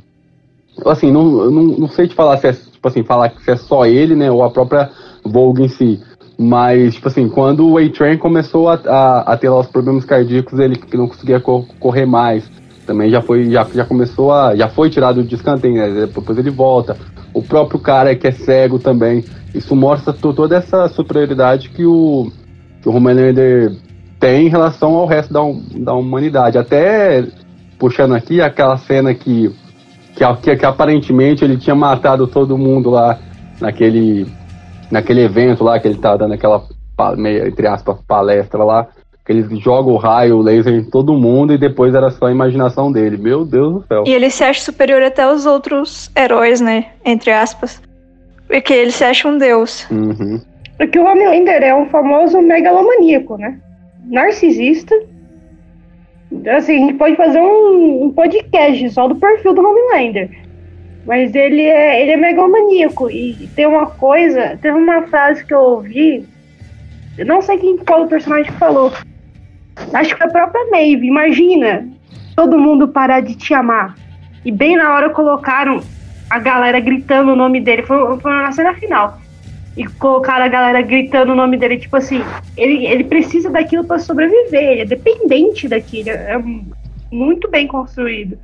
assim, 0.87 1.11
não, 1.11 1.25
não, 1.51 1.63
não 1.79 1.89
sei 1.89 2.09
te 2.09 2.15
falar 2.15 2.39
se 2.39 2.47
é, 2.49 2.53
tipo 2.53 2.87
assim, 2.87 3.03
falar 3.03 3.29
que 3.31 3.43
se 3.43 3.51
é 3.51 3.57
só 3.57 3.85
ele, 3.87 4.15
né? 4.15 4.31
Ou 4.31 4.43
a 4.43 4.51
própria 4.51 4.91
Vogue 5.25 5.63
em 5.65 5.69
si. 5.69 6.01
Mas, 6.39 6.95
tipo 6.95 7.09
assim, 7.09 7.29
quando 7.29 7.69
o 7.69 7.77
A-Train 7.77 8.17
começou 8.17 8.69
a, 8.71 8.75
a, 8.87 9.33
a 9.33 9.37
ter 9.37 9.51
lá 9.51 9.59
os 9.61 9.67
problemas 9.67 10.05
cardíacos, 10.07 10.59
ele 10.59 10.77
que 10.77 10.97
não 10.97 11.07
conseguia 11.07 11.39
co- 11.39 11.67
correr 11.79 12.07
mais. 12.07 12.51
Também 12.87 13.11
já 13.11 13.21
foi, 13.21 13.51
já, 13.51 13.63
já 13.75 13.85
começou 13.85 14.33
a. 14.33 14.57
Já 14.57 14.69
foi 14.69 14.89
tirado 14.89 15.23
de 15.23 15.35
escanteio, 15.35 15.75
né? 15.75 16.07
Depois 16.07 16.39
ele 16.39 16.51
volta. 16.51 16.97
O 17.33 17.43
próprio 17.43 17.79
cara 17.81 18.15
que 18.15 18.27
é 18.27 18.33
cego 18.33 18.79
também. 18.79 19.25
Isso 19.55 19.75
mostra 19.75 20.13
to- 20.13 20.33
toda 20.33 20.57
essa 20.57 20.89
superioridade 20.89 21.69
que 21.71 21.85
o, 21.85 22.31
que 22.83 22.89
o 22.89 22.95
Homelander 22.95 23.73
tem 24.19 24.47
em 24.47 24.51
relação 24.51 24.95
ao 24.95 25.07
resto 25.07 25.33
da, 25.33 25.41
da 25.79 25.95
humanidade. 25.95 26.59
Até 26.59 27.25
puxando 27.79 28.15
aqui 28.15 28.41
aquela 28.41 28.77
cena 28.77 29.15
que, 29.15 29.51
que, 30.15 30.35
que, 30.43 30.57
que 30.57 30.67
aparentemente 30.67 31.45
ele 31.45 31.57
tinha 31.57 31.75
matado 31.75 32.27
todo 32.27 32.59
mundo 32.59 32.91
lá 32.91 33.19
naquele, 33.61 34.27
naquele 34.91 35.23
evento 35.23 35.65
lá 35.65 35.79
que 35.79 35.89
ele 35.89 35.99
tá 35.99 36.17
dando 36.17 36.35
aquela, 36.35 36.63
entre 37.49 37.67
aspas, 37.67 37.97
palestra 38.07 38.63
lá. 38.63 38.89
Ele 39.31 39.61
joga 39.61 39.89
o 39.89 39.97
raio, 39.97 40.39
o 40.39 40.43
laser 40.43 40.75
em 40.75 40.83
todo 40.83 41.15
mundo 41.15 41.55
e 41.55 41.59
depois 41.59 41.95
era 41.95 42.11
só 42.11 42.27
a 42.27 42.33
imaginação 42.33 42.91
dele. 42.91 43.17
Meu 43.17 43.45
Deus 43.45 43.75
do 43.75 43.87
céu. 43.87 44.03
E 44.05 44.13
ele 44.13 44.29
se 44.29 44.43
acha 44.43 44.61
superior 44.61 45.01
até 45.05 45.23
aos 45.23 45.47
outros 45.47 46.11
heróis, 46.17 46.61
né? 46.61 46.87
Entre 47.05 47.31
aspas. 47.31 47.81
Porque 48.49 48.73
ele 48.73 48.91
se 48.91 49.05
acha 49.05 49.29
um 49.29 49.39
deus. 49.39 49.89
Uhum. 49.89 50.41
Porque 50.77 50.99
o 50.99 51.05
Homelander 51.05 51.63
é 51.63 51.73
um 51.73 51.87
famoso 51.87 52.43
megalomaníaco, 52.43 53.37
né? 53.37 53.57
Narcisista. 54.07 54.97
Assim, 56.57 56.75
a 56.75 56.79
gente 56.79 56.95
pode 56.95 57.15
fazer 57.15 57.41
um, 57.41 58.07
um 58.07 58.13
podcast 58.13 58.91
só 58.91 59.07
do 59.07 59.15
perfil 59.15 59.55
do 59.55 59.61
Homelander. 59.61 60.29
Mas 61.07 61.33
ele 61.37 61.63
é, 61.63 62.03
ele 62.03 62.11
é 62.11 62.17
megalomaníaco. 62.17 63.09
E 63.09 63.49
tem 63.55 63.65
uma 63.65 63.87
coisa, 63.87 64.59
teve 64.61 64.77
uma 64.77 65.03
frase 65.03 65.45
que 65.45 65.55
eu 65.55 65.61
ouvi. 65.61 66.27
Eu 67.17 67.27
não 67.27 67.41
sei 67.41 67.59
quem 67.59 67.77
qual 67.77 68.03
o 68.03 68.09
personagem 68.09 68.51
que 68.51 68.59
falou. 68.59 68.91
Acho 69.93 70.17
que 70.17 70.23
a 70.23 70.29
própria 70.29 70.71
Maeve. 70.71 71.07
Imagina 71.07 71.89
todo 72.37 72.59
mundo 72.59 72.89
parar 72.89 73.21
de 73.21 73.35
te 73.35 73.55
amar. 73.55 73.95
E 74.45 74.51
bem 74.51 74.77
na 74.77 74.95
hora 74.95 75.11
colocaram 75.11 75.81
a 76.29 76.39
galera 76.39 76.81
gritando 76.81 77.33
o 77.33 77.37
nome 77.37 77.61
dele. 77.61 77.83
Foi, 77.83 78.19
foi 78.19 78.33
na 78.33 78.53
cena 78.53 78.75
final 78.75 79.19
e 79.77 79.87
colocaram 79.87 80.45
a 80.45 80.49
galera 80.49 80.83
gritando 80.83 81.33
o 81.33 81.37
nome 81.37 81.57
dele, 81.57 81.79
tipo 81.79 81.97
assim, 81.97 82.23
ele, 82.57 82.87
ele 82.87 83.05
precisa 83.05 83.49
daquilo 83.51 83.85
para 83.85 83.99
sobreviver, 83.99 84.63
ele 84.63 84.81
é 84.83 84.85
dependente 84.85 85.69
daquilo, 85.69 86.11
é 86.11 86.39
muito 87.11 87.49
bem 87.49 87.67
construído. 87.67 88.39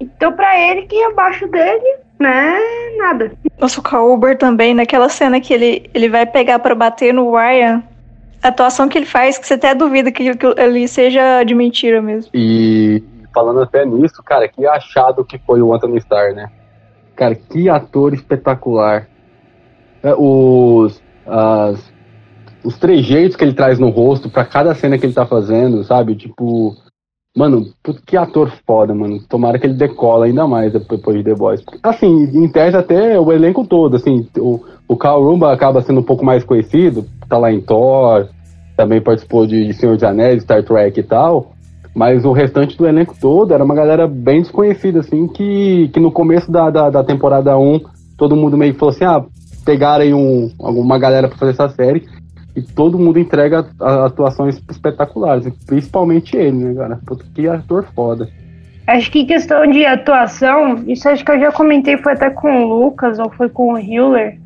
Então, 0.00 0.32
pra 0.32 0.58
ele, 0.58 0.86
quem 0.86 1.02
é 1.02 1.06
abaixo 1.06 1.46
dele, 1.46 1.96
né, 2.18 2.58
nada. 2.96 3.32
Nossa, 3.58 3.80
o 3.80 3.82
Kauber 3.82 4.38
também, 4.38 4.74
naquela 4.74 5.08
cena 5.08 5.40
que 5.40 5.52
ele, 5.52 5.90
ele 5.92 6.08
vai 6.08 6.24
pegar 6.24 6.58
pra 6.58 6.74
bater 6.74 7.12
no 7.12 7.30
Ryan, 7.30 7.82
atuação 8.42 8.88
que 8.88 8.98
ele 8.98 9.06
faz, 9.06 9.38
que 9.38 9.46
você 9.46 9.54
até 9.54 9.74
duvida 9.74 10.10
que, 10.10 10.34
que 10.34 10.46
ele 10.56 10.86
seja 10.88 11.42
de 11.44 11.54
mentira 11.54 12.00
mesmo. 12.00 12.30
E 12.34 13.02
falando 13.34 13.62
até 13.62 13.84
nisso, 13.84 14.22
cara, 14.22 14.48
que 14.48 14.66
achado 14.66 15.24
que 15.24 15.38
foi 15.38 15.62
o 15.62 15.72
Anthony 15.72 15.98
Starr, 15.98 16.34
né? 16.34 16.50
Cara, 17.14 17.34
que 17.34 17.68
ator 17.68 18.14
espetacular. 18.14 19.08
É, 20.02 20.14
Os, 20.16 21.02
as, 21.26 21.92
os 22.64 22.78
trejeitos 22.78 23.36
que 23.36 23.44
ele 23.44 23.52
traz 23.52 23.78
no 23.78 23.90
rosto 23.90 24.30
pra 24.30 24.44
cada 24.44 24.74
cena 24.74 24.98
que 24.98 25.06
ele 25.06 25.12
tá 25.12 25.26
fazendo, 25.26 25.84
sabe? 25.84 26.14
Tipo, 26.14 26.76
mano, 27.36 27.66
que 28.06 28.16
ator 28.16 28.50
foda, 28.66 28.94
mano. 28.94 29.20
Tomara 29.28 29.58
que 29.58 29.66
ele 29.66 29.74
decola 29.74 30.26
ainda 30.26 30.46
mais 30.46 30.72
depois 30.72 31.16
de 31.16 31.24
The 31.24 31.34
Boys. 31.34 31.62
Assim, 31.82 32.24
em 32.32 32.48
tese 32.48 32.76
até 32.76 33.18
o 33.18 33.32
elenco 33.32 33.66
todo, 33.66 33.96
assim, 33.96 34.26
o, 34.36 34.60
o 34.88 34.96
Carl 34.96 35.22
Rumba 35.22 35.52
acaba 35.52 35.82
sendo 35.82 36.00
um 36.00 36.04
pouco 36.04 36.24
mais 36.24 36.44
conhecido, 36.44 37.06
tá 37.28 37.38
lá 37.38 37.52
em 37.52 37.60
Thor, 37.60 38.28
também 38.76 39.00
participou 39.00 39.46
de 39.46 39.72
Senhor 39.74 39.94
dos 39.94 40.04
Anéis, 40.04 40.42
Star 40.42 40.64
Trek 40.64 40.98
e 40.98 41.02
tal. 41.02 41.52
Mas 41.94 42.24
o 42.24 42.32
restante 42.32 42.76
do 42.76 42.86
elenco 42.86 43.16
todo 43.20 43.52
era 43.52 43.64
uma 43.64 43.74
galera 43.74 44.06
bem 44.06 44.42
desconhecida, 44.42 45.00
assim, 45.00 45.26
que, 45.26 45.88
que 45.92 45.98
no 45.98 46.12
começo 46.12 46.50
da, 46.50 46.70
da, 46.70 46.88
da 46.88 47.02
temporada 47.02 47.56
1, 47.58 47.80
todo 48.16 48.36
mundo 48.36 48.56
meio 48.56 48.72
que 48.72 48.78
falou 48.78 48.94
assim, 48.94 49.04
ah, 49.04 49.24
pegarem 49.64 50.14
um, 50.14 50.50
alguma 50.58 50.98
galera 50.98 51.28
pra 51.28 51.36
fazer 51.36 51.52
essa 51.52 51.68
série, 51.68 52.06
e 52.56 52.62
todo 52.62 52.98
mundo 52.98 53.18
entrega 53.18 53.66
atuações 53.80 54.60
espetaculares, 54.70 55.46
e 55.46 55.50
principalmente 55.66 56.36
ele, 56.36 56.64
né, 56.64 56.74
cara? 56.74 57.00
Que 57.34 57.48
ator 57.48 57.86
foda. 57.94 58.28
Acho 58.86 59.10
que 59.10 59.20
em 59.20 59.26
questão 59.26 59.66
de 59.66 59.86
atuação, 59.86 60.82
isso 60.86 61.08
acho 61.08 61.24
que 61.24 61.30
eu 61.30 61.38
já 61.38 61.52
comentei, 61.52 61.96
foi 61.98 62.12
até 62.14 62.28
com 62.30 62.64
o 62.64 62.68
Lucas 62.68 63.18
ou 63.18 63.30
foi 63.30 63.48
com 63.48 63.74
o 63.74 63.78
Hiller. 63.78 64.38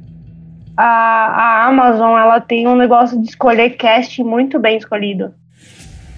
A, 0.77 0.85
a 0.85 1.67
Amazon, 1.67 2.19
ela 2.19 2.41
tem 2.41 2.67
um 2.67 2.77
negócio 2.77 3.19
de 3.21 3.29
escolher 3.29 3.71
casting 3.71 4.25
muito 4.25 4.59
bem 4.59 4.77
escolhido. 4.77 5.33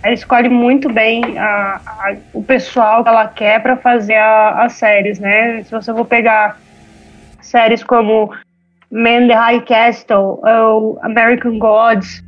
Ela 0.03 0.15
escolhe 0.15 0.49
muito 0.49 0.93
bem 0.93 1.39
a- 1.39 1.81
a- 1.87 2.15
o 2.33 2.43
pessoal 2.43 3.03
que 3.03 3.09
ela 3.09 3.29
quer 3.29 3.63
para 3.63 3.77
fazer 3.77 4.19
as 4.19 4.73
séries, 4.73 5.19
né? 5.19 5.63
Se 5.63 5.71
você 5.71 5.93
for 5.93 6.05
pegar 6.07 6.59
séries 7.41 7.85
como 7.85 8.31
Man 8.91 9.27
the 9.29 9.35
High 9.35 9.61
Castle 9.63 10.41
ou 10.45 10.99
American 11.03 11.59
Gods, 11.59 12.23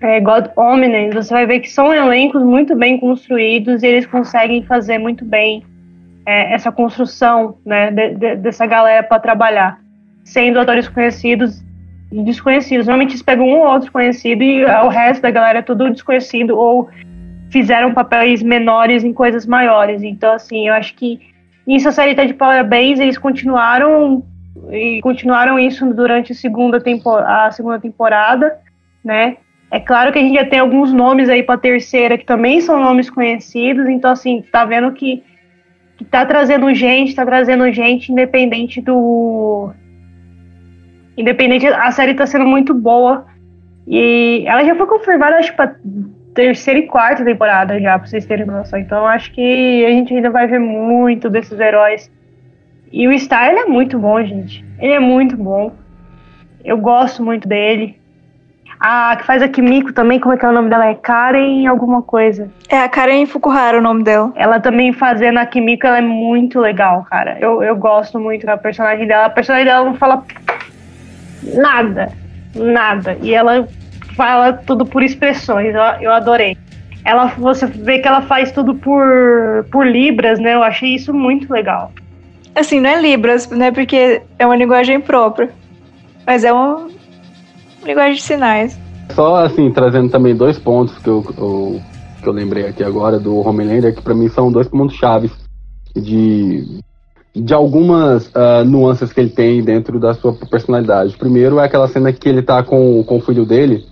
é, 0.00 0.20
God 0.20 0.46
Omens, 0.56 1.14
você 1.14 1.32
vai 1.34 1.46
ver 1.46 1.60
que 1.60 1.68
são 1.70 1.92
elencos 1.92 2.42
muito 2.42 2.74
bem 2.76 2.98
construídos 2.98 3.82
e 3.82 3.86
eles 3.86 4.06
conseguem 4.06 4.62
fazer 4.64 4.98
muito 4.98 5.24
bem 5.24 5.62
é, 6.24 6.54
essa 6.54 6.70
construção 6.70 7.56
né, 7.66 7.90
de- 7.90 8.14
de- 8.14 8.36
dessa 8.36 8.64
galera 8.66 9.02
para 9.02 9.18
trabalhar, 9.18 9.78
sendo 10.24 10.58
atores 10.60 10.88
conhecidos 10.88 11.62
e 12.12 12.22
desconhecidos. 12.22 12.86
Normalmente 12.86 13.10
eles 13.12 13.22
pegam 13.22 13.46
um 13.46 13.58
ou 13.58 13.66
outro 13.66 13.90
conhecido 13.92 14.42
e 14.42 14.64
o 14.64 14.88
resto 14.88 15.22
da 15.22 15.30
galera 15.30 15.58
é 15.58 15.62
tudo 15.62 15.90
desconhecido 15.90 16.56
ou 16.56 16.88
fizeram 17.50 17.92
papéis 17.92 18.42
menores 18.42 19.02
em 19.02 19.12
coisas 19.12 19.44
maiores. 19.46 20.02
Então, 20.02 20.32
assim, 20.32 20.68
eu 20.68 20.74
acho 20.74 20.94
que 20.94 21.18
isso 21.66 21.88
a 21.88 21.92
série 21.92 22.14
tá 22.14 22.24
de 22.24 22.34
parabéns, 22.34 23.00
eles 23.00 23.18
continuaram 23.18 24.22
e 24.70 25.00
continuaram 25.02 25.58
isso 25.58 25.86
durante 25.92 26.32
a 26.32 26.34
segunda, 26.34 26.80
tempo, 26.80 27.10
a 27.10 27.50
segunda 27.50 27.78
temporada, 27.78 28.58
né? 29.04 29.36
É 29.70 29.78
claro 29.78 30.12
que 30.12 30.18
a 30.18 30.22
gente 30.22 30.34
já 30.34 30.44
tem 30.44 30.58
alguns 30.58 30.92
nomes 30.92 31.28
aí 31.28 31.42
para 31.42 31.58
terceira 31.58 32.18
que 32.18 32.24
também 32.24 32.60
são 32.60 32.82
nomes 32.82 33.08
conhecidos, 33.08 33.88
então 33.88 34.10
assim, 34.10 34.42
tá 34.50 34.64
vendo 34.64 34.92
que, 34.92 35.22
que 35.96 36.04
tá 36.04 36.26
trazendo 36.26 36.72
gente, 36.74 37.14
tá 37.14 37.24
trazendo 37.24 37.72
gente 37.72 38.10
independente 38.10 38.80
do 38.80 39.72
independente, 41.16 41.66
a 41.66 41.90
série 41.92 42.14
tá 42.14 42.26
sendo 42.26 42.46
muito 42.46 42.74
boa. 42.74 43.26
E 43.86 44.44
ela 44.46 44.64
já 44.64 44.74
foi 44.74 44.86
confirmada 44.86 45.36
acho 45.36 45.54
pra 45.54 45.74
terceira 46.34 46.80
e 46.80 46.86
quarta 46.86 47.24
temporada 47.24 47.78
já, 47.80 47.98
pra 47.98 48.08
vocês 48.08 48.26
terem 48.26 48.46
noção. 48.46 48.78
Então 48.78 49.06
acho 49.06 49.32
que 49.32 49.84
a 49.84 49.90
gente 49.90 50.14
ainda 50.14 50.30
vai 50.30 50.46
ver 50.46 50.60
muito 50.60 51.28
desses 51.28 51.58
heróis. 51.58 52.10
E 52.92 53.06
o 53.06 53.18
Star 53.18 53.50
é 53.50 53.64
muito 53.64 53.98
bom, 53.98 54.22
gente. 54.24 54.64
Ele 54.78 54.92
é 54.92 55.00
muito 55.00 55.36
bom. 55.36 55.72
Eu 56.64 56.76
gosto 56.78 57.22
muito 57.22 57.48
dele. 57.48 58.00
A 58.80 59.14
que 59.16 59.26
faz 59.26 59.42
a 59.42 59.48
Kimiko 59.48 59.92
também, 59.92 60.18
como 60.18 60.34
é 60.34 60.38
que 60.38 60.44
é 60.44 60.48
o 60.48 60.52
nome 60.52 60.70
dela? 60.70 60.86
É 60.86 60.94
Karen 60.94 61.66
alguma 61.66 62.00
coisa. 62.00 62.50
É 62.66 62.78
a 62.78 62.88
Karen 62.88 63.26
Fukuhara 63.26 63.78
o 63.78 63.82
nome 63.82 64.02
dela. 64.02 64.32
Ela 64.34 64.58
também 64.58 64.90
fazendo 64.92 65.38
a 65.38 65.44
Kimiko, 65.44 65.86
ela 65.86 65.98
é 65.98 66.02
muito 66.02 66.58
legal, 66.58 67.04
cara. 67.04 67.36
Eu, 67.38 67.62
eu 67.62 67.76
gosto 67.76 68.18
muito 68.18 68.46
da 68.46 68.56
personagem 68.56 69.06
dela. 69.06 69.26
A 69.26 69.30
personagem 69.30 69.66
dela 69.66 69.84
não 69.84 69.94
fala 69.94 70.24
nada. 71.42 72.10
Nada. 72.54 73.18
E 73.22 73.34
ela 73.34 73.68
fala 74.16 74.54
tudo 74.54 74.86
por 74.86 75.02
expressões. 75.02 75.74
Eu, 75.74 75.82
eu 76.00 76.12
adorei. 76.12 76.56
Ela, 77.04 77.26
você 77.26 77.66
vê 77.66 77.98
que 77.98 78.08
ela 78.08 78.22
faz 78.22 78.50
tudo 78.50 78.74
por, 78.74 79.66
por 79.70 79.86
libras, 79.86 80.38
né? 80.38 80.54
Eu 80.54 80.62
achei 80.62 80.94
isso 80.94 81.12
muito 81.12 81.52
legal. 81.52 81.92
Assim, 82.54 82.80
não 82.80 82.90
é 82.90 83.00
Libras, 83.00 83.48
né? 83.50 83.70
Porque 83.70 84.22
é 84.38 84.46
uma 84.46 84.56
linguagem 84.56 85.00
própria. 85.00 85.50
Mas 86.26 86.44
é 86.44 86.52
uma 86.52 86.88
linguagem 87.84 88.14
de 88.14 88.22
sinais. 88.22 88.78
Só 89.14 89.36
assim, 89.36 89.70
trazendo 89.72 90.10
também 90.10 90.34
dois 90.36 90.58
pontos 90.58 90.96
que 90.98 91.08
eu, 91.08 91.24
eu- 91.38 91.80
que 92.22 92.28
eu 92.28 92.32
lembrei 92.32 92.66
aqui 92.66 92.84
agora 92.84 93.18
do 93.18 93.36
Homelander, 93.46 93.94
que 93.94 94.02
pra 94.02 94.14
mim 94.14 94.28
são 94.28 94.52
dois 94.52 94.68
pontos 94.68 94.94
chaves 94.96 95.32
de, 95.96 96.80
de 97.34 97.54
algumas 97.54 98.26
uh, 98.28 98.64
nuances 98.64 99.12
que 99.12 99.20
ele 99.20 99.30
tem 99.30 99.62
dentro 99.64 99.98
da 99.98 100.14
sua 100.14 100.32
personalidade. 100.34 101.16
Primeiro 101.16 101.58
é 101.58 101.64
aquela 101.64 101.88
cena 101.88 102.12
que 102.12 102.28
ele 102.28 102.42
tá 102.42 102.62
com, 102.62 103.02
com 103.04 103.16
o 103.16 103.20
filho 103.20 103.44
dele, 103.44 103.84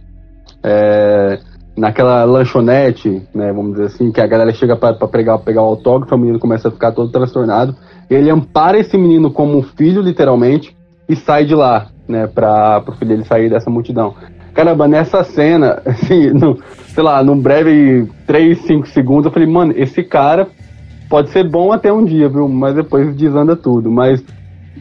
é, 0.62 1.40
naquela 1.76 2.24
lanchonete, 2.24 3.22
né, 3.34 3.52
vamos 3.52 3.72
dizer 3.72 3.86
assim, 3.86 4.12
que 4.12 4.20
a 4.20 4.26
galera 4.26 4.52
chega 4.52 4.76
para 4.76 4.94
pegar, 5.08 5.38
pegar 5.38 5.62
o 5.62 5.66
autógrafo, 5.66 6.14
o 6.14 6.18
menino 6.18 6.38
começa 6.38 6.68
a 6.68 6.72
ficar 6.72 6.92
todo 6.92 7.10
transtornado. 7.10 7.74
Ele 8.10 8.30
ampara 8.30 8.78
esse 8.78 8.96
menino 8.96 9.30
como 9.30 9.56
um 9.58 9.62
filho, 9.62 10.00
literalmente, 10.00 10.74
e 11.08 11.16
sai 11.16 11.44
de 11.44 11.54
lá, 11.54 11.88
né, 12.06 12.26
para 12.26 12.82
o 12.86 12.92
filho 12.92 13.10
dele 13.10 13.24
sair 13.24 13.50
dessa 13.50 13.70
multidão. 13.70 14.14
Caramba, 14.54 14.88
nessa 14.88 15.22
cena, 15.24 15.82
assim, 15.86 16.30
no, 16.30 16.58
sei 16.94 17.02
lá, 17.02 17.22
num 17.22 17.38
breve 17.38 18.08
3, 18.26 18.58
5 18.62 18.88
segundos, 18.88 19.26
eu 19.26 19.30
falei, 19.32 19.48
mano, 19.48 19.72
esse 19.76 20.02
cara 20.02 20.48
pode 21.08 21.30
ser 21.30 21.48
bom 21.48 21.72
até 21.72 21.92
um 21.92 22.04
dia, 22.04 22.28
viu? 22.28 22.48
Mas 22.48 22.74
depois 22.74 23.14
desanda 23.14 23.56
tudo. 23.56 23.90
Mas 23.90 24.22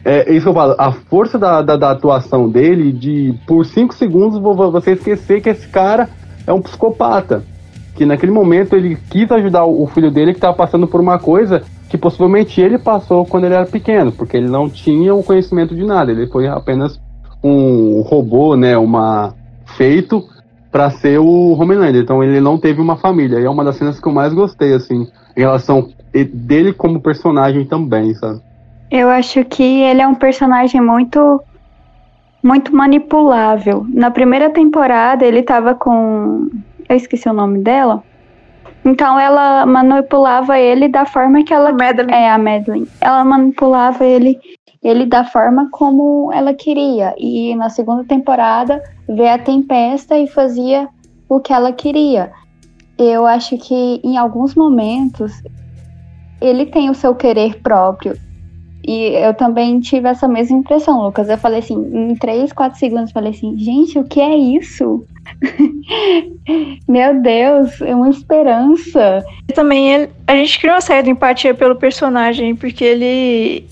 é, 0.04 0.30
é 0.30 0.32
isso 0.32 0.44
que 0.44 0.48
eu 0.48 0.54
falo, 0.54 0.74
a 0.78 0.92
força 0.92 1.38
da, 1.38 1.62
da, 1.62 1.76
da 1.76 1.90
atuação 1.90 2.48
dele, 2.48 2.92
de 2.92 3.34
por 3.46 3.64
5 3.64 3.94
segundos 3.94 4.40
você 4.40 4.92
esquecer 4.92 5.40
que 5.40 5.50
esse 5.50 5.68
cara 5.68 6.08
é 6.46 6.52
um 6.52 6.62
psicopata. 6.62 7.42
Que 7.94 8.06
naquele 8.06 8.32
momento 8.32 8.76
ele 8.76 8.96
quis 9.10 9.30
ajudar 9.30 9.64
o 9.64 9.86
filho 9.88 10.10
dele 10.10 10.32
que 10.32 10.38
estava 10.38 10.56
passando 10.56 10.86
por 10.86 11.00
uma 11.00 11.18
coisa 11.18 11.62
que 11.88 11.96
possivelmente 11.96 12.60
ele 12.60 12.78
passou 12.78 13.24
quando 13.24 13.44
ele 13.44 13.54
era 13.54 13.66
pequeno, 13.66 14.12
porque 14.12 14.36
ele 14.36 14.48
não 14.48 14.68
tinha 14.68 15.14
o 15.14 15.22
conhecimento 15.22 15.74
de 15.74 15.84
nada, 15.84 16.12
ele 16.12 16.26
foi 16.26 16.46
apenas 16.46 17.00
um 17.42 18.02
robô, 18.02 18.56
né, 18.56 18.76
uma 18.76 19.34
feito 19.76 20.24
para 20.70 20.90
ser 20.90 21.18
o 21.18 21.52
Homelander. 21.52 22.02
Então 22.02 22.22
ele 22.22 22.40
não 22.40 22.58
teve 22.58 22.80
uma 22.80 22.96
família. 22.96 23.40
E 23.40 23.44
é 23.44 23.50
uma 23.50 23.64
das 23.64 23.76
cenas 23.76 24.00
que 24.00 24.06
eu 24.06 24.12
mais 24.12 24.32
gostei, 24.32 24.74
assim, 24.74 25.06
em 25.36 25.40
relação 25.40 25.88
dele 26.12 26.72
como 26.72 27.00
personagem 27.00 27.64
também, 27.64 28.14
sabe? 28.14 28.40
Eu 28.90 29.08
acho 29.08 29.44
que 29.44 29.62
ele 29.62 30.00
é 30.00 30.08
um 30.08 30.14
personagem 30.14 30.80
muito 30.80 31.42
muito 32.42 32.74
manipulável. 32.74 33.84
Na 33.92 34.10
primeira 34.10 34.48
temporada 34.50 35.24
ele 35.24 35.42
tava 35.42 35.74
com 35.74 36.48
eu 36.88 36.96
esqueci 36.96 37.28
o 37.28 37.32
nome 37.32 37.60
dela. 37.60 38.02
Então 38.84 39.18
ela 39.18 39.66
manipulava 39.66 40.58
ele 40.58 40.88
da 40.88 41.04
forma 41.04 41.42
que 41.42 41.52
ela 41.52 41.70
a 41.70 41.72
Madeline. 41.72 42.12
é 42.12 42.30
a 42.30 42.38
Madeline. 42.38 42.88
Ela 43.00 43.24
manipulava 43.24 44.04
ele 44.04 44.40
ele 44.82 45.06
da 45.06 45.24
forma 45.24 45.68
como 45.70 46.32
ela 46.32 46.54
queria. 46.54 47.14
E 47.18 47.54
na 47.56 47.68
segunda 47.68 48.04
temporada 48.04 48.82
vê 49.08 49.28
a 49.28 49.38
Tempesta 49.38 50.16
e 50.16 50.26
fazia 50.26 50.88
o 51.28 51.40
que 51.40 51.52
ela 51.52 51.72
queria. 51.72 52.32
Eu 52.96 53.26
acho 53.26 53.56
que 53.58 54.00
em 54.02 54.16
alguns 54.16 54.54
momentos 54.54 55.32
ele 56.40 56.66
tem 56.66 56.90
o 56.90 56.94
seu 56.94 57.14
querer 57.14 57.60
próprio. 57.60 58.16
E 58.88 59.14
eu 59.22 59.34
também 59.34 59.80
tive 59.80 60.08
essa 60.08 60.26
mesma 60.26 60.56
impressão, 60.56 61.02
Lucas. 61.02 61.28
Eu 61.28 61.36
falei 61.36 61.58
assim, 61.58 61.74
em 61.74 62.14
3, 62.14 62.54
4 62.54 62.78
segundos, 62.78 63.12
falei 63.12 63.32
assim, 63.32 63.54
gente, 63.58 63.98
o 63.98 64.04
que 64.04 64.18
é 64.18 64.34
isso? 64.34 65.04
Meu 66.88 67.20
Deus, 67.20 67.82
é 67.82 67.94
uma 67.94 68.08
esperança. 68.08 69.22
E 69.46 69.52
também 69.52 69.92
ele, 69.92 70.10
a 70.26 70.34
gente 70.34 70.58
criou 70.58 70.76
uma 70.76 70.80
certa 70.80 71.10
empatia 71.10 71.52
pelo 71.52 71.76
personagem, 71.76 72.56
porque 72.56 72.82
ele 72.82 73.66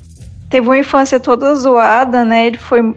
teve 0.50 0.68
uma 0.68 0.78
infância 0.78 1.18
toda 1.18 1.54
zoada, 1.54 2.22
né? 2.22 2.48
Ele 2.48 2.58
foi 2.58 2.94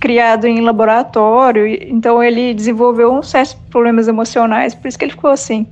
criado 0.00 0.48
em 0.48 0.62
laboratório, 0.62 1.68
então 1.68 2.20
ele 2.20 2.52
desenvolveu 2.52 3.12
um 3.12 3.22
certo 3.22 3.56
problemas 3.70 4.08
emocionais, 4.08 4.74
por 4.74 4.88
isso 4.88 4.98
que 4.98 5.04
ele 5.04 5.12
ficou 5.12 5.30
assim. 5.30 5.68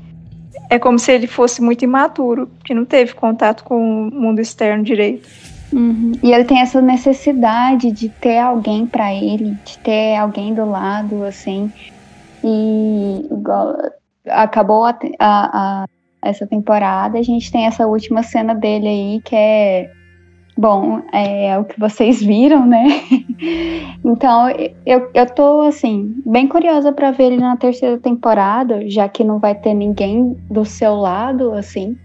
É 0.71 0.79
como 0.79 0.97
se 0.97 1.11
ele 1.11 1.27
fosse 1.27 1.61
muito 1.61 1.83
imaturo, 1.83 2.49
que 2.63 2.73
não 2.73 2.85
teve 2.85 3.15
contato 3.15 3.65
com 3.65 4.07
o 4.07 4.15
mundo 4.15 4.41
externo 4.41 4.85
direito. 4.85 5.58
Uhum. 5.73 6.13
E 6.23 6.33
ele 6.33 6.45
tem 6.45 6.61
essa 6.61 6.81
necessidade 6.81 7.93
de 7.93 8.09
ter 8.09 8.39
alguém 8.39 8.87
para 8.87 9.13
ele, 9.15 9.57
de 9.65 9.79
ter 9.79 10.17
alguém 10.17 10.55
do 10.55 10.65
lado, 10.65 11.25
assim. 11.25 11.73
E 12.43 13.27
igual, 13.31 13.77
acabou 14.27 14.85
a, 14.85 14.99
a, 15.19 15.83
a, 15.83 15.89
essa 16.23 16.47
temporada, 16.47 17.19
a 17.19 17.23
gente 17.23 17.53
tem 17.53 17.67
essa 17.67 17.87
última 17.87 18.23
cena 18.23 18.55
dele 18.55 18.89
aí, 18.89 19.21
que 19.23 19.37
é 19.37 19.91
Bom, 20.59 21.03
é 21.13 21.57
o 21.57 21.65
que 21.65 21.79
vocês 21.79 22.21
viram, 22.21 22.67
né? 22.67 22.89
então, 24.05 24.51
eu, 24.85 25.09
eu 25.15 25.27
tô, 25.27 25.61
assim, 25.61 26.21
bem 26.27 26.49
curiosa 26.49 26.93
para 26.93 27.13
ver 27.13 27.27
ele 27.27 27.37
na 27.37 27.57
terceira 27.57 27.97
temporada, 27.97 28.91
já 28.91 29.09
que 29.09 29.23
não 29.23 29.39
vai 29.39 29.55
ter 29.55 29.73
ninguém 29.73 30.37
do 30.51 30.65
seu 30.65 30.97
lado, 30.97 31.53
assim, 31.53 31.97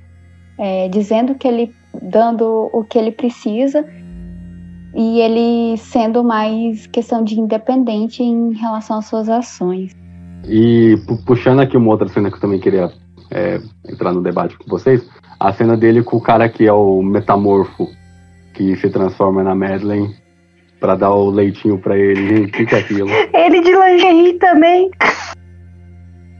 é, 0.55 0.87
dizendo 0.87 1.33
que 1.33 1.47
ele. 1.47 1.73
Dando 2.01 2.69
o 2.73 2.83
que 2.83 2.97
ele 2.97 3.11
precisa 3.11 3.85
e 4.95 5.19
ele 5.19 5.77
sendo 5.77 6.23
mais 6.23 6.85
questão 6.87 7.23
de 7.23 7.39
independente 7.39 8.21
em 8.21 8.53
relação 8.53 8.99
às 8.99 9.05
suas 9.05 9.29
ações. 9.29 9.91
E 10.47 10.95
puxando 11.25 11.61
aqui 11.61 11.77
uma 11.77 11.91
outra 11.91 12.07
cena 12.07 12.29
que 12.29 12.35
eu 12.35 12.41
também 12.41 12.59
queria 12.59 12.91
é, 13.31 13.59
entrar 13.89 14.13
no 14.13 14.21
debate 14.21 14.57
com 14.57 14.69
vocês, 14.69 15.07
a 15.39 15.51
cena 15.51 15.75
dele 15.75 16.03
com 16.03 16.17
o 16.17 16.21
cara 16.21 16.47
que 16.47 16.65
é 16.67 16.73
o 16.73 17.01
metamorfo 17.01 17.87
que 18.53 18.75
se 18.75 18.89
transforma 18.89 19.43
na 19.43 19.55
Madeleine 19.55 20.15
para 20.79 20.95
dar 20.95 21.11
o 21.11 21.29
leitinho 21.29 21.79
para 21.79 21.97
ele. 21.97 22.27
Gente, 22.27 22.49
o 22.49 22.51
que, 22.51 22.65
que 22.65 22.75
é 22.75 22.79
aquilo? 22.79 23.09
Ele 23.33 23.61
de 23.61 23.71
lingerie 23.71 24.33
também. 24.33 24.91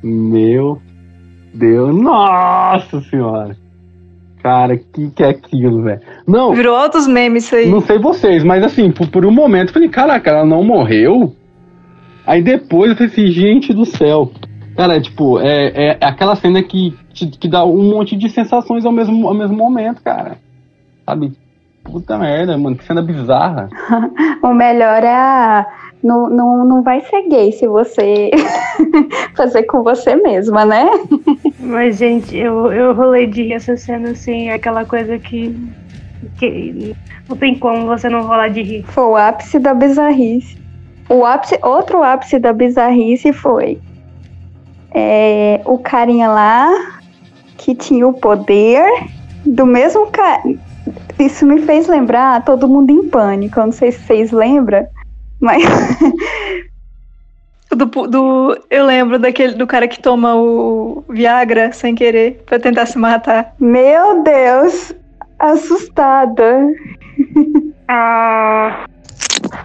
Meu 0.04 0.82
Deus, 1.54 1.96
nossa 1.96 3.00
senhora. 3.10 3.58
Cara, 4.44 4.76
que 4.76 5.10
que 5.12 5.24
é 5.24 5.30
aquilo, 5.30 5.82
velho? 5.84 6.02
Não. 6.28 6.54
Virou 6.54 6.76
altos 6.76 7.08
memes 7.08 7.46
isso 7.46 7.56
aí. 7.56 7.70
Não 7.70 7.80
sei 7.80 7.98
vocês, 7.98 8.44
mas 8.44 8.62
assim, 8.62 8.92
por, 8.92 9.08
por 9.08 9.26
um 9.26 9.32
momento 9.32 9.70
eu 9.70 9.74
falei, 9.74 9.88
caraca, 9.88 10.30
ela 10.30 10.46
não 10.46 10.62
morreu? 10.62 11.34
Aí 12.28 12.44
depois 12.44 12.92
eu 12.92 12.98
falei 12.98 13.10
assim, 13.10 13.28
gente 13.28 13.74
do 13.74 13.86
céu. 13.86 14.30
Cara, 14.76 15.00
tipo, 15.00 15.40
é, 15.40 15.92
é 15.92 15.98
aquela 16.02 16.36
cena 16.36 16.62
que, 16.62 16.94
que 17.14 17.48
dá 17.48 17.64
um 17.64 17.90
monte 17.90 18.18
de 18.18 18.28
sensações 18.28 18.86
ao 18.86 18.92
mesmo, 18.92 19.26
ao 19.26 19.34
mesmo 19.34 19.56
momento, 19.56 20.02
cara. 20.04 20.38
Sabe? 21.06 21.32
Puta 21.82 22.18
merda, 22.18 22.58
mano, 22.58 22.76
que 22.76 22.84
cena 22.84 23.02
bizarra. 23.02 23.70
o 24.44 24.54
melhor 24.54 25.04
é 25.04 25.16
a. 25.16 25.66
Não, 26.04 26.30
não, 26.30 26.66
não 26.66 26.84
vai 26.84 27.02
ser 27.02 27.30
gay 27.30 27.52
se 27.52 27.66
você 27.66 28.30
fazer 29.36 29.64
com 29.64 29.84
você 29.84 30.16
mesma, 30.16 30.66
né? 30.66 30.86
Mas, 31.60 31.98
gente, 31.98 32.36
eu, 32.36 32.72
eu 32.74 32.94
rolei 32.94 33.26
de 33.26 33.54
essa 33.54 33.78
cena 33.78 34.12
assim, 34.12 34.50
aquela 34.50 34.84
coisa 34.84 35.18
que. 35.18 35.56
que 36.38 36.96
não 37.30 37.38
tem 37.38 37.58
como 37.58 37.86
você 37.86 38.10
não 38.10 38.24
rolar 38.24 38.50
de 38.50 38.62
rir. 38.62 38.84
Foi 38.84 39.06
o 39.06 39.16
ápice 39.16 39.58
da 39.60 39.74
bizarrice. 39.74 40.58
O 41.08 41.26
ápice, 41.26 41.58
outro 41.64 42.04
ápice 42.04 42.38
da 42.38 42.52
bizarrice 42.52 43.32
foi 43.32 43.80
é, 44.94 45.62
o 45.66 45.78
carinha 45.78 46.28
lá 46.28 46.70
que 47.58 47.74
tinha 47.76 48.08
o 48.08 48.14
poder 48.14 48.84
do 49.46 49.66
mesmo 49.66 50.08
cara 50.08 50.44
isso 51.20 51.46
me 51.46 51.62
fez 51.62 51.88
lembrar 51.88 52.44
Todo 52.44 52.68
Mundo 52.68 52.92
em 52.92 53.08
Pânico. 53.08 53.60
Eu 53.60 53.66
não 53.66 53.72
sei 53.72 53.92
se 53.92 54.00
vocês 54.00 54.32
lembram, 54.32 54.86
mas. 55.44 55.64
Do, 57.76 57.88
do, 57.88 58.56
eu 58.70 58.86
lembro 58.86 59.18
daquele 59.18 59.56
do 59.56 59.66
cara 59.66 59.88
que 59.88 60.00
toma 60.00 60.36
o 60.36 61.04
Viagra 61.10 61.72
sem 61.72 61.96
querer 61.96 62.44
para 62.46 62.60
tentar 62.60 62.86
se 62.86 63.00
matar. 63.00 63.56
Meu 63.60 64.22
Deus, 64.22 64.94
assustada. 65.40 66.68
Ah, 67.88 68.86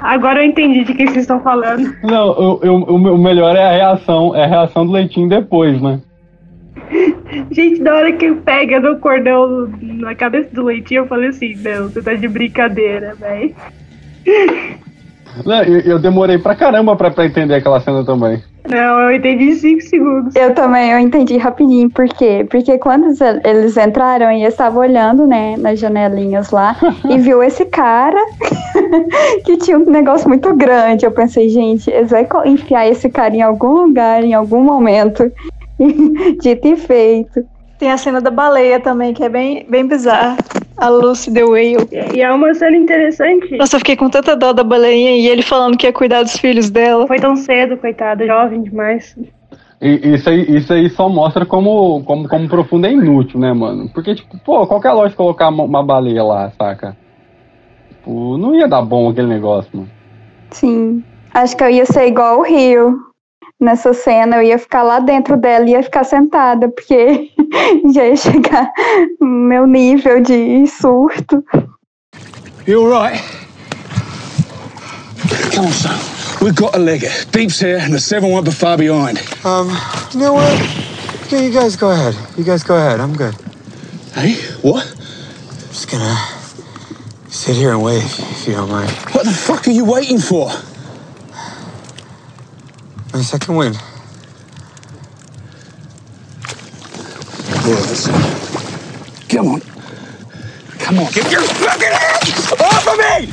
agora 0.01 0.43
eu 0.43 0.47
entendi 0.49 0.85
de 0.85 0.95
quem 0.95 1.07
vocês 1.07 1.25
estão 1.25 1.41
falando. 1.43 1.95
Não, 2.03 2.29
eu, 2.29 2.61
eu, 2.63 2.75
o 2.77 3.19
melhor 3.19 3.55
é 3.55 3.63
a 3.63 3.73
reação, 3.73 4.35
é 4.35 4.45
a 4.45 4.49
reação 4.49 4.87
do 4.87 4.93
leitinho 4.93 5.29
depois, 5.29 5.81
né? 5.81 6.01
Gente, 7.51 7.83
na 7.83 7.95
hora 7.95 8.13
que 8.13 8.33
pega 8.37 8.81
no 8.81 8.99
cordão 8.99 9.71
na 9.83 10.15
cabeça 10.15 10.49
do 10.55 10.65
leitinho, 10.65 11.03
eu 11.03 11.07
falei 11.07 11.29
assim, 11.29 11.55
não, 11.57 11.91
você 11.91 12.01
tá 12.01 12.15
de 12.15 12.27
brincadeira, 12.27 13.15
velho. 13.15 13.55
Eu, 15.45 15.81
eu, 15.81 15.99
demorei 15.99 16.39
pra 16.39 16.55
caramba 16.55 16.97
pra, 16.97 17.11
pra 17.11 17.27
entender 17.27 17.55
aquela 17.55 17.81
cena 17.81 18.05
também. 18.05 18.43
Não, 18.69 19.01
eu 19.01 19.17
entendi 19.17 19.45
em 19.45 19.55
5 19.55 19.81
segundos. 19.83 20.37
Eu 20.37 20.55
também, 20.55 20.91
eu 20.91 20.99
entendi 20.99 21.37
rapidinho. 21.37 21.91
Por 21.91 22.09
quê? 22.09 22.47
Porque 22.51 22.79
quando 22.79 23.07
eles 23.45 23.77
entraram 23.77 24.31
e 24.31 24.43
eu 24.43 24.49
estava 24.49 24.79
olhando, 24.79 25.27
né, 25.27 25.57
nas 25.57 25.79
janelinhas 25.79 26.51
lá, 26.51 26.77
e 27.09 27.17
viu 27.19 27.43
esse 27.43 27.65
cara 27.65 28.21
que 29.45 29.57
tinha 29.57 29.79
um 29.79 29.91
negócio 29.91 30.29
muito 30.29 30.55
grande. 30.55 31.07
Eu 31.07 31.11
pensei, 31.11 31.49
gente, 31.49 31.91
eles 31.91 32.11
vão 32.11 32.45
enfiar 32.45 32.87
esse 32.87 33.09
cara 33.09 33.35
em 33.35 33.43
algum 33.43 33.85
lugar, 33.85 34.23
em 34.23 34.35
algum 34.35 34.63
momento. 34.63 35.31
Dito 36.43 36.69
e 36.69 36.77
feito. 36.77 37.45
Tem 37.79 37.93
a 37.93 37.97
cena 37.97 38.21
da 38.21 38.31
baleia 38.31 38.81
também, 38.81 39.15
que 39.15 39.23
é 39.23 39.29
bem, 39.29 39.65
bem 39.69 39.87
bizarra. 39.87 40.37
A 40.79 40.89
Lucy 40.89 41.33
the 41.33 41.45
Whale. 41.45 41.89
E 42.15 42.21
é 42.21 42.33
uma 42.33 42.55
cena 42.55 42.77
interessante. 42.77 43.57
Nossa, 43.57 43.77
eu 43.77 43.81
fiquei 43.81 43.97
com 43.97 44.09
tanta 44.09 44.37
dó 44.37 44.53
da 44.53 44.63
baleinha 44.63 45.17
e 45.17 45.27
ele 45.27 45.43
falando 45.43 45.77
que 45.77 45.87
ia 45.87 45.93
cuidar 45.93 46.23
dos 46.23 46.37
filhos 46.37 46.71
dela. 46.71 47.07
Foi 47.07 47.19
tão 47.19 47.37
cedo, 47.37 47.77
coitada, 47.77 48.27
jovem 48.27 48.63
demais. 48.63 49.17
E, 49.81 50.15
isso, 50.15 50.29
aí, 50.29 50.57
isso 50.57 50.73
aí 50.73 50.89
só 50.91 51.09
mostra 51.09 51.47
como, 51.47 52.03
como, 52.05 52.29
como 52.29 52.49
profundo 52.49 52.87
é 52.87 52.93
inútil, 52.93 53.39
né, 53.39 53.53
mano? 53.53 53.89
Porque, 53.93 54.15
tipo, 54.15 54.39
pô, 54.39 54.67
qual 54.67 54.81
que 54.81 54.87
é 54.87 54.91
a 54.91 54.95
lógica 54.95 55.11
de 55.11 55.17
colocar 55.17 55.49
uma, 55.49 55.65
uma 55.65 55.83
baleia 55.83 56.23
lá, 56.23 56.51
saca? 56.51 56.97
Tipo, 57.91 58.37
não 58.39 58.55
ia 58.55 58.67
dar 58.67 58.83
bom 58.83 59.09
aquele 59.09 59.29
negócio, 59.29 59.71
mano. 59.73 59.91
Sim. 60.51 61.03
Acho 61.33 61.57
que 61.57 61.63
eu 61.63 61.71
ia 61.71 61.87
ser 61.87 62.07
igual 62.07 62.41
o 62.41 62.43
Rio. 62.43 63.08
Nessa 63.61 63.93
cena, 63.93 64.37
eu 64.37 64.43
ia 64.43 64.59
ficar 64.59 64.85
lá 64.85 65.01
dentro 65.01 65.37
dela 65.37 65.69
e 65.69 65.73
ia 65.73 65.83
ficar 65.83 66.05
sentada, 66.05 66.69
porque 66.69 67.31
já 67.93 68.07
ia 68.07 68.17
chegar 68.17 68.71
meu 69.21 69.67
nível 69.67 70.21
de 70.21 70.65
surto. 70.67 71.43
You 72.67 72.85
alright? 72.85 73.21
Come 75.55 75.67
on, 75.67 75.73
son. 75.73 75.99
We've 76.41 76.55
got 76.55 76.73
to 76.75 76.79
leg 76.79 77.03
it. 77.03 77.27
Deep's 77.33 77.59
here, 77.59 77.79
and 77.79 77.93
the 77.93 77.99
seven 77.99 78.31
won't 78.31 78.45
be 78.45 78.53
far 78.53 78.77
behind. 78.77 79.19
Um, 79.45 79.71
you 80.13 80.21
know 80.21 80.35
what? 80.35 80.55
Yeah, 81.33 81.41
you 81.41 81.51
guys 81.53 81.75
go 81.75 81.91
ahead. 81.91 82.15
You 82.37 82.45
guys 82.45 82.63
go 82.63 82.77
ahead. 82.77 83.01
I'm 83.01 83.15
good. 83.17 83.35
Hey, 84.15 84.35
what? 84.63 84.87
I'm 84.87 85.69
just 85.73 85.91
gonna 85.91 86.17
sit 87.29 87.57
here 87.57 87.73
and 87.73 87.83
wait 87.83 88.05
if 88.05 88.47
you 88.47 88.55
don't 88.55 88.71
mind. 88.71 88.91
What 89.13 89.25
the 89.25 89.33
fuck 89.33 89.67
are 89.67 89.73
you 89.73 89.85
waiting 89.85 90.21
for? 90.21 90.49
My 93.13 93.23
second 93.23 93.57
win. 93.57 93.73
Yes. 97.67 98.09
Come 99.29 99.49
on. 99.49 99.61
Come 100.79 101.01
on, 101.01 101.13
get 101.13 101.31
your 101.31 101.43
fucking 101.43 101.89
hands 101.89 102.53
off 102.53 102.89
of 102.89 102.97
me! 102.99 103.29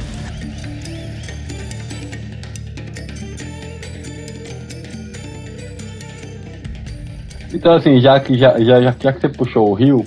Então, 7.53 7.73
assim, 7.73 8.01
já 8.01 8.19
que, 8.19 8.37
já, 8.37 8.59
já, 8.59 8.81
já, 8.81 8.91
que 8.91 9.21
você 9.21 9.29
puxou 9.29 9.69
o 9.69 9.73
Rio, 9.73 10.05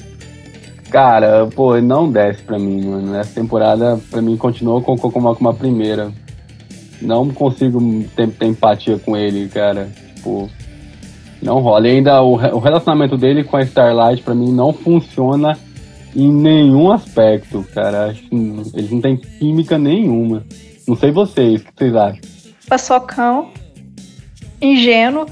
cara, 0.91 1.47
pô, 1.47 1.81
não 1.81 2.11
desce 2.11 2.43
pra 2.43 2.59
mim, 2.59 2.85
mano. 2.87 3.17
Essa 3.17 3.35
temporada, 3.35 3.99
pra 4.11 4.21
mim, 4.21 4.37
continuou 4.37 4.83
com, 4.83 4.97
com, 4.97 5.11
com, 5.11 5.19
uma, 5.19 5.35
com 5.35 5.41
uma 5.41 5.55
primeira. 5.55 6.13
Não 7.01 7.29
consigo 7.31 7.81
ter, 8.17 8.29
ter 8.31 8.47
empatia 8.47 8.99
com 8.99 9.17
ele, 9.17 9.49
cara. 9.49 9.91
Tipo, 10.15 10.51
não 11.41 11.61
rola. 11.61 11.89
E 11.89 11.93
ainda 11.93 12.23
o, 12.23 12.33
o 12.35 12.59
relacionamento 12.59 13.17
dele 13.17 13.45
com 13.45 13.57
a 13.57 13.63
Starlight, 13.63 14.23
pra 14.23 14.35
mim, 14.35 14.53
não 14.53 14.73
funciona 14.73 15.57
em 16.15 16.33
nenhum 16.33 16.91
aspecto, 16.91 17.65
cara. 17.75 18.07
Acho 18.07 18.23
que 18.23 18.35
eles 18.75 18.91
não 18.91 19.01
têm 19.01 19.17
química 19.17 19.79
nenhuma. 19.79 20.45
Não 20.87 20.97
sei 20.97 21.11
vocês, 21.11 21.61
o 21.61 21.65
que 21.65 21.73
vocês 21.77 21.95
acham? 21.95 22.21
Paçocão, 22.69 23.51
ingênuo, 24.61 25.27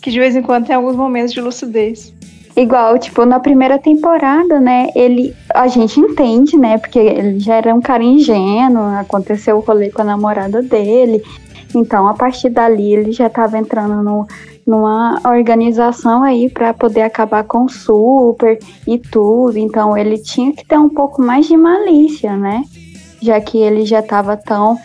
que 0.00 0.10
de 0.10 0.18
vez 0.18 0.36
em 0.36 0.42
quando 0.42 0.66
tem 0.66 0.76
alguns 0.76 0.96
momentos 0.96 1.32
de 1.32 1.40
lucidez. 1.40 2.12
Igual, 2.54 2.98
tipo, 2.98 3.24
na 3.24 3.40
primeira 3.40 3.78
temporada, 3.78 4.60
né, 4.60 4.90
ele, 4.94 5.34
a 5.54 5.66
gente 5.68 5.98
entende, 5.98 6.56
né, 6.58 6.76
porque 6.76 6.98
ele 6.98 7.40
já 7.40 7.54
era 7.54 7.74
um 7.74 7.80
cara 7.80 8.04
ingênuo, 8.04 8.94
aconteceu 8.98 9.56
o 9.56 9.60
rolê 9.60 9.90
com 9.90 10.02
a 10.02 10.04
namorada 10.04 10.60
dele, 10.62 11.22
então 11.74 12.06
a 12.06 12.12
partir 12.12 12.50
dali 12.50 12.92
ele 12.92 13.10
já 13.10 13.28
estava 13.28 13.56
entrando 13.56 14.02
no, 14.02 14.26
numa 14.66 15.18
organização 15.24 16.22
aí 16.22 16.50
para 16.50 16.74
poder 16.74 17.00
acabar 17.00 17.42
com 17.44 17.64
o 17.64 17.70
Super 17.70 18.58
e 18.86 18.98
tudo, 18.98 19.56
então 19.56 19.96
ele 19.96 20.18
tinha 20.18 20.52
que 20.52 20.66
ter 20.66 20.78
um 20.78 20.90
pouco 20.90 21.22
mais 21.22 21.46
de 21.46 21.56
malícia, 21.56 22.36
né, 22.36 22.64
já 23.22 23.40
que 23.40 23.56
ele 23.56 23.86
já 23.86 24.00
estava 24.00 24.36
tão 24.36 24.78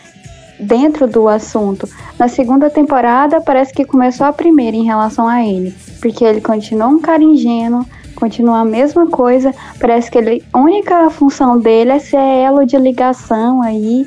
dentro 0.58 1.06
do 1.06 1.28
assunto. 1.28 1.86
Na 2.18 2.28
segunda 2.28 2.70
temporada, 2.70 3.42
parece 3.42 3.74
que 3.74 3.84
começou 3.84 4.26
a 4.26 4.32
primeira 4.32 4.76
em 4.76 4.84
relação 4.84 5.28
a 5.28 5.44
ele, 5.44 5.74
porque 6.00 6.24
ele 6.24 6.40
continua 6.40 6.88
um 6.88 7.00
cara 7.00 7.22
ingênuo, 7.22 7.84
continua 8.14 8.60
a 8.60 8.64
mesma 8.64 9.06
coisa, 9.06 9.54
parece 9.78 10.10
que 10.10 10.18
ele, 10.18 10.42
a 10.52 10.58
única 10.58 11.08
função 11.10 11.58
dele 11.58 11.92
é 11.92 11.98
ser 11.98 12.16
elo 12.16 12.64
de 12.66 12.76
ligação 12.76 13.62
aí 13.62 14.06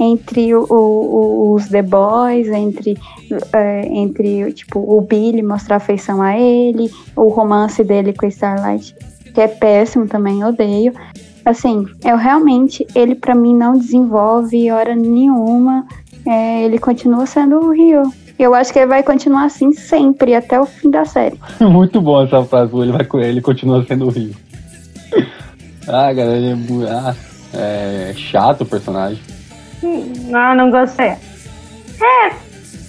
entre 0.00 0.54
o, 0.54 0.64
o, 0.64 1.52
os 1.52 1.68
The 1.68 1.82
Boys, 1.82 2.48
entre, 2.48 2.96
é, 3.52 3.86
entre 3.86 4.52
tipo, 4.52 4.78
o 4.78 5.00
Billy 5.02 5.42
mostrar 5.42 5.76
afeição 5.76 6.22
a 6.22 6.38
ele, 6.38 6.90
o 7.14 7.28
romance 7.28 7.84
dele 7.84 8.14
com 8.14 8.26
Starlight, 8.26 8.94
que 9.34 9.40
é 9.40 9.48
péssimo 9.48 10.08
também, 10.08 10.42
odeio. 10.42 10.94
Assim, 11.44 11.86
eu 12.04 12.16
realmente, 12.16 12.86
ele 12.94 13.14
para 13.14 13.34
mim 13.34 13.54
não 13.54 13.76
desenvolve 13.76 14.70
hora 14.70 14.94
nenhuma. 14.94 15.86
É, 16.26 16.62
ele 16.64 16.78
continua 16.78 17.26
sendo 17.26 17.56
o 17.56 17.72
Rio. 17.72 18.02
Eu 18.40 18.54
acho 18.54 18.72
que 18.72 18.78
ele 18.78 18.86
vai 18.86 19.02
continuar 19.02 19.44
assim 19.44 19.70
sempre, 19.72 20.34
até 20.34 20.58
o 20.58 20.64
fim 20.64 20.90
da 20.90 21.04
série. 21.04 21.38
Muito 21.60 22.00
bom 22.00 22.24
essa 22.24 22.42
frase, 22.42 22.74
ele, 22.74 22.90
vai, 22.90 23.06
ele 23.22 23.42
continua 23.42 23.84
sendo 23.84 24.06
o 24.06 24.08
Rio. 24.08 24.34
ah, 25.86 26.10
galera, 26.10 26.38
ele 26.38 26.84
é, 26.86 26.90
ah, 26.90 27.14
é 27.52 28.14
chato 28.16 28.62
o 28.62 28.66
personagem. 28.66 29.20
Ah, 30.32 30.54
não 30.54 30.70
gostei. 30.70 31.08
É, 31.08 32.32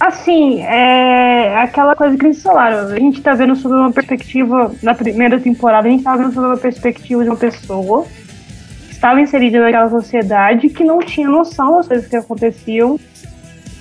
assim, 0.00 0.62
é 0.62 1.58
aquela 1.58 1.94
coisa 1.94 2.16
que 2.16 2.24
eles 2.24 2.42
falaram. 2.42 2.86
A 2.86 2.98
gente 2.98 3.20
tá 3.20 3.34
vendo 3.34 3.54
sobre 3.54 3.76
uma 3.76 3.92
perspectiva, 3.92 4.72
na 4.82 4.94
primeira 4.94 5.38
temporada, 5.38 5.86
a 5.86 5.90
gente 5.90 6.02
tá 6.02 6.16
vendo 6.16 6.32
sobre 6.32 6.48
uma 6.48 6.56
perspectiva 6.56 7.22
de 7.22 7.28
uma 7.28 7.36
pessoa 7.36 8.06
estava 9.02 9.20
inserida 9.20 9.60
naquela 9.60 9.90
sociedade 9.90 10.68
que 10.68 10.84
não 10.84 11.00
tinha 11.00 11.28
noção 11.28 11.78
das 11.78 11.88
coisas 11.88 12.06
que 12.06 12.14
aconteciam 12.14 13.00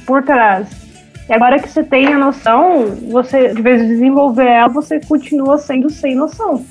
por 0.03 0.23
trás. 0.23 0.80
E 1.29 1.33
agora 1.33 1.59
que 1.59 1.69
você 1.69 1.83
tem 1.83 2.07
a 2.07 2.17
noção, 2.17 2.85
você, 3.09 3.53
de 3.53 3.61
vez 3.61 3.81
em 3.81 3.87
desenvolver 3.87 4.47
ela, 4.47 4.67
você 4.67 4.99
continua 4.99 5.57
sendo 5.57 5.89
sem 5.89 6.15
noção. 6.15 6.65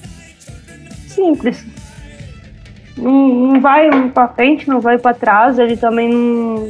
Simples. 1.09 1.65
Não, 2.97 3.29
não 3.29 3.61
vai 3.61 3.91
para 4.11 4.29
frente, 4.29 4.69
não 4.69 4.81
vai 4.81 4.99
para 4.99 5.15
trás, 5.15 5.59
ele 5.59 5.77
também 5.77 6.09
não. 6.09 6.69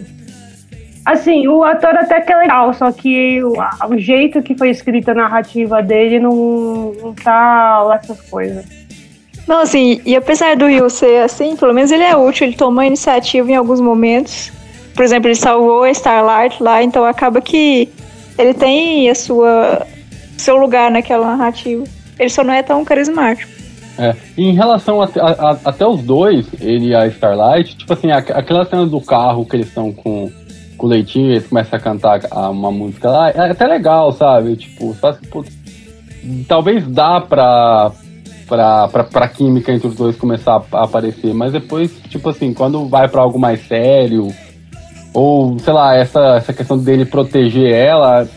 Assim, 1.05 1.49
o 1.49 1.65
ator 1.65 1.97
até 1.97 2.21
que 2.21 2.33
é 2.33 2.37
legal, 2.37 2.73
só 2.75 2.93
que 2.93 3.43
o, 3.43 3.55
o 3.89 3.99
jeito 3.99 4.43
que 4.43 4.57
foi 4.57 4.71
escrita 4.71 5.13
a 5.13 5.15
narrativa 5.15 5.83
dele 5.83 6.21
não, 6.21 6.93
não 7.03 7.15
tá 7.15 7.83
lá 7.83 7.97
essas 7.97 8.21
coisas. 8.21 8.65
Não, 9.49 9.63
assim, 9.63 10.01
e 10.05 10.15
apesar 10.15 10.55
do 10.55 10.69
Rio 10.69 10.89
ser 10.89 11.25
assim, 11.25 11.57
pelo 11.57 11.75
menos 11.75 11.91
ele 11.91 12.05
é 12.05 12.15
útil, 12.15 12.47
ele 12.47 12.57
tomou 12.57 12.85
iniciativa 12.85 13.51
em 13.51 13.57
alguns 13.57 13.81
momentos. 13.81 14.53
Por 14.95 15.05
exemplo, 15.05 15.29
ele 15.29 15.35
salvou 15.35 15.85
a 15.85 15.91
Starlight 15.91 16.63
lá, 16.63 16.83
então 16.83 17.05
acaba 17.05 17.41
que 17.41 17.89
ele 18.39 18.55
tem 18.55 19.09
a 19.11 19.15
sua 19.15 19.87
seu 20.37 20.57
lugar 20.57 20.91
naquela 20.91 21.37
narrativa. 21.37 21.85
Ele 22.19 22.29
só 22.29 22.43
não 22.43 22.53
é 22.53 22.63
tão 22.63 22.85
carismático. 22.85 23.51
É, 23.99 24.15
em 24.37 24.55
relação 24.55 25.03
a, 25.03 25.05
a, 25.17 25.31
a, 25.31 25.59
até 25.67 25.87
os 25.87 26.03
dois, 26.03 26.47
ele 26.59 26.89
e 26.89 26.95
a 26.95 27.07
Starlight, 27.09 27.77
tipo 27.77 27.93
assim, 27.93 28.11
aquela 28.11 28.65
cena 28.65 28.87
do 28.87 29.01
carro 29.01 29.45
que 29.45 29.57
eles 29.57 29.67
estão 29.67 29.93
com, 29.93 30.31
com 30.77 30.87
o 30.87 30.89
leitinho, 30.89 31.33
eles 31.33 31.47
começam 31.47 31.79
a 31.79 31.83
cantar 31.83 32.21
uma 32.51 32.71
música 32.71 33.11
lá, 33.11 33.31
é 33.31 33.51
até 33.51 33.67
legal, 33.67 34.13
sabe? 34.13 34.57
Tipo, 34.57 34.97
talvez 36.49 36.87
dá 36.87 37.21
pra, 37.21 37.93
pra, 38.49 38.89
pra, 38.89 39.05
pra 39.05 39.29
química 39.29 39.73
entre 39.73 39.89
os 39.89 39.97
dois 39.97 40.17
começar 40.17 40.63
a 40.73 40.85
aparecer, 40.85 41.35
mas 41.35 41.53
depois, 41.53 41.93
tipo 42.09 42.31
assim, 42.31 42.55
quando 42.55 42.87
vai 42.87 43.07
para 43.07 43.21
algo 43.21 43.39
mais 43.39 43.67
sério, 43.67 44.29
ou 45.13 45.59
sei 45.59 45.73
lá, 45.73 45.97
essa, 45.97 46.37
essa 46.37 46.53
questão 46.53 46.79
dele 46.79 47.05
proteger 47.05 47.73
ela, 47.73 48.29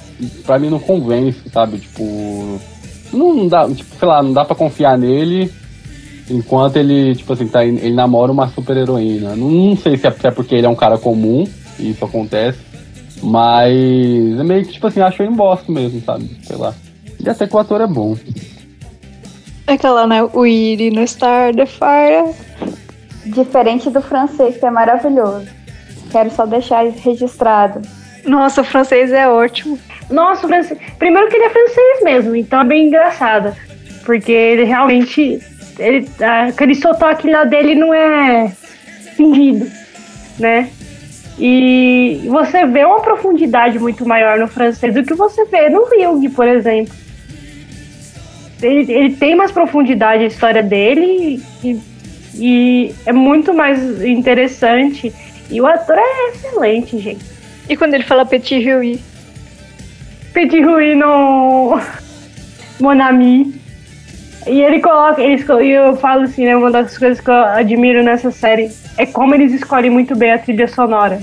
pra 0.45 0.59
mim 0.59 0.69
não 0.69 0.80
convence, 0.80 1.49
sabe? 1.49 1.78
Tipo, 1.80 2.59
não 3.11 3.47
dá, 3.47 3.67
tipo, 3.69 3.95
sei 3.95 4.07
lá, 4.07 4.24
não 4.24 4.34
dá 4.34 4.43
pra 4.43 4.55
confiar 4.55 4.97
nele 4.97 5.51
enquanto 6.30 6.78
ele, 6.78 7.15
tipo 7.15 7.34
assim, 7.34 7.47
tá, 7.47 7.65
ele 7.65 7.93
namora 7.93 8.32
uma 8.32 8.47
super 8.47 8.76
heroína. 8.78 9.36
Não, 9.36 9.49
não 9.49 9.78
sei 9.78 9.97
se 9.97 10.07
é, 10.07 10.11
se 10.11 10.28
é 10.28 10.32
porque 10.32 10.55
ele 10.55 10.65
é 10.65 10.69
um 10.69 10.76
cara 10.76 10.97
comum 10.97 11.45
e 11.78 11.91
isso 11.91 12.03
acontece, 12.03 12.59
mas 13.21 13.74
é 14.39 14.43
meio 14.43 14.65
que, 14.65 14.74
tipo 14.74 14.88
assim, 14.88 15.01
acho 15.01 15.21
ele 15.21 15.32
um 15.32 15.36
bosta 15.36 15.71
mesmo, 15.71 16.01
sabe? 16.01 16.30
Sei 16.43 16.55
lá. 16.55 16.74
E 17.19 17.30
até 17.30 17.47
que 17.47 17.55
o 17.55 17.59
ator 17.59 17.82
é 17.82 17.88
bom. 17.88 18.17
Aquela, 19.65 20.05
né? 20.05 20.24
O 20.34 20.45
Iri 20.45 20.91
no 20.91 21.07
Star 21.07 21.55
the 21.55 21.65
Fire. 21.65 22.34
Diferente 23.26 23.89
do 23.89 24.01
francês, 24.01 24.57
que 24.57 24.65
é 24.65 24.71
maravilhoso. 24.71 25.47
Quero 26.14 26.30
só 26.30 26.45
deixar 26.45 26.86
registrado. 26.86 27.82
Nossa, 28.26 28.61
o 28.61 28.64
francês 28.64 29.11
é 29.11 29.28
ótimo. 29.28 29.78
Nossa, 30.09 30.45
o 30.45 30.49
francês. 30.49 30.80
Primeiro 30.97 31.28
que 31.28 31.36
ele 31.36 31.43
é 31.43 31.49
francês 31.49 32.03
mesmo, 32.03 32.36
então 32.38 32.61
é 32.61 32.64
bem 32.64 32.88
engraçado. 32.88 33.53
Porque 34.05 34.32
ele 34.32 34.64
realmente. 34.64 35.41
Ele, 35.78 36.07
aquele 36.47 36.76
sotaque 36.76 37.30
lá 37.30 37.43
dele 37.43 37.76
não 37.76 37.93
é 37.93 38.49
fingido, 39.18 39.70
né? 40.39 40.70
E 41.38 42.22
você 42.30 42.66
vê 42.66 42.86
uma 42.86 43.01
profundidade 43.01 43.78
muito 43.80 44.07
maior 44.07 44.38
no 44.38 44.47
francês 44.47 44.93
do 44.93 45.03
que 45.03 45.16
você 45.16 45.43
vê 45.45 45.68
no 45.68 45.84
Ryug, 45.86 46.30
por 46.30 46.47
exemplo 46.47 46.93
ele, 48.66 48.91
ele 48.91 49.16
tem 49.16 49.36
mais 49.36 49.51
profundidade 49.51 50.24
a 50.24 50.28
história 50.28 50.64
dele 50.64 51.41
e, 51.64 51.80
e 52.36 52.95
é 53.05 53.11
muito 53.11 53.53
mais 53.53 54.03
interessante. 54.03 55.14
E 55.49 55.61
o 55.61 55.67
ator 55.67 55.97
é 55.97 56.29
excelente, 56.29 56.97
gente. 56.97 57.25
E 57.69 57.77
quando 57.77 57.93
ele 57.93 58.03
fala 58.03 58.25
Petit 58.25 58.63
Rui? 58.69 58.99
Petit 60.33 60.61
Rui 60.61 60.95
no 60.95 61.79
Monami. 62.79 63.61
E 64.45 64.61
ele 64.61 64.81
coloca, 64.81 65.21
eles, 65.21 65.45
e 65.47 65.69
eu 65.69 65.95
falo 65.95 66.23
assim, 66.23 66.45
né? 66.45 66.55
Uma 66.55 66.69
das 66.69 66.97
coisas 66.97 67.21
que 67.21 67.29
eu 67.29 67.33
admiro 67.33 68.03
nessa 68.03 68.29
série 68.31 68.69
é 68.97 69.05
como 69.05 69.33
eles 69.33 69.53
escolhem 69.53 69.89
muito 69.89 70.15
bem 70.15 70.31
a 70.31 70.37
trilha 70.37 70.67
sonora. 70.67 71.21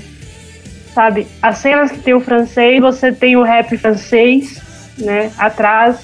Sabe? 0.93 1.27
As 1.41 1.59
cenas 1.59 1.91
que 1.91 1.99
tem 1.99 2.13
o 2.13 2.19
francês, 2.19 2.81
você 2.81 3.11
tem 3.11 3.37
o 3.37 3.43
rap 3.43 3.77
francês, 3.77 4.59
né? 4.97 5.31
Atrás. 5.37 5.99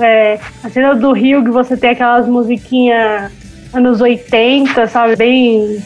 É, 0.00 0.38
a 0.62 0.70
cena 0.70 0.94
do 0.94 1.12
Rio, 1.12 1.42
que 1.44 1.50
você 1.50 1.76
tem 1.76 1.90
aquelas 1.90 2.26
musiquinhas 2.26 3.32
anos 3.72 4.00
80, 4.00 4.86
sabe? 4.86 5.16
Bem. 5.16 5.82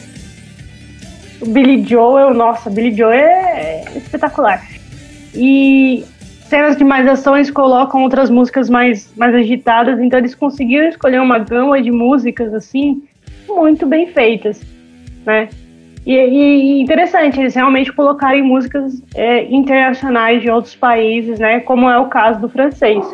O 1.43 1.45
Billy 1.45 1.83
Joel, 1.85 2.33
nossa, 2.33 2.69
Billy 2.69 2.95
Joel 2.95 3.19
é 3.19 3.83
espetacular. 3.97 4.65
E 5.35 6.05
cenas 6.47 6.77
de 6.77 6.85
mais 6.85 7.05
ação 7.05 7.35
eles 7.35 7.51
colocam 7.51 8.01
outras 8.01 8.29
músicas 8.29 8.69
mais, 8.69 9.13
mais 9.17 9.35
agitadas, 9.35 9.99
então 9.99 10.19
eles 10.19 10.33
conseguiram 10.33 10.87
escolher 10.87 11.19
uma 11.19 11.39
gama 11.39 11.81
de 11.81 11.91
músicas 11.91 12.53
assim 12.53 13.03
muito 13.47 13.85
bem 13.85 14.07
feitas, 14.07 14.61
né? 15.25 15.49
E, 16.05 16.15
e 16.15 16.81
interessante, 16.81 17.39
eles 17.39 17.55
realmente 17.55 17.91
colocarem 17.91 18.41
músicas 18.41 19.01
é, 19.13 19.43
internacionais 19.45 20.41
de 20.41 20.49
outros 20.49 20.75
países, 20.75 21.39
né? 21.39 21.59
Como 21.59 21.89
é 21.89 21.97
o 21.97 22.07
caso 22.07 22.39
do 22.39 22.47
francês. 22.47 23.05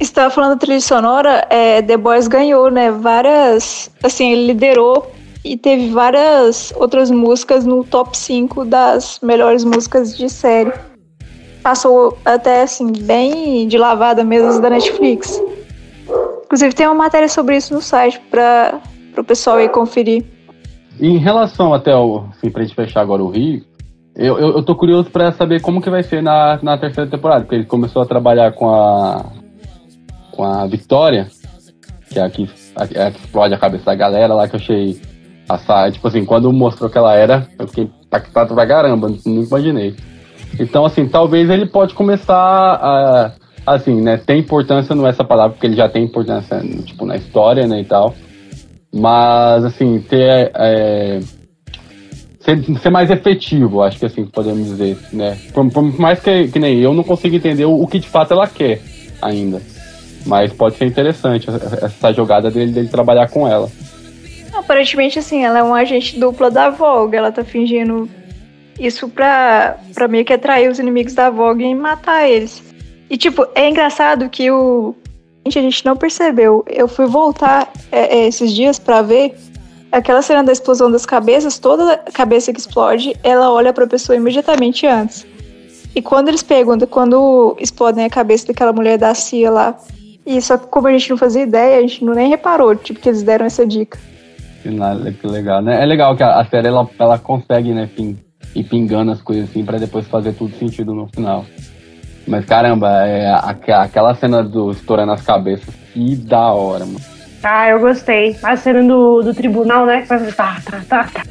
Estava 0.00 0.30
falando 0.30 0.50
da 0.50 0.56
trilha 0.56 0.80
sonora, 0.80 1.46
é, 1.48 1.80
The 1.82 1.96
Boys 1.96 2.26
ganhou, 2.26 2.70
né? 2.70 2.90
Várias. 2.90 3.90
Assim, 4.02 4.32
ele 4.32 4.46
liderou 4.48 5.12
e 5.52 5.56
teve 5.56 5.90
várias 5.90 6.72
outras 6.76 7.10
músicas 7.10 7.64
no 7.64 7.82
top 7.82 8.16
5 8.16 8.64
das 8.64 9.18
melhores 9.22 9.64
músicas 9.64 10.16
de 10.16 10.28
série 10.28 10.72
passou 11.62 12.16
até 12.24 12.62
assim, 12.62 12.92
bem 12.92 13.68
de 13.68 13.76
lavada 13.76 14.24
mesmo 14.24 14.60
da 14.60 14.70
Netflix. 14.70 15.42
Inclusive 16.44 16.74
tem 16.74 16.86
uma 16.86 16.94
matéria 16.94 17.28
sobre 17.28 17.56
isso 17.56 17.74
no 17.74 17.82
site 17.82 18.20
para 18.30 18.80
o 19.16 19.24
pessoal 19.24 19.56
aí 19.56 19.68
conferir. 19.68 20.24
Em 20.98 21.18
relação 21.18 21.74
até 21.74 21.94
o, 21.94 22.24
assim, 22.30 22.50
pra 22.50 22.62
gente 22.62 22.74
fechar 22.74 23.02
agora 23.02 23.22
o 23.22 23.28
Rio, 23.28 23.62
eu, 24.16 24.38
eu, 24.38 24.48
eu 24.56 24.62
tô 24.62 24.74
curioso 24.74 25.10
para 25.10 25.30
saber 25.32 25.60
como 25.60 25.80
que 25.80 25.90
vai 25.90 26.02
ser 26.02 26.22
na, 26.22 26.58
na 26.62 26.78
terceira 26.78 27.08
temporada, 27.08 27.42
porque 27.42 27.56
ele 27.56 27.64
começou 27.66 28.02
a 28.02 28.06
trabalhar 28.06 28.52
com 28.52 28.68
a 28.68 29.26
com 30.32 30.44
a 30.44 30.66
Victoria, 30.66 31.28
que 32.08 32.18
é 32.18 32.22
a 32.22 32.30
que, 32.30 32.48
a, 32.74 32.82
a 32.84 33.10
que 33.10 33.18
explode 33.18 33.54
a 33.54 33.58
cabeça 33.58 33.84
da 33.84 33.94
galera 33.94 34.34
lá, 34.34 34.48
que 34.48 34.54
eu 34.54 34.60
achei 34.60 35.00
a 35.48 35.90
tipo 35.90 36.06
assim, 36.06 36.24
quando 36.24 36.52
mostrou 36.52 36.90
que 36.90 36.98
ela 36.98 37.14
era, 37.14 37.48
eu 37.58 37.66
fiquei 37.66 37.90
impactado 38.04 38.54
pra 38.54 38.66
caramba, 38.66 39.10
não 39.24 39.42
imaginei. 39.42 39.94
Então, 40.58 40.84
assim, 40.84 41.06
talvez 41.06 41.48
ele 41.50 41.66
pode 41.66 41.94
começar 41.94 42.34
a. 42.36 43.32
Assim, 43.66 44.00
né? 44.00 44.16
Tem 44.16 44.40
importância, 44.40 44.94
não 44.94 45.06
é 45.06 45.10
essa 45.10 45.24
palavra, 45.24 45.52
porque 45.52 45.66
ele 45.66 45.76
já 45.76 45.88
tem 45.88 46.04
importância, 46.04 46.58
tipo, 46.84 47.04
na 47.04 47.16
história, 47.16 47.66
né, 47.66 47.80
e 47.80 47.84
tal. 47.84 48.14
Mas, 48.94 49.64
assim, 49.64 50.00
ter. 50.00 50.50
É, 50.54 51.20
ser, 52.40 52.64
ser, 52.80 52.90
mais 52.90 53.10
efetivo, 53.10 53.82
acho 53.82 53.98
que 53.98 54.06
assim 54.06 54.24
podemos 54.24 54.68
dizer, 54.68 54.96
né? 55.12 55.36
Por, 55.52 55.70
por 55.70 55.82
mais 56.00 56.18
que, 56.20 56.48
que, 56.48 56.58
nem 56.58 56.78
eu 56.78 56.94
não 56.94 57.04
consigo 57.04 57.36
entender 57.36 57.66
o, 57.66 57.82
o, 57.82 57.86
que 57.86 57.98
de 57.98 58.08
fato 58.08 58.32
ela 58.32 58.46
quer 58.46 58.80
ainda. 59.20 59.60
Mas 60.24 60.52
pode 60.52 60.76
ser 60.76 60.86
interessante 60.86 61.48
essa, 61.48 61.86
essa 61.86 62.12
jogada 62.12 62.50
dele, 62.50 62.72
dele 62.72 62.88
trabalhar 62.88 63.28
com 63.28 63.46
ela. 63.46 63.68
Aparentemente, 64.52 65.18
assim, 65.18 65.44
ela 65.44 65.58
é 65.58 65.62
um 65.62 65.74
agente 65.74 66.18
dupla 66.18 66.50
da 66.50 66.70
Vogue. 66.70 67.16
Ela 67.16 67.32
tá 67.32 67.44
fingindo 67.44 68.08
isso 68.78 69.08
pra, 69.08 69.78
pra 69.94 70.08
meio 70.08 70.24
que 70.24 70.32
atrair 70.32 70.70
os 70.70 70.78
inimigos 70.78 71.14
da 71.14 71.30
Vogue 71.30 71.64
e 71.64 71.74
matar 71.74 72.28
eles. 72.28 72.62
E, 73.10 73.16
tipo, 73.16 73.46
é 73.54 73.68
engraçado 73.68 74.28
que 74.28 74.50
o. 74.50 74.94
A 75.46 75.50
gente 75.50 75.84
não 75.84 75.96
percebeu. 75.96 76.62
Eu 76.68 76.86
fui 76.86 77.06
voltar 77.06 77.72
é, 77.90 78.18
é, 78.18 78.26
esses 78.26 78.52
dias 78.52 78.78
para 78.78 79.00
ver 79.00 79.34
aquela 79.90 80.20
cena 80.20 80.44
da 80.44 80.52
explosão 80.52 80.90
das 80.90 81.06
cabeças. 81.06 81.58
Toda 81.58 81.96
cabeça 82.12 82.52
que 82.52 82.60
explode, 82.60 83.16
ela 83.22 83.50
olha 83.50 83.72
pra 83.72 83.86
pessoa 83.86 84.16
imediatamente 84.16 84.86
antes. 84.86 85.26
E 85.94 86.02
quando 86.02 86.28
eles 86.28 86.42
perguntam, 86.42 86.86
quando 86.86 87.56
explodem 87.58 88.04
a 88.04 88.10
cabeça 88.10 88.46
daquela 88.46 88.72
mulher 88.72 88.98
da 88.98 89.14
CIA 89.14 89.50
lá, 89.50 89.78
e 90.26 90.40
só 90.42 90.58
que 90.58 90.66
como 90.66 90.86
a 90.86 90.92
gente 90.92 91.08
não 91.08 91.16
fazia 91.16 91.42
ideia, 91.42 91.78
a 91.78 91.80
gente 91.80 92.04
não 92.04 92.12
nem 92.12 92.28
reparou, 92.28 92.76
tipo, 92.76 93.00
que 93.00 93.08
eles 93.08 93.22
deram 93.22 93.46
essa 93.46 93.66
dica. 93.66 93.98
Que 94.62 95.26
legal, 95.26 95.62
né? 95.62 95.82
É 95.82 95.86
legal 95.86 96.16
que 96.16 96.22
a, 96.22 96.44
série, 96.44 96.68
ela, 96.68 96.88
ela 96.98 97.18
consegue, 97.18 97.72
né, 97.72 97.84
enfim, 97.84 98.18
e 98.54 98.64
pingando 98.64 99.12
as 99.12 99.22
coisas 99.22 99.48
assim 99.48 99.64
para 99.64 99.78
depois 99.78 100.06
fazer 100.08 100.32
tudo 100.32 100.54
sentido 100.56 100.94
no 100.94 101.06
final. 101.08 101.44
Mas 102.26 102.44
caramba, 102.44 103.06
é 103.06 103.32
aquela 103.72 104.14
cena 104.14 104.42
do 104.42 104.70
estourando 104.70 105.12
as 105.12 105.22
cabeças, 105.22 105.74
que 105.92 106.16
da 106.16 106.52
hora, 106.52 106.84
mano. 106.84 107.00
Ah, 107.42 107.68
eu 107.68 107.80
gostei. 107.80 108.36
A 108.42 108.56
cena 108.56 108.82
do, 108.82 109.22
do 109.22 109.32
tribunal, 109.32 109.86
né? 109.86 110.02
Que 110.02 110.08
faz 110.08 110.36
tá, 110.36 110.60
tá, 110.64 110.82
tá, 110.88 111.04
tá. 111.04 111.22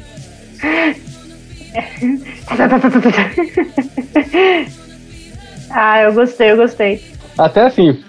ah, 5.70 6.02
eu 6.02 6.14
gostei, 6.14 6.50
eu 6.50 6.56
gostei. 6.56 7.04
Até 7.36 7.66
assim, 7.66 8.02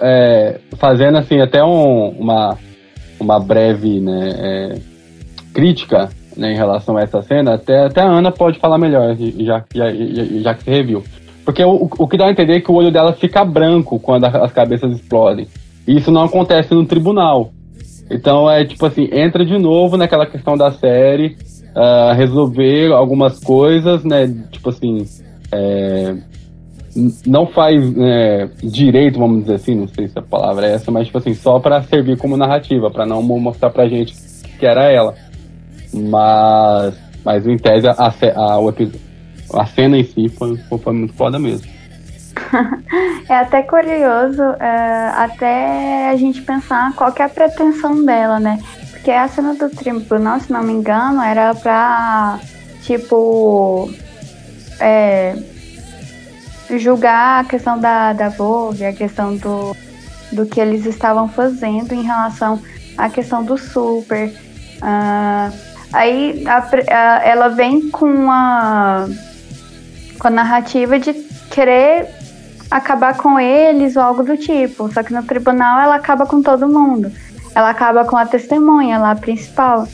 é, 0.00 0.60
fazendo 0.78 1.18
assim, 1.18 1.40
até 1.40 1.60
um, 1.62 2.10
uma, 2.10 2.56
uma 3.20 3.38
breve 3.38 4.00
né, 4.00 4.30
é, 4.36 4.78
crítica 5.52 6.08
né, 6.36 6.52
em 6.52 6.56
relação 6.56 6.96
a 6.96 7.02
essa 7.02 7.20
cena, 7.22 7.54
até, 7.54 7.86
até 7.86 8.00
a 8.00 8.08
Ana 8.08 8.30
pode 8.30 8.58
falar 8.58 8.78
melhor, 8.78 9.16
já, 9.16 9.64
já, 9.74 9.92
já, 9.92 10.24
já 10.42 10.54
que 10.54 10.62
você 10.62 10.70
reviu. 10.70 11.02
Porque 11.44 11.64
o, 11.64 11.88
o 11.98 12.06
que 12.06 12.18
dá 12.18 12.26
a 12.26 12.30
entender 12.30 12.56
é 12.56 12.60
que 12.60 12.70
o 12.70 12.74
olho 12.74 12.92
dela 12.92 13.12
fica 13.12 13.44
branco 13.44 13.98
quando 13.98 14.24
as 14.24 14.52
cabeças 14.52 14.92
explodem. 14.92 15.48
E 15.86 15.96
isso 15.96 16.10
não 16.10 16.24
acontece 16.24 16.74
no 16.74 16.84
tribunal. 16.84 17.52
Então 18.10 18.50
é 18.50 18.64
tipo 18.64 18.84
assim, 18.84 19.08
entra 19.12 19.44
de 19.44 19.58
novo 19.58 19.96
naquela 19.96 20.26
questão 20.26 20.56
da 20.56 20.70
série, 20.70 21.36
uh, 21.74 22.14
resolver 22.14 22.92
algumas 22.92 23.40
coisas, 23.40 24.04
né? 24.04 24.26
Tipo 24.50 24.70
assim, 24.70 25.06
é, 25.50 26.14
não 27.26 27.46
faz 27.46 27.82
é, 27.96 28.48
direito, 28.62 29.18
vamos 29.18 29.42
dizer 29.42 29.54
assim, 29.54 29.74
não 29.74 29.88
sei 29.88 30.08
se 30.08 30.18
a 30.18 30.22
palavra 30.22 30.66
é 30.66 30.74
essa, 30.74 30.90
mas 30.90 31.06
tipo 31.06 31.18
assim, 31.18 31.34
só 31.34 31.58
para 31.58 31.82
servir 31.82 32.16
como 32.16 32.36
narrativa, 32.36 32.90
para 32.90 33.06
não 33.06 33.22
mostrar 33.22 33.70
pra 33.70 33.88
gente 33.88 34.14
que 34.58 34.66
era 34.66 34.90
ela. 34.90 35.14
Mas, 35.92 36.94
mas 37.24 37.46
em 37.46 37.56
tese, 37.56 37.86
a, 37.88 37.92
a, 37.92 39.60
a 39.60 39.66
cena 39.66 39.98
em 39.98 40.04
si 40.04 40.28
foi, 40.28 40.56
foi 40.56 40.92
muito 40.92 41.14
foda 41.14 41.38
mesmo. 41.38 41.66
é 43.28 43.34
até 43.34 43.62
curioso 43.62 44.42
é, 44.60 45.12
até 45.16 46.10
a 46.10 46.16
gente 46.16 46.42
pensar 46.42 46.92
qual 46.94 47.12
é 47.18 47.22
a 47.22 47.28
pretensão 47.28 48.04
dela, 48.04 48.38
né? 48.38 48.58
Porque 48.90 49.10
a 49.10 49.28
cena 49.28 49.54
do 49.54 49.70
tribunal, 49.70 50.40
se 50.40 50.52
não 50.52 50.62
me 50.62 50.72
engano, 50.72 51.22
era 51.22 51.54
pra, 51.54 52.38
tipo, 52.82 53.90
é, 54.80 55.34
julgar 56.76 57.40
a 57.40 57.44
questão 57.44 57.78
da, 57.78 58.12
da 58.12 58.28
Vogue, 58.28 58.84
a 58.84 58.92
questão 58.92 59.36
do, 59.36 59.76
do 60.32 60.44
que 60.44 60.60
eles 60.60 60.84
estavam 60.84 61.28
fazendo 61.28 61.92
em 61.92 62.02
relação 62.02 62.60
à 62.96 63.08
questão 63.08 63.44
do 63.44 63.56
super. 63.56 64.28
Uh, 64.82 65.68
Aí 65.92 66.44
a, 66.46 66.58
a, 66.58 67.24
ela 67.24 67.48
vem 67.48 67.88
com 67.90 68.30
a, 68.30 69.06
com 70.18 70.28
a 70.28 70.30
narrativa 70.30 70.98
de 70.98 71.14
querer 71.50 72.08
acabar 72.70 73.16
com 73.16 73.40
eles 73.40 73.96
ou 73.96 74.02
algo 74.02 74.22
do 74.22 74.36
tipo. 74.36 74.92
Só 74.92 75.02
que 75.02 75.12
no 75.12 75.22
tribunal 75.22 75.80
ela 75.80 75.94
acaba 75.94 76.26
com 76.26 76.42
todo 76.42 76.68
mundo. 76.68 77.10
Ela 77.54 77.70
acaba 77.70 78.04
com 78.04 78.16
a 78.16 78.26
testemunha 78.26 78.98
lá, 78.98 79.14
principal. 79.14 79.88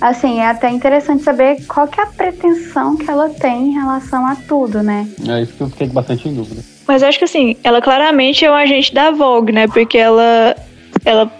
Assim, 0.00 0.40
é 0.40 0.48
até 0.48 0.68
interessante 0.70 1.22
saber 1.22 1.64
qual 1.66 1.88
que 1.88 2.00
é 2.00 2.04
a 2.04 2.06
pretensão 2.06 2.96
que 2.96 3.10
ela 3.10 3.30
tem 3.30 3.68
em 3.68 3.72
relação 3.72 4.26
a 4.26 4.36
tudo, 4.36 4.82
né? 4.82 5.08
É 5.26 5.42
isso 5.42 5.54
que 5.54 5.62
eu 5.62 5.70
fiquei 5.70 5.86
bastante 5.88 6.28
em 6.28 6.34
dúvida. 6.34 6.62
Mas 6.86 7.02
acho 7.02 7.18
que 7.18 7.24
assim, 7.24 7.56
ela 7.64 7.80
claramente 7.80 8.44
é 8.44 8.50
um 8.50 8.54
agente 8.54 8.94
da 8.94 9.10
Vogue, 9.10 9.52
né? 9.52 9.66
Porque 9.66 9.96
ela, 9.96 10.54
ela 11.04 11.32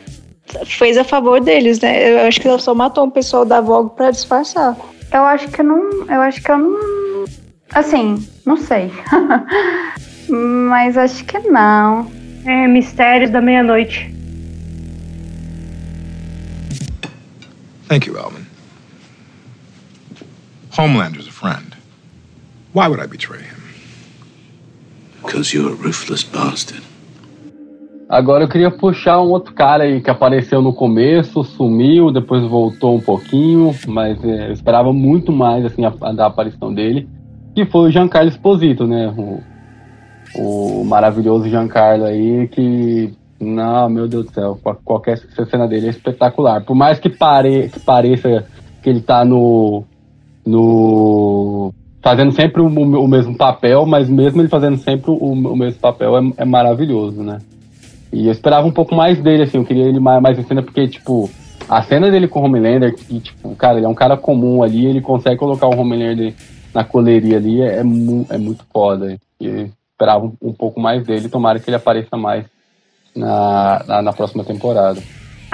fez 0.64 0.96
a 0.96 1.04
favor 1.04 1.40
deles, 1.40 1.80
né? 1.80 2.12
Eu 2.12 2.26
acho 2.26 2.40
que 2.40 2.48
ela 2.48 2.58
só 2.58 2.74
matou 2.74 3.04
um 3.04 3.10
pessoal 3.10 3.44
da 3.44 3.60
Vogue 3.60 3.94
para 3.94 4.10
disfarçar. 4.10 4.76
Eu 5.12 5.22
acho 5.22 5.48
que 5.48 5.62
não. 5.62 6.06
Eu 6.08 6.20
acho 6.22 6.42
que 6.42 6.50
eu 6.50 6.58
não. 6.58 7.24
Assim, 7.72 8.26
não 8.44 8.56
sei. 8.56 8.90
Mas 10.28 10.96
acho 10.96 11.24
que 11.24 11.38
não. 11.40 12.10
É, 12.44 12.66
Mistérios 12.66 13.30
da 13.30 13.40
Meia-Noite. 13.40 14.14
Thank 17.88 18.08
you, 18.08 18.18
Alvin. 18.18 18.45
Homelander's 20.76 21.26
a 21.26 21.32
friend. 21.32 21.74
Why 22.72 22.88
would 22.88 23.00
I 23.00 23.06
betray 23.06 23.42
him? 23.42 23.62
Because 25.22 25.54
you're 25.54 25.72
a 25.72 25.74
ruthless 25.74 26.22
bastard. 26.22 26.82
Agora 28.08 28.44
eu 28.44 28.48
queria 28.48 28.70
puxar 28.70 29.20
um 29.20 29.30
outro 29.30 29.52
cara 29.52 29.82
aí 29.82 30.00
que 30.00 30.08
apareceu 30.10 30.62
no 30.62 30.72
começo, 30.72 31.42
sumiu, 31.42 32.12
depois 32.12 32.44
voltou 32.44 32.94
um 32.94 33.00
pouquinho, 33.00 33.74
mas 33.88 34.22
é, 34.22 34.48
eu 34.48 34.52
esperava 34.52 34.92
muito 34.92 35.32
mais 35.32 35.64
assim 35.64 35.84
a, 35.84 35.92
a, 36.00 36.12
da 36.12 36.26
aparição 36.26 36.72
dele, 36.72 37.08
que 37.52 37.64
foi 37.64 37.88
o 37.88 37.90
Giancarlo 37.90 38.28
Esposito, 38.28 38.86
né? 38.86 39.12
O, 39.16 39.42
o 40.36 40.84
maravilhoso 40.84 41.48
Giancarlo 41.48 42.04
aí 42.04 42.46
que 42.48 43.12
Não, 43.40 43.88
meu 43.88 44.06
Deus 44.06 44.26
do 44.26 44.32
céu, 44.32 44.60
qualquer 44.84 45.18
cena 45.50 45.66
dele 45.66 45.88
é 45.88 45.90
espetacular. 45.90 46.62
Por 46.62 46.76
mais 46.76 47.00
que, 47.00 47.08
pare, 47.08 47.68
que 47.70 47.80
pareça 47.80 48.46
que 48.82 48.88
ele 48.88 49.00
tá 49.00 49.24
no. 49.24 49.84
No. 50.46 51.74
fazendo 52.00 52.32
sempre 52.32 52.62
o, 52.62 52.66
o 52.66 53.08
mesmo 53.08 53.36
papel, 53.36 53.84
mas 53.84 54.08
mesmo 54.08 54.40
ele 54.40 54.48
fazendo 54.48 54.78
sempre 54.78 55.10
o, 55.10 55.16
o 55.16 55.56
mesmo 55.56 55.80
papel 55.80 56.16
é, 56.16 56.32
é, 56.38 56.44
maravilhoso, 56.44 57.22
né? 57.22 57.38
E 58.12 58.26
eu 58.26 58.32
esperava 58.32 58.66
um 58.66 58.72
pouco 58.72 58.94
mais 58.94 59.20
dele, 59.20 59.42
assim, 59.42 59.58
eu 59.58 59.64
queria 59.64 59.84
ele 59.84 59.98
mais, 59.98 60.22
mais 60.22 60.38
em 60.38 60.44
cena, 60.44 60.62
porque, 60.62 60.86
tipo, 60.86 61.28
a 61.68 61.82
cena 61.82 62.10
dele 62.10 62.28
com 62.28 62.40
o 62.40 62.44
Homelander, 62.44 62.94
que, 62.94 63.20
tipo, 63.20 63.54
cara, 63.56 63.78
ele 63.78 63.86
é 63.86 63.88
um 63.88 63.94
cara 63.94 64.16
comum 64.16 64.62
ali, 64.62 64.86
ele 64.86 65.00
consegue 65.00 65.36
colocar 65.36 65.66
o 65.66 65.78
Homelander 65.78 66.32
na 66.72 66.84
coleria 66.84 67.36
ali, 67.38 67.60
é, 67.60 67.78
é, 67.78 67.80
é 67.80 68.38
muito 68.38 68.64
foda. 68.72 69.18
E 69.40 69.68
esperava 69.92 70.24
um, 70.24 70.32
um 70.40 70.52
pouco 70.52 70.80
mais 70.80 71.04
dele, 71.04 71.28
tomara 71.28 71.58
que 71.58 71.68
ele 71.68 71.76
apareça 71.76 72.16
mais 72.16 72.44
na, 73.14 73.82
na, 73.86 74.02
na 74.02 74.12
próxima 74.12 74.44
temporada. 74.44 75.02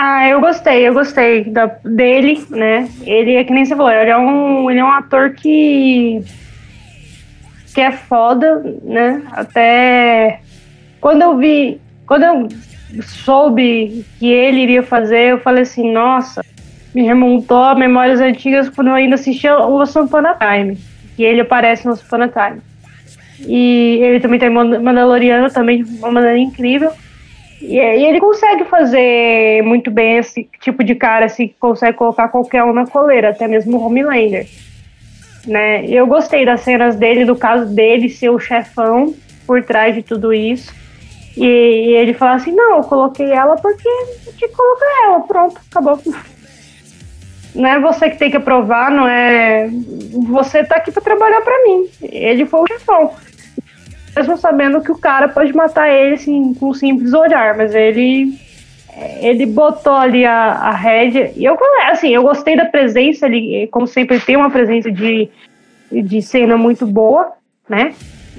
Ah, 0.04 0.28
eu 0.28 0.40
gostei, 0.40 0.88
eu 0.88 0.92
gostei 0.92 1.44
da, 1.44 1.66
dele, 1.84 2.44
né? 2.50 2.88
Ele 3.02 3.36
é 3.36 3.44
que 3.44 3.52
nem 3.52 3.64
você 3.64 3.76
falou, 3.76 3.92
ele 3.92 4.10
é 4.10 4.18
um, 4.18 4.68
ele 4.68 4.80
é 4.80 4.84
um 4.84 4.90
ator 4.90 5.30
que 5.30 6.20
que 7.72 7.80
é 7.80 7.92
foda, 7.92 8.64
né? 8.82 9.22
Até 9.30 10.40
quando 11.00 11.22
eu 11.22 11.38
vi, 11.38 11.80
quando 12.04 12.24
eu 12.24 12.48
soube 13.00 14.04
que 14.18 14.28
ele 14.28 14.62
iria 14.62 14.82
fazer, 14.82 15.34
eu 15.34 15.38
falei 15.38 15.62
assim, 15.62 15.92
nossa, 15.92 16.44
me 16.92 17.02
remontou 17.04 17.62
a 17.62 17.76
memórias 17.76 18.20
antigas 18.20 18.68
quando 18.68 18.88
eu 18.88 18.94
ainda 18.94 19.14
assistia 19.14 19.56
o 19.56 19.80
Once 19.80 19.96
Upon 19.96 20.26
a 20.26 20.34
Time, 20.34 20.76
que 21.14 21.22
ele 21.22 21.42
aparece 21.42 21.86
no 21.86 21.92
Once 21.92 22.04
Upon 22.04 22.22
a 22.22 22.28
Time. 22.28 22.60
E 23.38 24.00
ele 24.02 24.18
também 24.18 24.40
tem 24.40 24.50
Mandaloriano 24.50 25.48
também 25.48 25.84
de 25.84 25.98
uma 26.00 26.10
maneira 26.10 26.38
incrível. 26.38 26.90
E, 27.62 27.76
e, 27.76 28.06
ele 28.06 28.18
consegue 28.18 28.64
fazer 28.64 29.62
muito 29.62 29.88
bem 29.88 30.18
esse 30.18 30.48
tipo 30.60 30.82
de 30.82 30.96
cara, 30.96 31.26
assim, 31.26 31.46
que 31.46 31.54
consegue 31.60 31.96
colocar 31.96 32.28
qualquer 32.28 32.64
um 32.64 32.72
na 32.72 32.86
coleira, 32.86 33.30
até 33.30 33.46
mesmo 33.46 33.78
o 33.78 33.86
Homelander. 33.86 34.48
Né? 35.46 35.86
Eu 35.86 36.06
gostei 36.08 36.44
das 36.44 36.62
cenas 36.62 36.96
dele, 36.96 37.24
do 37.24 37.36
caso 37.36 37.72
dele 37.72 38.08
ser 38.08 38.30
o 38.30 38.38
chefão 38.38 39.14
por 39.46 39.62
trás 39.62 39.94
de 39.94 40.02
tudo 40.02 40.34
isso. 40.34 40.74
E, 41.36 41.44
e 41.44 41.94
ele 41.94 42.14
fala 42.14 42.34
assim, 42.34 42.52
não, 42.52 42.78
eu 42.78 42.82
coloquei 42.82 43.30
ela 43.30 43.54
porque 43.56 43.88
eu 43.88 44.32
tinha 44.36 44.48
que 44.48 44.56
colocar 44.56 45.04
ela, 45.04 45.20
pronto, 45.20 45.60
acabou. 45.70 46.00
Não 47.54 47.68
é 47.68 47.78
você 47.78 48.08
que 48.08 48.16
tem 48.16 48.30
que 48.30 48.38
aprovar, 48.38 48.90
não 48.90 49.06
é. 49.06 49.68
Você 50.30 50.64
tá 50.64 50.76
aqui 50.76 50.90
para 50.90 51.02
trabalhar 51.02 51.42
para 51.42 51.62
mim. 51.64 51.86
Ele 52.00 52.46
foi 52.46 52.60
o 52.60 52.66
chefão 52.66 53.12
mesmo 54.14 54.36
sabendo 54.36 54.80
que 54.80 54.92
o 54.92 54.98
cara 54.98 55.28
pode 55.28 55.54
matar 55.54 55.88
ele 55.88 56.14
assim, 56.14 56.54
com 56.54 56.70
um 56.70 56.74
simples 56.74 57.12
olhar, 57.12 57.56
mas 57.56 57.74
ele 57.74 58.38
ele 59.20 59.46
botou 59.46 59.94
ali 59.94 60.24
a, 60.24 60.34
a 60.34 60.70
rédea. 60.70 61.32
E 61.34 61.44
eu, 61.44 61.56
assim, 61.90 62.10
eu 62.10 62.22
gostei 62.22 62.56
da 62.56 62.66
presença 62.66 63.26
ali, 63.26 63.66
como 63.68 63.86
sempre, 63.86 64.20
tem 64.20 64.36
uma 64.36 64.50
presença 64.50 64.90
de, 64.90 65.30
de 65.90 66.20
cena 66.20 66.56
muito 66.56 66.86
boa, 66.86 67.32
né? 67.68 67.94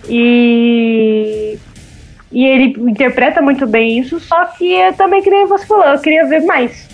E, 0.08 1.58
e 2.32 2.46
ele 2.46 2.76
interpreta 2.90 3.42
muito 3.42 3.66
bem 3.66 3.98
isso, 3.98 4.20
só 4.20 4.46
que 4.46 4.74
eu 4.74 4.94
também 4.94 5.22
queria, 5.22 5.48
você 5.48 5.66
falou, 5.66 5.86
eu 5.86 6.00
queria 6.00 6.26
ver 6.26 6.42
mais. 6.42 6.88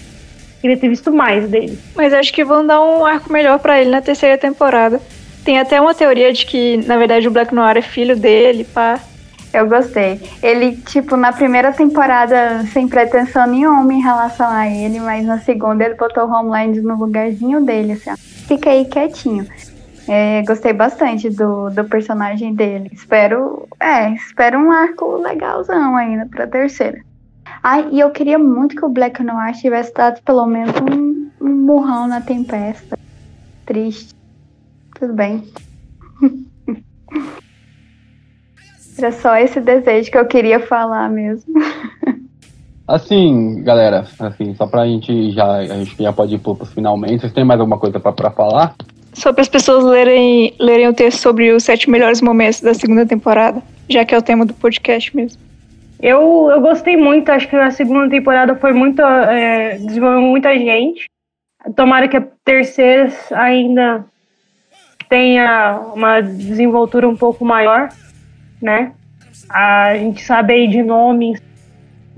Queria 0.62 0.78
ter 0.78 0.90
visto 0.90 1.12
mais 1.12 1.50
dele. 1.50 1.78
Mas 1.96 2.14
acho 2.14 2.34
que 2.34 2.44
vão 2.44 2.66
dar 2.66 2.82
um 2.82 3.06
arco 3.06 3.32
melhor 3.32 3.60
para 3.60 3.80
ele 3.80 3.90
na 3.90 4.02
terceira 4.02 4.38
temporada. 4.38 5.02
Tem 5.50 5.58
até 5.58 5.82
uma 5.82 5.96
teoria 5.96 6.32
de 6.32 6.46
que, 6.46 6.78
na 6.86 6.96
verdade, 6.96 7.28
o 7.28 7.32
Black 7.32 7.56
Noir 7.56 7.76
é 7.76 7.82
filho 7.82 8.16
dele, 8.16 8.64
pá. 8.66 9.00
Eu 9.52 9.68
gostei. 9.68 10.22
Ele, 10.44 10.78
tipo, 10.78 11.18
na 11.18 11.34
primeira 11.34 11.74
temporada, 11.74 12.64
sem 12.72 12.88
pretensão 12.88 13.48
nenhuma 13.48 13.92
em 13.92 14.00
relação 14.00 14.48
a 14.48 14.70
ele, 14.70 15.00
mas 15.00 15.26
na 15.26 15.40
segunda 15.40 15.84
ele 15.84 15.96
botou 15.96 16.28
o 16.28 16.32
Homeland 16.32 16.80
no 16.82 16.96
lugarzinho 16.96 17.66
dele, 17.66 17.94
assim, 17.94 18.12
ó. 18.12 18.16
Fica 18.48 18.70
aí 18.70 18.86
quietinho. 18.86 19.48
É, 20.08 20.44
gostei 20.44 20.72
bastante 20.72 21.32
do, 21.32 21.72
do 21.72 21.84
personagem 21.84 22.54
dele. 22.54 22.92
Espero, 22.94 23.68
é, 23.80 24.12
espero 24.12 24.60
um 24.60 24.72
arco 24.72 25.18
legalzão 25.18 25.96
ainda 25.96 26.28
pra 26.28 26.46
terceira. 26.46 27.02
Ai, 27.64 27.88
e 27.92 28.00
eu 28.00 28.12
queria 28.12 28.38
muito 28.38 28.76
que 28.76 28.86
o 28.86 28.90
Black 28.90 29.24
Noir 29.24 29.56
tivesse 29.56 29.92
dado 29.96 30.22
pelo 30.22 30.46
menos 30.46 30.76
um, 30.80 31.28
um 31.42 31.50
murrão 31.50 32.08
na 32.08 32.22
tempesta. 32.22 32.96
Triste. 33.66 34.19
Tudo 35.00 35.14
bem. 35.14 35.44
Era 38.98 39.12
só 39.14 39.38
esse 39.38 39.62
desejo 39.62 40.12
que 40.12 40.18
eu 40.18 40.26
queria 40.26 40.60
falar 40.60 41.10
mesmo. 41.10 41.54
Assim, 42.86 43.62
galera, 43.62 44.08
assim, 44.20 44.56
só 44.56 44.66
pra 44.66 44.88
gente 44.88 45.30
já. 45.30 45.58
A 45.58 45.64
gente 45.64 45.96
já 46.02 46.12
pode 46.12 46.34
ir 46.34 46.40
pro, 46.40 46.56
pro 46.56 46.66
finalmente. 46.66 47.22
Vocês 47.22 47.32
têm 47.32 47.46
mais 47.46 47.60
alguma 47.60 47.78
coisa 47.78 48.00
pra, 48.00 48.12
pra 48.12 48.32
falar? 48.32 48.74
Só 49.14 49.32
para 49.32 49.44
as 49.44 49.48
pessoas 49.48 49.84
lerem, 49.84 50.56
lerem 50.60 50.88
o 50.88 50.94
texto 50.94 51.20
sobre 51.20 51.52
os 51.52 51.64
sete 51.64 51.88
melhores 51.88 52.20
momentos 52.20 52.62
da 52.62 52.74
segunda 52.74 53.06
temporada, 53.06 53.62
já 53.88 54.04
que 54.04 54.16
é 54.16 54.18
o 54.18 54.24
tema 54.24 54.44
do 54.44 54.56
podcast 54.56 55.16
mesmo. 55.16 55.40
Eu, 56.02 56.50
eu 56.50 56.60
gostei 56.62 56.98
muito, 56.98 57.30
acho 57.30 57.48
que 57.48 57.56
a 57.56 57.70
segunda 57.70 58.10
temporada 58.10 58.56
foi 58.56 58.74
muito. 58.74 59.04
É, 59.04 59.78
desenvolveu 59.78 60.22
muita 60.22 60.58
gente. 60.58 61.06
Tomara 61.76 62.08
que 62.08 62.18
a 62.18 62.26
terceira 62.44 63.14
ainda 63.34 64.04
tenha 65.10 65.82
uma 65.94 66.22
desenvoltura 66.22 67.10
um 67.10 67.18
pouco 67.18 67.44
maior, 67.44 67.90
né? 68.62 68.94
A 69.50 69.96
gente 69.96 70.22
sabe 70.24 70.54
aí 70.54 70.68
de 70.68 70.84
nomes 70.84 71.42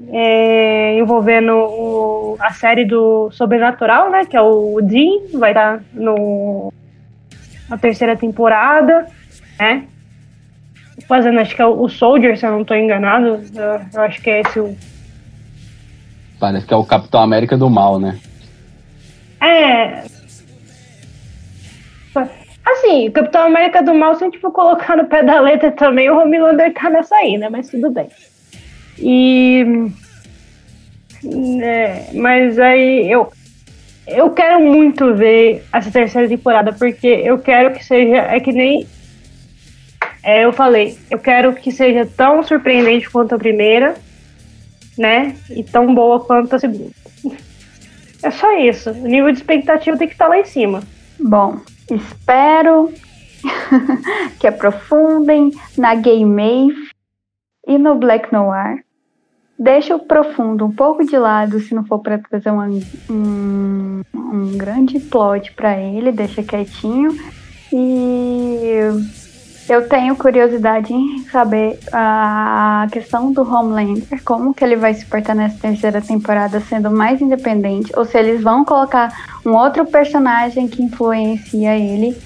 é, 0.10 0.98
envolvendo 1.00 1.54
o, 1.54 2.38
a 2.40 2.52
série 2.52 2.86
do 2.86 3.32
Sobrenatural, 3.32 4.12
né? 4.12 4.26
Que 4.26 4.36
é 4.36 4.42
o 4.42 4.80
Dean, 4.82 5.40
vai 5.40 5.52
estar 5.52 5.82
no 5.94 6.74
na 7.70 7.78
terceira 7.78 8.18
temporada, 8.18 9.08
né? 9.58 9.86
Fazendo, 11.08 11.40
acho 11.40 11.56
que 11.56 11.62
é 11.62 11.66
o 11.66 11.88
Soldier, 11.88 12.38
se 12.38 12.46
eu 12.46 12.52
não 12.52 12.62
estou 12.62 12.76
enganado. 12.76 13.40
Eu, 13.56 13.82
eu 13.94 14.02
acho 14.02 14.22
que 14.22 14.30
é 14.30 14.42
esse 14.42 14.60
o. 14.60 14.76
Parece 16.38 16.66
que 16.66 16.74
é 16.74 16.78
o 16.78 16.84
Capitão 16.84 17.22
América 17.22 17.58
do 17.58 17.70
Mal, 17.70 17.98
né? 17.98 18.20
É, 19.40 20.04
Assim, 22.66 23.08
o 23.08 23.12
Capitão 23.12 23.44
América 23.44 23.82
do 23.82 23.94
Mal, 23.94 24.16
se 24.16 24.24
a 24.24 24.28
gente 24.28 24.40
for 24.40 24.52
colocar 24.52 24.96
no 24.96 25.06
pé 25.06 25.24
da 25.24 25.40
letra 25.40 25.72
também, 25.72 26.10
o 26.10 26.18
Homelander 26.18 26.74
tá 26.74 26.90
nessa 26.90 27.16
aí, 27.16 27.38
né? 27.38 27.50
Mas 27.50 27.70
tudo 27.70 27.90
bem. 27.90 28.08
E. 29.00 29.92
É, 31.64 32.10
mas 32.14 32.60
aí 32.60 33.12
eu. 33.12 33.32
Eu 34.08 34.32
quero 34.32 34.60
muito 34.60 35.14
ver 35.14 35.64
essa 35.72 35.92
terceira 35.92 36.28
temporada, 36.28 36.74
porque 36.74 37.08
eu 37.08 37.40
quero 37.40 37.74
que 37.74 37.84
seja. 37.84 38.18
É 38.18 38.40
que 38.40 38.52
nem. 38.52 38.88
É, 40.24 40.46
eu 40.46 40.54
falei, 40.54 40.98
eu 41.10 41.18
quero 41.18 41.54
que 41.56 41.72
seja 41.72 42.06
tão 42.06 42.44
surpreendente 42.44 43.10
quanto 43.10 43.34
a 43.34 43.40
primeira, 43.40 43.96
né? 44.98 45.36
E 45.50 45.64
tão 45.64 45.94
boa 45.96 46.20
quanto 46.20 46.56
a 46.56 46.60
segunda. 46.60 46.92
É 48.24 48.30
só 48.30 48.56
isso. 48.56 48.92
O 48.92 49.08
nível 49.08 49.32
de 49.32 49.40
expectativa 49.40 49.98
tem 49.98 50.08
que 50.08 50.14
estar 50.14 50.28
lá 50.28 50.38
em 50.38 50.46
cima. 50.46 50.84
Bom, 51.20 51.60
Espero 51.90 52.92
que 54.40 54.48
aprofundem 54.48 55.52
na 55.78 55.96
Gay 55.96 56.26
Maeve 56.26 56.90
e 57.68 57.78
no 57.78 57.96
Black 57.96 58.32
Noir. 58.32 58.84
Deixa 59.58 59.96
o 59.96 60.00
profundo 60.00 60.66
um 60.66 60.72
pouco 60.72 61.06
de 61.06 61.18
lado 61.18 61.60
se 61.60 61.76
não 61.76 61.86
for 61.86 62.00
para 62.00 62.18
trazer 62.18 62.52
um, 62.52 62.82
um 64.14 64.58
grande 64.58 65.00
plot 65.00 65.54
para 65.54 65.78
ele, 65.78 66.12
deixa 66.12 66.42
quietinho. 66.42 67.16
E 67.72 68.90
eu 69.70 69.88
tenho 69.88 70.16
curiosidade 70.16 70.94
em 70.94 71.24
saber 71.32 71.80
a 71.92 72.88
questão 72.92 73.32
do 73.32 73.42
Homelander, 73.42 74.22
como 74.24 74.54
que 74.54 74.64
ele 74.64 74.76
vai 74.76 74.94
se 74.94 75.06
portar 75.06 75.36
nessa 75.36 75.58
terceira 75.60 76.02
temporada 76.02 76.60
sendo 76.60 76.92
mais 76.92 77.22
independente, 77.22 77.92
ou 77.96 78.06
se 78.06 78.18
eles 78.18 78.42
vão 78.42 78.66
colocar 78.66 79.12
um 79.46 79.52
outro 79.52 79.86
personagem 79.86 80.68
que 80.68 80.82
influencia 80.82 81.78
ele, 81.78 82.18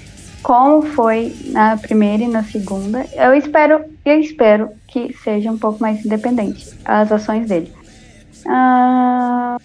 como 0.42 0.82
foi 0.82 1.34
na 1.46 1.76
primeira 1.76 2.22
e 2.22 2.28
na 2.28 2.42
segunda. 2.42 3.04
Eu 3.12 3.34
espero, 3.34 3.84
eu 4.04 4.18
espero 4.20 4.70
que 4.86 5.12
seja 5.22 5.50
um 5.50 5.58
pouco 5.58 5.80
mais 5.80 6.04
independente 6.04 6.68
as 6.84 7.10
ações 7.10 7.48
dele. 7.48 7.72
Uh, 8.46 9.60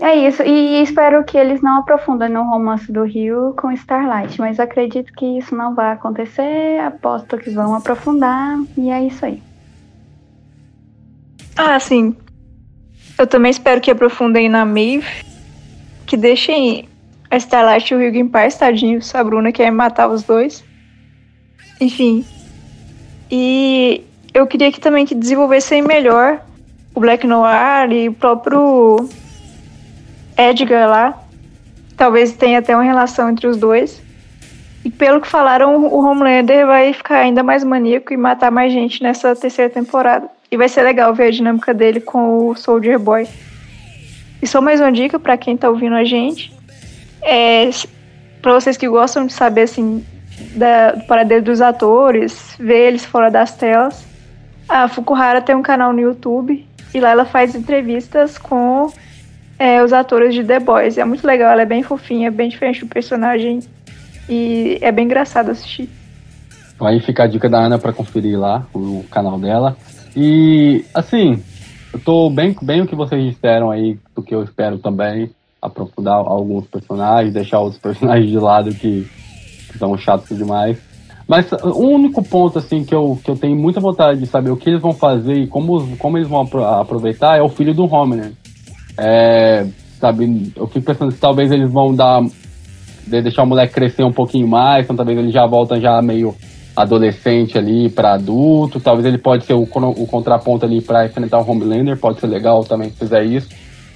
é 0.00 0.14
isso, 0.28 0.42
e 0.42 0.82
espero 0.82 1.24
que 1.24 1.38
eles 1.38 1.62
não 1.62 1.78
aprofundem 1.78 2.28
no 2.28 2.42
romance 2.42 2.90
do 2.90 3.04
Rio 3.04 3.54
com 3.56 3.70
Starlight, 3.70 4.40
mas 4.40 4.58
acredito 4.58 5.12
que 5.12 5.38
isso 5.38 5.54
não 5.54 5.74
vai 5.74 5.92
acontecer, 5.92 6.80
aposto 6.80 7.38
que 7.38 7.50
vão 7.50 7.74
aprofundar, 7.74 8.58
e 8.76 8.90
é 8.90 9.06
isso 9.06 9.24
aí. 9.24 9.40
Ah, 11.56 11.78
sim. 11.78 12.16
Eu 13.16 13.26
também 13.26 13.50
espero 13.50 13.80
que 13.80 13.90
aprofundem 13.90 14.48
na 14.48 14.64
Maeve, 14.64 15.24
que 16.06 16.16
deixem 16.16 16.88
a 17.30 17.36
Starlight 17.36 17.92
e 17.92 17.96
o 17.96 18.00
Rio 18.00 18.14
em 18.16 18.28
paz, 18.28 18.56
tadinhos, 18.56 19.14
a 19.14 19.22
Bruna 19.22 19.52
quer 19.52 19.70
matar 19.70 20.08
os 20.08 20.24
dois. 20.24 20.64
Enfim. 21.80 22.24
E 23.30 24.04
eu 24.32 24.46
queria 24.46 24.72
que 24.72 24.80
também 24.80 25.06
que 25.06 25.14
desenvolvessem 25.14 25.82
melhor 25.82 26.40
o 26.94 27.00
Black 27.00 27.26
Noir 27.26 27.90
e 27.92 28.08
o 28.08 28.12
próprio 28.12 29.08
Edgar 30.36 30.88
lá. 30.88 31.18
Talvez 31.96 32.32
tenha 32.32 32.58
até 32.58 32.74
uma 32.74 32.82
relação 32.82 33.30
entre 33.30 33.46
os 33.46 33.56
dois. 33.56 34.02
E 34.84 34.90
pelo 34.90 35.20
que 35.20 35.28
falaram, 35.28 35.86
o 35.86 36.04
Homelander 36.04 36.66
vai 36.66 36.92
ficar 36.92 37.18
ainda 37.18 37.42
mais 37.42 37.64
maníaco 37.64 38.12
e 38.12 38.16
matar 38.16 38.50
mais 38.50 38.72
gente 38.72 39.02
nessa 39.02 39.34
terceira 39.34 39.70
temporada. 39.70 40.28
E 40.50 40.56
vai 40.56 40.68
ser 40.68 40.82
legal 40.82 41.14
ver 41.14 41.28
a 41.28 41.30
dinâmica 41.30 41.72
dele 41.72 42.00
com 42.00 42.48
o 42.48 42.54
Soldier 42.54 42.98
Boy. 42.98 43.26
E 44.42 44.46
só 44.46 44.60
mais 44.60 44.80
uma 44.80 44.92
dica 44.92 45.18
para 45.18 45.38
quem 45.38 45.56
tá 45.56 45.70
ouvindo 45.70 45.94
a 45.94 46.04
gente. 46.04 46.52
É, 47.22 47.70
para 48.42 48.52
vocês 48.52 48.76
que 48.76 48.86
gostam 48.86 49.24
de 49.26 49.32
saber 49.32 49.62
assim 49.62 50.04
da, 50.54 50.92
do 50.92 51.06
paradeiro 51.06 51.44
dos 51.44 51.62
atores, 51.62 52.54
ver 52.58 52.88
eles 52.88 53.06
fora 53.06 53.30
das 53.30 53.56
telas. 53.56 54.04
A 54.68 54.86
Fukuhara 54.86 55.40
tem 55.40 55.54
um 55.54 55.62
canal 55.62 55.94
no 55.94 56.00
YouTube 56.00 56.66
e 56.92 57.00
lá 57.00 57.10
ela 57.10 57.24
faz 57.24 57.54
entrevistas 57.54 58.36
com 58.36 58.92
é, 59.58 59.82
os 59.82 59.92
atores 59.92 60.34
de 60.34 60.44
The 60.44 60.60
Boys. 60.60 60.98
É 60.98 61.04
muito 61.04 61.26
legal, 61.26 61.52
ela 61.52 61.62
é 61.62 61.66
bem 61.66 61.82
fofinha, 61.82 62.30
bem 62.30 62.48
diferente 62.48 62.80
do 62.80 62.86
personagem 62.86 63.60
e 64.28 64.78
é 64.80 64.90
bem 64.90 65.04
engraçado 65.04 65.50
assistir. 65.50 65.88
Aí 66.80 67.00
fica 67.00 67.24
a 67.24 67.26
dica 67.26 67.48
da 67.48 67.58
Ana 67.58 67.78
para 67.78 67.92
conferir 67.92 68.38
lá 68.38 68.66
o 68.74 69.04
canal 69.10 69.38
dela. 69.38 69.76
E 70.16 70.84
assim, 70.92 71.42
eu 71.92 72.00
tô 72.00 72.28
bem, 72.30 72.54
bem 72.60 72.82
o 72.82 72.86
que 72.86 72.96
vocês 72.96 73.24
disseram 73.24 73.70
aí, 73.70 73.98
do 74.14 74.22
que 74.22 74.34
eu 74.34 74.42
espero 74.42 74.78
também, 74.78 75.30
aprofundar 75.62 76.16
alguns 76.16 76.66
personagens, 76.66 77.32
deixar 77.32 77.60
outros 77.60 77.80
personagens 77.82 78.28
de 78.28 78.38
lado 78.38 78.74
que, 78.74 79.08
que 79.70 79.78
são 79.78 79.96
chatos 79.96 80.36
demais. 80.36 80.78
Mas 81.26 81.50
o 81.52 81.78
único 81.78 82.22
ponto 82.22 82.58
assim 82.58 82.84
que 82.84 82.94
eu, 82.94 83.18
que 83.24 83.30
eu 83.30 83.36
tenho 83.36 83.56
muita 83.56 83.80
vontade 83.80 84.20
de 84.20 84.26
saber 84.26 84.50
o 84.50 84.56
que 84.56 84.68
eles 84.68 84.82
vão 84.82 84.92
fazer 84.92 85.32
e 85.34 85.46
como, 85.46 85.96
como 85.96 86.18
eles 86.18 86.28
vão 86.28 86.46
aproveitar 86.78 87.38
é 87.38 87.42
o 87.42 87.48
filho 87.48 87.72
do 87.72 87.84
Homeland. 87.84 88.36
É, 88.96 89.66
sabe, 90.00 90.52
eu 90.56 90.66
fico 90.66 90.86
pensando 90.86 91.10
se 91.10 91.18
talvez 91.18 91.50
eles 91.50 91.70
vão 91.70 91.94
dar 91.94 92.22
de 93.06 93.22
deixar 93.22 93.42
o 93.42 93.46
moleque 93.46 93.74
crescer 93.74 94.04
um 94.04 94.12
pouquinho 94.12 94.48
mais, 94.48 94.84
então 94.84 94.96
talvez 94.96 95.18
ele 95.18 95.30
já 95.30 95.46
volta 95.46 95.80
já 95.80 96.00
meio 96.00 96.34
adolescente 96.76 97.56
ali 97.56 97.88
para 97.88 98.14
adulto, 98.14 98.80
talvez 98.80 99.06
ele 99.06 99.18
pode 99.18 99.44
ser 99.44 99.54
o, 99.54 99.62
o 99.62 100.06
contraponto 100.06 100.64
ali 100.64 100.80
para 100.80 101.06
enfrentar 101.06 101.38
o 101.40 101.48
Homelander, 101.48 101.98
pode 101.98 102.18
ser 102.18 102.26
legal 102.26 102.64
também 102.64 102.90
se 102.90 102.96
fizer 102.96 103.24
isso. 103.24 103.48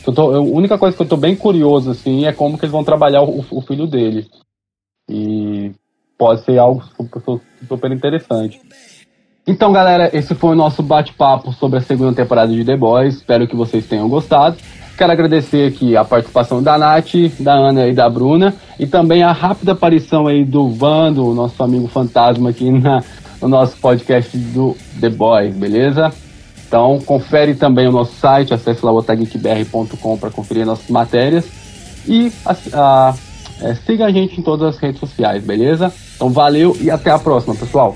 Eu 0.07 0.13
tô, 0.13 0.33
eu, 0.33 0.43
a 0.43 0.57
única 0.57 0.79
coisa 0.79 0.97
que 0.97 1.03
eu 1.03 1.09
tô 1.09 1.17
bem 1.17 1.35
curioso 1.35 1.91
assim 1.91 2.27
é 2.27 2.33
como 2.33 2.57
que 2.57 2.65
eles 2.65 2.73
vão 2.73 2.85
trabalhar 2.85 3.23
o, 3.23 3.45
o 3.51 3.61
filho 3.61 3.87
dele. 3.87 4.27
E 5.11 5.73
pode 6.17 6.45
ser 6.45 6.59
algo 6.59 6.83
super, 6.97 7.41
super 7.67 7.93
interessante. 7.93 8.61
Então, 9.47 9.73
galera, 9.73 10.11
esse 10.13 10.35
foi 10.35 10.51
o 10.51 10.55
nosso 10.57 10.83
bate-papo 10.83 11.53
sobre 11.53 11.79
a 11.79 11.83
segunda 11.83 12.15
temporada 12.15 12.53
de 12.53 12.65
The 12.65 12.77
Boys. 12.77 13.17
Espero 13.17 13.49
que 13.49 13.57
vocês 13.57 13.87
tenham 13.87 14.09
gostado. 14.09 14.59
Quero 14.99 15.13
agradecer 15.13 15.69
aqui 15.69 15.97
a 15.97 16.05
participação 16.05 16.61
da 16.61 16.77
Nath, 16.77 17.15
da 17.39 17.53
Ana 17.53 17.87
e 17.87 17.95
da 17.95 18.11
Bruna, 18.11 18.53
e 18.81 18.85
também 18.85 19.23
a 19.23 19.31
rápida 19.31 19.71
aparição 19.71 20.27
aí 20.27 20.45
do 20.45 20.71
Vando, 20.71 21.33
nosso 21.35 21.63
amigo 21.63 21.87
fantasma 21.87 22.51
aqui 22.51 22.69
na, 22.69 23.05
no 23.41 23.47
nosso 23.47 23.77
podcast 23.77 24.37
do 24.37 24.77
The 25.01 25.09
Boys, 25.09 25.55
beleza? 25.55 26.13
Então, 26.67 26.99
confere 27.07 27.55
também 27.55 27.87
o 27.87 27.93
nosso 27.93 28.13
site, 28.17 28.53
acesse 28.53 28.85
lá 28.85 28.91
otageekbr.com 28.91 30.19
para 30.19 30.31
conferir 30.31 30.67
nossas 30.67 30.91
matérias 30.91 31.47
e 32.05 32.33
a, 32.45 32.57
a, 32.75 33.15
é, 33.63 33.75
siga 33.77 34.07
a 34.07 34.11
gente 34.11 34.41
em 34.41 34.43
todas 34.43 34.75
as 34.75 34.83
redes 34.83 34.99
sociais, 34.99 35.45
beleza? 35.45 35.93
Então, 36.17 36.29
valeu 36.29 36.77
e 36.81 36.91
até 36.91 37.13
a 37.13 37.21
próxima, 37.21 37.55
pessoal! 37.55 37.95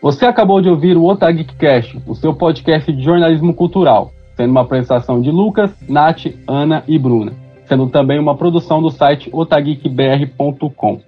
Você 0.00 0.26
acabou 0.26 0.60
de 0.60 0.68
ouvir 0.68 0.96
o 0.96 1.04
Otageekcast, 1.04 1.98
o 2.06 2.14
seu 2.14 2.34
podcast 2.34 2.92
de 2.92 3.02
jornalismo 3.02 3.54
cultural, 3.54 4.12
sendo 4.36 4.50
uma 4.50 4.60
apresentação 4.60 5.20
de 5.20 5.30
Lucas, 5.30 5.70
Nath, 5.88 6.26
Ana 6.46 6.84
e 6.86 6.98
Bruna, 6.98 7.32
sendo 7.64 7.88
também 7.88 8.18
uma 8.18 8.36
produção 8.36 8.82
do 8.82 8.90
site 8.90 9.30
otageekbr.com. 9.32 11.00